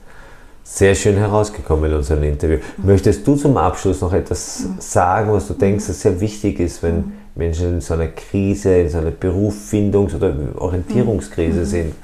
sehr 0.64 0.96
schön 0.96 1.16
herausgekommen 1.16 1.92
in 1.92 1.98
unserem 1.98 2.24
Interview. 2.24 2.58
Möchtest 2.78 3.28
du 3.28 3.36
zum 3.36 3.56
Abschluss 3.56 4.02
noch 4.02 4.14
etwas 4.14 4.66
sagen, 4.80 5.32
was 5.32 5.48
du 5.48 5.54
denkst, 5.54 5.86
das 5.86 6.02
sehr 6.02 6.20
wichtig 6.20 6.60
ist, 6.60 6.82
wenn 6.82 7.14
Menschen 7.36 7.76
in 7.76 7.82
so 7.82 7.94
einer 7.94 8.08
Krise, 8.08 8.78
in 8.78 8.90
so 8.90 8.98
einer 8.98 9.12
Berufsfindungs- 9.12 10.16
oder 10.16 10.34
Orientierungskrise 10.56 11.60
mhm. 11.60 11.66
sind? 11.66 11.96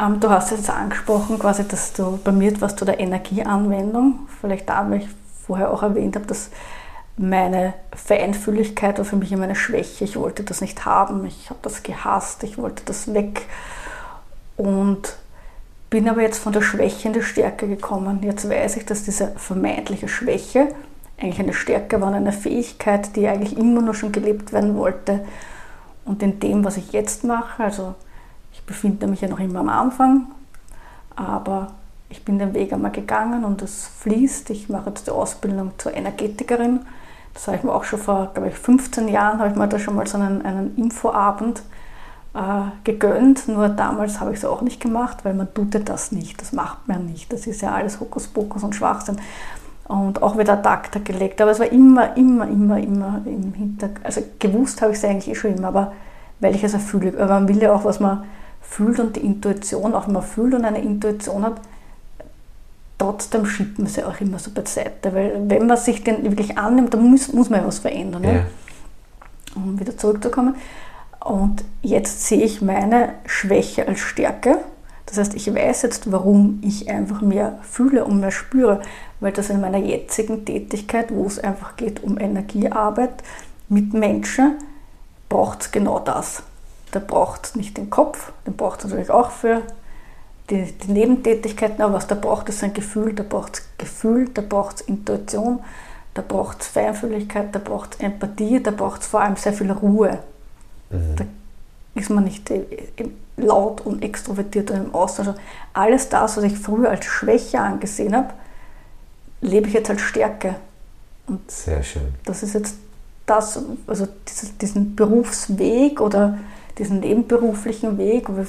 Ähm, 0.00 0.20
du 0.20 0.28
hast 0.30 0.50
jetzt 0.50 0.70
angesprochen, 0.70 1.38
quasi, 1.38 1.66
dass 1.66 1.92
du 1.92 2.18
bei 2.22 2.32
mir 2.32 2.50
etwas 2.50 2.76
zu 2.76 2.84
der 2.84 3.00
Energieanwendung, 3.00 4.20
vielleicht 4.40 4.68
da, 4.68 4.88
weil 4.88 5.02
ich 5.02 5.08
vorher 5.46 5.72
auch 5.72 5.82
erwähnt 5.82 6.16
habe, 6.16 6.26
dass 6.26 6.50
meine 7.16 7.74
Feinfühligkeit 7.94 8.98
war 8.98 9.04
für 9.04 9.16
mich 9.16 9.32
immer 9.32 9.44
eine 9.44 9.54
Schwäche. 9.54 10.04
Ich 10.04 10.16
wollte 10.16 10.42
das 10.42 10.60
nicht 10.60 10.84
haben, 10.84 11.24
ich 11.24 11.48
habe 11.48 11.60
das 11.62 11.82
gehasst, 11.82 12.42
ich 12.42 12.58
wollte 12.58 12.82
das 12.84 13.14
weg. 13.14 13.42
Und 14.56 15.16
bin 15.88 16.08
aber 16.08 16.22
jetzt 16.22 16.38
von 16.38 16.52
der 16.52 16.62
Schwäche 16.62 17.08
in 17.08 17.14
die 17.14 17.22
Stärke 17.22 17.68
gekommen. 17.68 18.20
Jetzt 18.22 18.48
weiß 18.48 18.76
ich, 18.76 18.84
dass 18.84 19.04
diese 19.04 19.28
vermeintliche 19.36 20.08
Schwäche 20.08 20.68
eigentlich 21.18 21.40
eine 21.40 21.52
Stärke 21.54 22.00
war, 22.00 22.12
eine 22.12 22.32
Fähigkeit, 22.32 23.16
die 23.16 23.26
eigentlich 23.26 23.56
immer 23.56 23.80
nur 23.82 23.94
schon 23.94 24.12
gelebt 24.12 24.52
werden 24.52 24.76
wollte. 24.76 25.24
Und 26.04 26.22
in 26.22 26.38
dem, 26.40 26.64
was 26.64 26.76
ich 26.76 26.92
jetzt 26.92 27.24
mache, 27.24 27.64
also 27.64 27.94
ich 28.52 28.62
befinde 28.62 29.06
mich 29.06 29.22
ja 29.22 29.28
noch 29.28 29.40
immer 29.40 29.60
am 29.60 29.68
Anfang, 29.68 30.28
aber 31.14 31.72
ich 32.08 32.24
bin 32.24 32.38
den 32.38 32.54
Weg 32.54 32.72
einmal 32.72 32.92
gegangen 32.92 33.44
und 33.44 33.62
es 33.62 33.86
fließt. 34.00 34.50
Ich 34.50 34.68
mache 34.68 34.90
jetzt 34.90 35.06
die 35.06 35.10
Ausbildung 35.10 35.72
zur 35.78 35.94
Energetikerin. 35.94 36.80
Das 37.34 37.48
habe 37.48 37.56
ich 37.56 37.64
mir 37.64 37.74
auch 37.74 37.84
schon 37.84 37.98
vor, 37.98 38.30
glaube 38.32 38.48
ich, 38.48 38.54
15 38.54 39.08
Jahren, 39.08 39.40
habe 39.40 39.50
ich 39.50 39.56
mir 39.56 39.68
da 39.68 39.78
schon 39.78 39.96
mal 39.96 40.06
so 40.06 40.16
einen, 40.16 40.44
einen 40.44 40.76
Infoabend 40.76 41.62
äh, 42.34 42.70
gegönnt, 42.84 43.48
nur 43.48 43.68
damals 43.68 44.20
habe 44.20 44.32
ich 44.32 44.38
es 44.38 44.44
auch 44.44 44.62
nicht 44.62 44.80
gemacht, 44.80 45.24
weil 45.24 45.34
man 45.34 45.52
tut 45.52 45.74
ja 45.74 45.80
das 45.80 46.12
nicht, 46.12 46.40
das 46.40 46.52
macht 46.52 46.86
man 46.88 47.06
nicht, 47.06 47.32
das 47.32 47.46
ist 47.46 47.60
ja 47.62 47.72
alles 47.72 48.00
Hokuspokus 48.00 48.62
und 48.62 48.74
Schwachsinn. 48.74 49.20
Und 49.88 50.20
auch 50.22 50.36
wieder 50.36 50.60
Takter 50.60 50.98
gelegt, 51.00 51.40
aber 51.40 51.52
es 51.52 51.60
war 51.60 51.70
immer, 51.70 52.16
immer, 52.16 52.48
immer, 52.48 52.78
immer 52.78 53.22
im 53.24 53.52
Hintergrund, 53.52 54.04
also 54.04 54.20
gewusst 54.40 54.82
habe 54.82 54.90
ich 54.90 54.98
es 54.98 55.04
eigentlich 55.04 55.28
eh 55.28 55.34
schon 55.36 55.54
immer, 55.54 55.68
aber 55.68 55.92
weil 56.40 56.56
ich 56.56 56.64
es 56.64 56.72
ja 56.72 56.80
fühle, 56.80 57.12
aber 57.14 57.34
man 57.34 57.48
will 57.48 57.62
ja 57.62 57.72
auch, 57.72 57.84
was 57.84 58.00
man 58.00 58.24
fühlt 58.60 58.98
und 58.98 59.14
die 59.14 59.20
Intuition, 59.20 59.94
auch 59.94 60.06
wenn 60.06 60.14
man 60.14 60.24
fühlt 60.24 60.54
und 60.54 60.64
eine 60.64 60.82
Intuition 60.82 61.44
hat, 61.44 61.60
trotzdem 62.98 63.46
schiebt 63.46 63.78
man 63.78 63.86
sie 63.86 64.04
auch 64.04 64.20
immer 64.20 64.38
so 64.38 64.50
beiseite, 64.50 65.14
weil 65.14 65.42
wenn 65.48 65.66
man 65.66 65.76
sich 65.76 66.02
den 66.02 66.24
wirklich 66.24 66.58
annimmt, 66.58 66.94
dann 66.94 67.08
muss, 67.08 67.32
muss 67.32 67.50
man 67.50 67.60
ja 67.60 67.66
was 67.66 67.78
verändern. 67.78 68.24
Ja. 68.24 68.32
Ne? 68.32 68.46
Um 69.54 69.78
wieder 69.78 69.96
zurückzukommen. 69.96 70.56
Und 71.24 71.64
jetzt 71.82 72.26
sehe 72.26 72.42
ich 72.42 72.62
meine 72.62 73.14
Schwäche 73.24 73.88
als 73.88 74.00
Stärke. 74.00 74.58
Das 75.06 75.18
heißt, 75.18 75.34
ich 75.34 75.52
weiß 75.52 75.82
jetzt, 75.82 76.12
warum 76.12 76.58
ich 76.62 76.90
einfach 76.90 77.22
mehr 77.22 77.58
fühle 77.62 78.04
und 78.04 78.20
mehr 78.20 78.30
spüre, 78.30 78.80
weil 79.20 79.32
das 79.32 79.50
in 79.50 79.60
meiner 79.60 79.78
jetzigen 79.78 80.44
Tätigkeit, 80.44 81.12
wo 81.12 81.26
es 81.26 81.38
einfach 81.38 81.76
geht 81.76 82.02
um 82.02 82.18
Energiearbeit 82.18 83.22
mit 83.68 83.94
Menschen, 83.94 84.56
braucht 85.28 85.62
es 85.62 85.70
genau 85.72 85.98
das. 85.98 86.42
Da 86.92 87.00
braucht 87.00 87.46
es 87.46 87.56
nicht 87.56 87.76
den 87.76 87.90
Kopf, 87.90 88.32
den 88.46 88.56
braucht 88.56 88.80
es 88.80 88.84
natürlich 88.86 89.10
auch 89.10 89.30
für 89.30 89.62
die, 90.50 90.72
die, 90.72 90.92
Nebentätigkeiten, 90.92 91.82
aber 91.82 91.94
was 91.94 92.06
da 92.06 92.14
braucht, 92.14 92.48
ist 92.48 92.62
ein 92.62 92.72
Gefühl, 92.72 93.12
da 93.12 93.24
braucht 93.24 93.56
es 93.56 93.68
Gefühl, 93.78 94.28
da 94.28 94.42
braucht 94.42 94.76
es 94.76 94.82
Intuition, 94.82 95.60
da 96.14 96.22
braucht 96.26 96.62
es 96.62 96.68
Feinfühligkeit, 96.68 97.54
da 97.54 97.58
braucht 97.58 97.94
es 97.94 98.00
Empathie, 98.00 98.62
da 98.62 98.70
braucht 98.70 99.02
es 99.02 99.08
vor 99.08 99.20
allem 99.22 99.36
sehr 99.36 99.52
viel 99.52 99.70
Ruhe. 99.72 100.20
Mhm. 100.90 101.16
Da 101.16 101.24
ist 101.94 102.10
man 102.10 102.24
nicht 102.24 102.50
laut 103.36 103.80
und 103.80 104.04
extrovertiert 104.04 104.70
und 104.70 104.76
im 104.76 104.94
Austausch. 104.94 105.28
Alles 105.72 106.08
das, 106.08 106.36
was 106.36 106.44
ich 106.44 106.58
früher 106.58 106.90
als 106.90 107.04
Schwäche 107.04 107.60
angesehen 107.60 108.14
habe, 108.14 108.32
lebe 109.40 109.68
ich 109.68 109.74
jetzt 109.74 109.90
als 109.90 110.00
Stärke. 110.00 110.56
Und 111.26 111.50
Sehr 111.50 111.82
schön. 111.82 112.14
Das 112.24 112.42
ist 112.42 112.54
jetzt 112.54 112.76
das, 113.26 113.60
also 113.86 114.06
diesen 114.60 114.94
Berufsweg 114.94 116.00
oder 116.00 116.38
diesen 116.78 117.00
nebenberuflichen 117.00 117.98
Weg. 117.98 118.28
Ich 118.40 118.48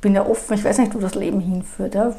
bin 0.00 0.14
ja 0.14 0.26
offen, 0.26 0.54
ich 0.54 0.64
weiß 0.64 0.78
nicht, 0.78 0.94
wo 0.94 0.98
das 0.98 1.14
Leben 1.14 1.40
hinführt. 1.40 1.94
Ja. 1.94 2.14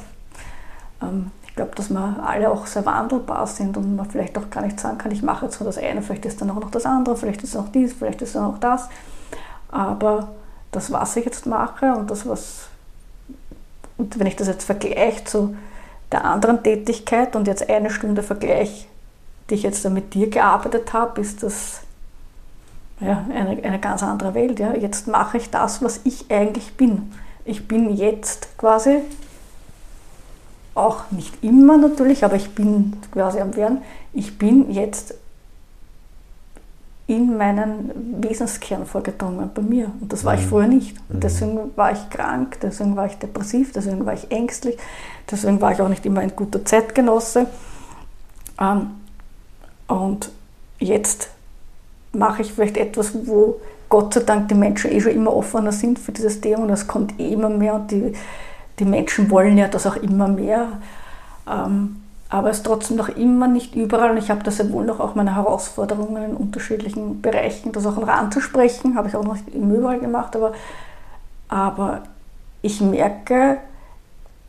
Ähm, 1.02 1.32
ich 1.46 1.56
glaube, 1.56 1.72
dass 1.76 1.90
wir 1.90 2.24
alle 2.26 2.52
auch 2.52 2.68
sehr 2.68 2.86
wandelbar 2.86 3.46
sind 3.48 3.76
und 3.76 3.96
man 3.96 4.10
vielleicht 4.10 4.38
auch 4.38 4.50
gar 4.50 4.64
nicht 4.64 4.80
sagen 4.80 4.98
kann, 4.98 5.12
ich 5.12 5.24
mache 5.24 5.46
jetzt 5.46 5.60
nur 5.60 5.66
das 5.66 5.78
eine, 5.78 6.02
vielleicht 6.02 6.26
ist 6.26 6.40
dann 6.40 6.50
auch 6.52 6.60
noch 6.60 6.72
das 6.72 6.86
andere, 6.86 7.18
vielleicht 7.18 7.44
ist 7.44 7.56
noch 7.56 7.70
dies, 7.70 7.94
vielleicht 7.94 8.22
ist 8.22 8.36
dann 8.36 8.46
auch 8.46 8.60
das. 8.60 8.88
Aber 9.70 10.30
das, 10.72 10.92
was 10.92 11.16
ich 11.18 11.26
jetzt 11.26 11.46
mache 11.46 11.94
und 11.94 12.10
das, 12.10 12.28
was, 12.28 12.70
und 13.98 14.18
wenn 14.18 14.28
ich 14.28 14.38
das 14.38 14.48
jetzt 14.48 14.64
vergleiche 14.64 15.26
zu 15.26 15.56
der 16.12 16.26
anderen 16.26 16.64
Tätigkeit 16.64 17.36
und 17.36 17.48
jetzt 17.48 17.70
eine 17.70 17.90
Stunde 17.90 18.24
vergleiche, 18.24 18.86
die 19.50 19.56
ich 19.56 19.64
jetzt 19.64 19.88
mit 19.90 20.14
dir 20.14 20.30
gearbeitet 20.30 20.94
habe, 20.94 21.22
ist 21.22 21.44
das 21.44 21.82
ja, 23.00 23.26
eine, 23.34 23.64
eine 23.64 23.80
ganz 23.80 24.04
andere 24.04 24.34
Welt. 24.34 24.60
Ja. 24.60 24.74
Jetzt 24.74 25.08
mache 25.08 25.38
ich 25.38 25.50
das, 25.50 25.82
was 25.82 26.02
ich 26.04 26.26
eigentlich 26.30 26.74
bin. 26.76 27.12
Ich 27.46 27.68
bin 27.68 27.96
jetzt 27.96 28.58
quasi, 28.58 29.00
auch 30.76 31.12
nicht 31.12 31.44
immer 31.44 31.78
natürlich, 31.78 32.24
aber 32.24 32.36
ich 32.36 32.56
bin 32.56 32.94
quasi 33.12 33.40
am 33.40 33.56
Werden, 33.56 33.80
ich 34.14 34.38
bin 34.38 34.72
jetzt 34.72 35.16
in 37.10 37.38
meinen 37.38 38.22
Wesenskern 38.22 38.86
vorgedrungen 38.86 39.50
bei 39.52 39.64
mir. 39.64 39.92
Und 40.00 40.14
das 40.14 40.24
war 40.24 40.36
ich 40.36 40.42
mhm. 40.42 40.50
vorher 40.50 40.70
nicht. 40.70 40.96
Und 41.10 41.16
mhm. 41.16 41.20
deswegen 41.22 41.60
war 41.76 41.92
ich 41.92 42.10
krank, 42.12 42.60
deswegen 42.62 42.96
war 42.96 43.08
ich 43.08 43.16
depressiv, 43.16 43.74
deswegen 43.74 44.06
war 44.06 44.14
ich 44.14 44.30
ängstlich, 44.30 44.78
deswegen 45.30 45.60
war 45.60 45.72
ich 45.72 45.82
auch 45.82 45.90
nicht 45.90 46.06
immer 46.06 46.22
ein 46.22 46.36
guter 46.36 46.64
Zeitgenosse. 46.64 47.48
Ähm, 48.62 48.92
und 49.88 50.30
jetzt 50.78 51.30
mache 52.14 52.44
ich 52.44 52.54
vielleicht 52.54 52.78
etwas, 52.78 53.12
wo 53.26 53.60
Gott 53.90 54.14
sei 54.14 54.20
Dank 54.22 54.50
die 54.50 54.56
Menschen 54.56 54.92
eh 54.92 55.02
schon 55.02 55.14
immer 55.14 55.36
offener 55.36 55.72
sind 55.72 55.98
für 55.98 56.12
dieses 56.12 56.40
Thema 56.42 56.62
und 56.62 56.70
es 56.70 56.88
kommt 56.88 57.20
eh 57.20 57.34
immer 57.34 57.50
mehr 57.50 57.74
und 57.74 57.90
die, 57.90 58.14
die 58.78 58.86
Menschen 58.86 59.32
wollen 59.32 59.58
ja 59.58 59.68
das 59.68 59.88
auch 59.88 59.96
immer 59.96 60.28
mehr. 60.28 60.74
Ähm, 61.50 61.96
aber 62.30 62.52
es 62.52 62.58
ist 62.58 62.66
trotzdem 62.66 62.98
noch 62.98 63.10
immer 63.10 63.48
nicht 63.48 63.76
überall 63.76 64.12
und 64.12 64.18
ich 64.18 64.30
habe 64.30 64.44
da 64.44 64.52
sehr 64.52 64.72
wohl 64.72 64.86
noch 64.86 65.00
auch 65.00 65.16
meine 65.16 65.36
Herausforderungen 65.36 66.24
in 66.24 66.36
unterschiedlichen 66.36 67.22
Bereichen, 67.22 67.72
das 67.72 67.88
auch 67.88 67.98
anzusprechen, 68.08 68.96
habe 68.96 69.08
ich 69.08 69.16
auch 69.16 69.24
noch 69.24 69.34
nicht 69.34 69.50
überall 69.50 70.00
gemacht, 70.00 70.36
aber, 70.36 70.54
aber 71.48 72.04
ich 72.62 72.82
merke, 72.82 73.58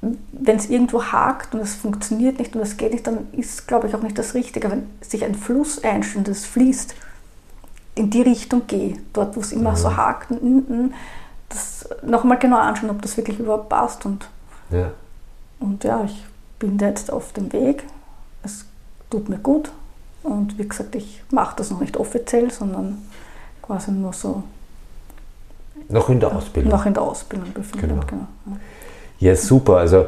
wenn 0.02 0.56
es 0.56 0.68
irgendwo 0.68 1.04
hakt 1.04 1.54
und 1.54 1.60
es 1.60 1.74
funktioniert 1.74 2.38
nicht 2.38 2.54
und 2.54 2.62
es 2.62 2.76
geht 2.76 2.92
nicht, 2.92 3.06
dann 3.06 3.28
ist, 3.32 3.66
glaube 3.68 3.86
ich, 3.86 3.94
auch 3.94 4.02
nicht 4.02 4.18
das 4.18 4.34
Richtige. 4.34 4.70
Wenn 4.70 4.86
sich 5.02 5.24
ein 5.24 5.34
Fluss 5.34 5.82
einstellt, 5.84 6.28
das 6.28 6.46
fließt, 6.46 6.94
in 7.96 8.08
die 8.08 8.22
Richtung 8.22 8.66
gehe, 8.66 8.96
dort, 9.12 9.36
wo 9.36 9.40
es 9.40 9.52
immer 9.52 9.72
mhm. 9.72 9.76
so 9.76 9.96
hakt, 9.96 10.28
das 11.50 11.88
nochmal 12.02 12.38
genau 12.38 12.56
anschauen, 12.56 12.90
ob 12.90 13.02
das 13.02 13.16
wirklich 13.16 13.38
überhaupt 13.38 13.68
passt. 13.68 14.06
Und 14.06 14.28
ja, 14.70 14.90
und 15.58 15.84
ja 15.84 16.02
ich 16.04 16.24
bin 16.60 16.78
da 16.78 16.86
jetzt 16.86 17.12
auf 17.12 17.32
dem 17.32 17.52
Weg. 17.52 17.82
Es 18.44 18.64
tut 19.10 19.28
mir 19.28 19.38
gut. 19.38 19.72
Und 20.22 20.56
wie 20.58 20.68
gesagt, 20.68 20.94
ich 20.94 21.22
mache 21.30 21.56
das 21.56 21.70
noch 21.70 21.80
nicht 21.80 21.96
offiziell, 21.96 22.52
sondern 22.52 22.98
quasi 23.60 23.90
nur 23.90 24.12
so. 24.12 24.44
Noch 25.88 26.08
in 26.08 26.20
der 26.20 26.36
Ausbildung. 26.36 26.70
Noch 26.70 26.86
in 26.86 26.94
der 26.94 27.02
Ausbildung 27.02 27.52
befindet. 27.52 27.90
Genau. 27.90 28.06
genau. 28.06 28.58
Ja, 29.18 29.34
super. 29.34 29.78
Also 29.78 30.06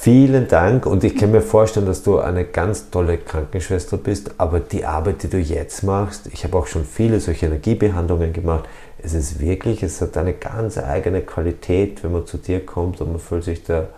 vielen 0.00 0.46
Dank 0.46 0.86
und 0.86 1.02
ich 1.02 1.16
kann 1.16 1.32
mir 1.32 1.42
vorstellen, 1.42 1.86
dass 1.86 2.02
du 2.04 2.20
eine 2.20 2.44
ganz 2.44 2.90
tolle 2.90 3.18
Krankenschwester 3.18 3.96
bist, 3.96 4.30
aber 4.38 4.60
die 4.60 4.84
Arbeit, 4.84 5.24
die 5.24 5.28
du 5.28 5.38
jetzt 5.38 5.82
machst, 5.82 6.28
ich 6.32 6.44
habe 6.44 6.56
auch 6.56 6.68
schon 6.68 6.84
viele 6.84 7.18
solche 7.18 7.46
Energiebehandlungen 7.46 8.32
gemacht, 8.32 8.68
es 9.02 9.12
ist 9.12 9.40
wirklich, 9.40 9.82
es 9.82 10.00
hat 10.00 10.16
eine 10.16 10.34
ganz 10.34 10.78
eigene 10.78 11.22
Qualität, 11.22 12.04
wenn 12.04 12.12
man 12.12 12.26
zu 12.26 12.38
dir 12.38 12.64
kommt 12.64 13.00
und 13.00 13.10
man 13.10 13.20
fühlt 13.20 13.44
sich 13.44 13.64
da 13.64 13.88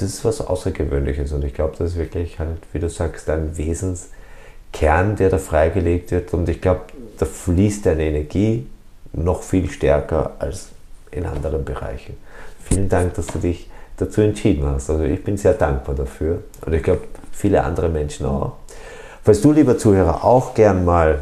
das 0.00 0.10
ist 0.10 0.24
was 0.24 0.40
Außergewöhnliches 0.40 1.32
und 1.32 1.44
ich 1.44 1.54
glaube, 1.54 1.74
das 1.78 1.92
ist 1.92 1.98
wirklich 1.98 2.38
halt, 2.38 2.58
wie 2.72 2.78
du 2.78 2.88
sagst, 2.88 3.28
ein 3.30 3.56
Wesenskern, 3.56 5.16
der 5.16 5.30
da 5.30 5.38
freigelegt 5.38 6.10
wird 6.10 6.34
und 6.34 6.48
ich 6.48 6.60
glaube, 6.60 6.82
da 7.18 7.26
fließt 7.26 7.86
deine 7.86 8.04
Energie 8.04 8.66
noch 9.12 9.42
viel 9.42 9.70
stärker 9.70 10.32
als 10.38 10.68
in 11.10 11.24
anderen 11.24 11.64
Bereichen. 11.64 12.16
Vielen 12.62 12.88
Dank, 12.88 13.14
dass 13.14 13.26
du 13.28 13.38
dich 13.38 13.70
dazu 13.96 14.20
entschieden 14.20 14.66
hast. 14.66 14.90
Also 14.90 15.04
ich 15.04 15.22
bin 15.24 15.36
sehr 15.36 15.54
dankbar 15.54 15.94
dafür 15.94 16.42
und 16.64 16.72
ich 16.74 16.82
glaube, 16.82 17.02
viele 17.32 17.62
andere 17.64 17.88
Menschen 17.88 18.26
auch. 18.26 18.52
Falls 19.24 19.40
du, 19.40 19.52
lieber 19.52 19.78
Zuhörer, 19.78 20.24
auch 20.24 20.54
gern 20.54 20.84
mal 20.84 21.20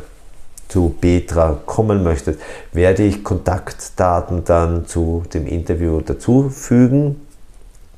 zu 0.69 0.95
Petra 1.01 1.61
kommen 1.65 2.03
möchtest, 2.03 2.41
werde 2.73 3.05
ich 3.05 3.23
Kontaktdaten 3.23 4.45
dann 4.45 4.87
zu 4.87 5.23
dem 5.33 5.47
Interview 5.47 6.01
dazufügen. 6.01 7.21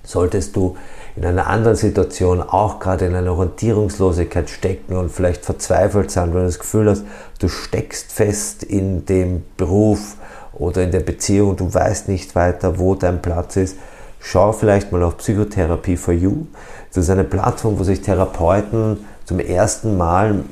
Solltest 0.06 0.54
du 0.54 0.76
in 1.16 1.26
einer 1.26 1.48
anderen 1.48 1.76
Situation 1.76 2.40
auch 2.40 2.78
gerade 2.78 3.06
in 3.06 3.14
einer 3.16 3.32
Orientierungslosigkeit 3.32 4.48
stecken 4.48 4.96
und 4.96 5.10
vielleicht 5.10 5.44
verzweifelt 5.44 6.10
sein, 6.12 6.32
wenn 6.32 6.40
du 6.40 6.46
das 6.46 6.60
Gefühl 6.60 6.88
hast, 6.88 7.04
du 7.40 7.48
steckst 7.48 8.12
fest 8.12 8.62
in 8.62 9.04
dem 9.04 9.42
Beruf 9.56 10.16
oder 10.52 10.84
in 10.84 10.92
der 10.92 11.00
Beziehung, 11.00 11.56
du 11.56 11.74
weißt 11.74 12.08
nicht 12.08 12.34
weiter, 12.36 12.78
wo 12.78 12.94
dein 12.94 13.20
Platz 13.20 13.56
ist, 13.56 13.76
schau 14.20 14.52
vielleicht 14.52 14.92
mal 14.92 15.02
auf 15.02 15.18
Psychotherapie 15.18 15.96
for 15.96 16.14
You. 16.14 16.46
Das 16.94 17.04
ist 17.04 17.10
eine 17.10 17.24
Plattform, 17.24 17.78
wo 17.78 17.82
sich 17.82 18.00
Therapeuten 18.00 19.04
zum 19.24 19.40
ersten 19.40 19.96
Mal 19.96 20.44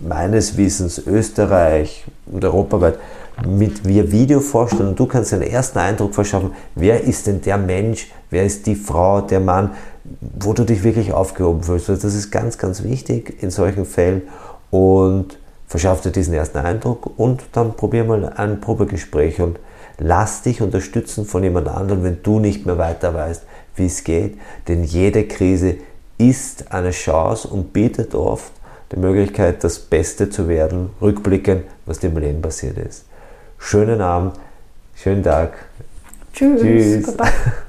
meines 0.00 0.56
Wissens 0.56 0.98
Österreich 1.06 2.04
und 2.26 2.44
europaweit 2.44 2.98
mit 3.46 3.86
via 3.86 4.10
Video 4.10 4.40
vorstellen 4.40 4.90
und 4.90 4.98
du 4.98 5.06
kannst 5.06 5.32
einen 5.32 5.42
ersten 5.42 5.78
Eindruck 5.78 6.14
verschaffen, 6.14 6.52
wer 6.74 7.02
ist 7.02 7.26
denn 7.26 7.40
der 7.40 7.58
Mensch, 7.58 8.10
wer 8.30 8.44
ist 8.44 8.66
die 8.66 8.74
Frau, 8.74 9.20
der 9.20 9.40
Mann, 9.40 9.70
wo 10.20 10.52
du 10.52 10.64
dich 10.64 10.82
wirklich 10.82 11.12
aufgehoben 11.12 11.62
fühlst. 11.62 11.90
Also 11.90 12.02
das 12.02 12.14
ist 12.14 12.30
ganz, 12.30 12.58
ganz 12.58 12.82
wichtig 12.82 13.42
in 13.42 13.50
solchen 13.50 13.84
Fällen 13.84 14.22
und 14.70 15.38
verschaff 15.66 16.00
dir 16.00 16.10
diesen 16.10 16.34
ersten 16.34 16.58
Eindruck 16.58 17.18
und 17.18 17.42
dann 17.52 17.74
probier 17.76 18.04
mal 18.04 18.24
ein 18.28 18.60
Probegespräch 18.60 19.40
und 19.40 19.58
lass 19.98 20.42
dich 20.42 20.62
unterstützen 20.62 21.24
von 21.24 21.42
jemand 21.42 21.68
anderem, 21.68 22.02
wenn 22.02 22.22
du 22.22 22.40
nicht 22.40 22.66
mehr 22.66 22.78
weiter 22.78 23.14
weißt, 23.14 23.44
wie 23.76 23.86
es 23.86 24.02
geht, 24.04 24.38
denn 24.68 24.82
jede 24.82 25.26
Krise 25.26 25.76
ist 26.18 26.72
eine 26.72 26.90
Chance 26.90 27.48
und 27.48 27.72
bietet 27.72 28.14
oft 28.14 28.52
die 28.92 28.98
Möglichkeit, 28.98 29.62
das 29.62 29.78
Beste 29.78 30.28
zu 30.28 30.48
werden, 30.48 30.90
rückblickend, 31.00 31.62
was 31.86 31.98
im 31.98 32.16
Leben 32.18 32.42
passiert 32.42 32.76
ist. 32.76 33.04
Schönen 33.60 34.00
Abend, 34.00 34.34
schönen 34.96 35.22
Tag. 35.22 35.52
Tschüss. 36.32 36.60
Tschüss. 36.60 37.16